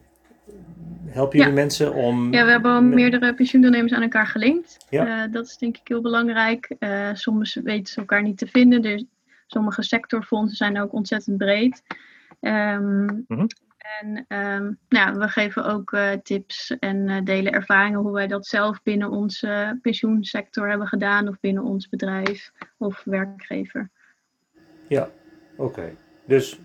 helpen 1.07 1.39
jullie 1.39 1.55
ja. 1.55 1.61
mensen 1.61 1.95
om... 1.95 2.33
Ja, 2.33 2.45
we 2.45 2.51
hebben 2.51 2.71
al 2.71 2.83
meerdere 2.83 3.35
pensioendeelnemers 3.35 3.93
aan 3.93 4.03
elkaar 4.03 4.27
gelinkt. 4.27 4.87
Ja. 4.91 5.27
Uh, 5.27 5.33
dat 5.33 5.47
is 5.47 5.57
denk 5.57 5.77
ik 5.77 5.89
heel 5.89 6.01
belangrijk. 6.01 6.75
Uh, 6.79 7.11
soms 7.13 7.55
weten 7.55 7.93
ze 7.93 8.01
elkaar 8.01 8.23
niet 8.23 8.39
te 8.39 8.47
vinden. 8.47 8.83
Dus 8.83 9.05
sommige 9.47 9.83
sectorfondsen 9.83 10.57
zijn 10.57 10.81
ook 10.81 10.93
ontzettend 10.93 11.37
breed. 11.37 11.83
Um, 12.41 13.25
Mhm. 13.29 13.47
En 14.01 14.25
um, 14.29 14.79
nou, 14.89 15.19
we 15.19 15.29
geven 15.29 15.65
ook 15.65 15.93
uh, 15.93 16.13
tips 16.13 16.77
en 16.79 17.09
uh, 17.09 17.25
delen 17.25 17.53
ervaringen 17.53 18.01
hoe 18.01 18.13
wij 18.13 18.27
dat 18.27 18.47
zelf 18.47 18.83
binnen 18.83 19.11
onze 19.11 19.79
pensioensector 19.83 20.69
hebben 20.69 20.87
gedaan, 20.87 21.29
of 21.29 21.41
binnen 21.41 21.63
ons 21.63 21.89
bedrijf 21.89 22.53
of 22.77 23.03
werkgever. 23.05 23.89
Ja, 24.87 25.11
oké. 25.57 25.63
Okay. 25.63 25.97
Dus 26.25 26.59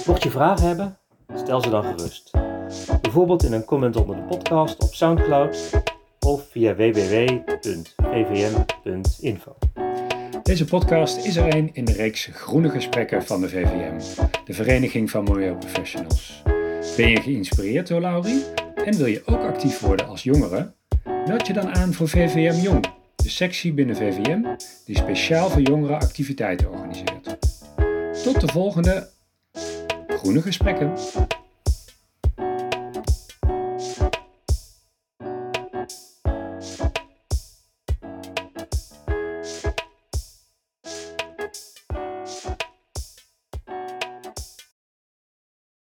Mocht 0.06 0.24
je 0.24 0.30
vragen 0.30 0.68
hebben, 0.68 0.98
stel 1.36 1.62
ze 1.62 1.70
dan 1.70 1.84
gerust. 1.84 2.32
Bijvoorbeeld 3.02 3.44
in 3.44 3.54
een 3.54 3.66
comment 3.66 3.96
onder 3.96 4.16
de 4.16 4.22
podcast 4.22 4.84
op 4.84 4.94
Soundcloud 4.94 5.70
of 6.20 6.50
via 6.50 6.76
www.vvm.info. 6.76 7.52
Deze 10.52 10.66
podcast 10.66 11.26
is 11.26 11.36
er 11.36 11.56
een 11.56 11.70
in 11.74 11.86
de 11.86 11.94
reeks 11.94 12.30
Groene 12.32 12.70
Gesprekken 12.70 13.24
van 13.24 13.42
de 13.42 13.50
VVM, 13.50 14.00
de 14.46 14.54
Vereniging 14.54 15.10
van 15.10 15.24
Milieu 15.24 15.56
Professionals. 15.56 16.44
Ben 16.98 17.10
je 17.10 17.22
geïnspireerd 17.22 17.88
door 17.88 18.02
Laurie 18.02 18.44
en 18.76 18.98
wil 18.98 19.06
je 19.06 19.22
ook 19.26 19.42
actief 19.42 19.80
worden 19.80 20.08
als 20.08 20.24
jongere? 20.24 20.74
Meld 21.04 21.48
je 21.48 21.54
dan 21.54 21.76
aan 21.76 21.94
voor 21.94 22.08
VVM 22.08 22.62
Jong, 22.62 22.86
de 23.16 23.30
sectie 23.30 23.74
binnen 23.74 23.96
VVM 23.96 24.42
die 24.86 24.98
speciaal 24.98 25.50
voor 25.50 25.62
jongeren 25.62 26.00
activiteiten 26.00 26.72
organiseert. 26.72 27.38
Tot 28.24 28.42
de 28.42 28.48
volgende 28.48 29.10
Groene 30.08 30.42
Gesprekken. 30.42 30.94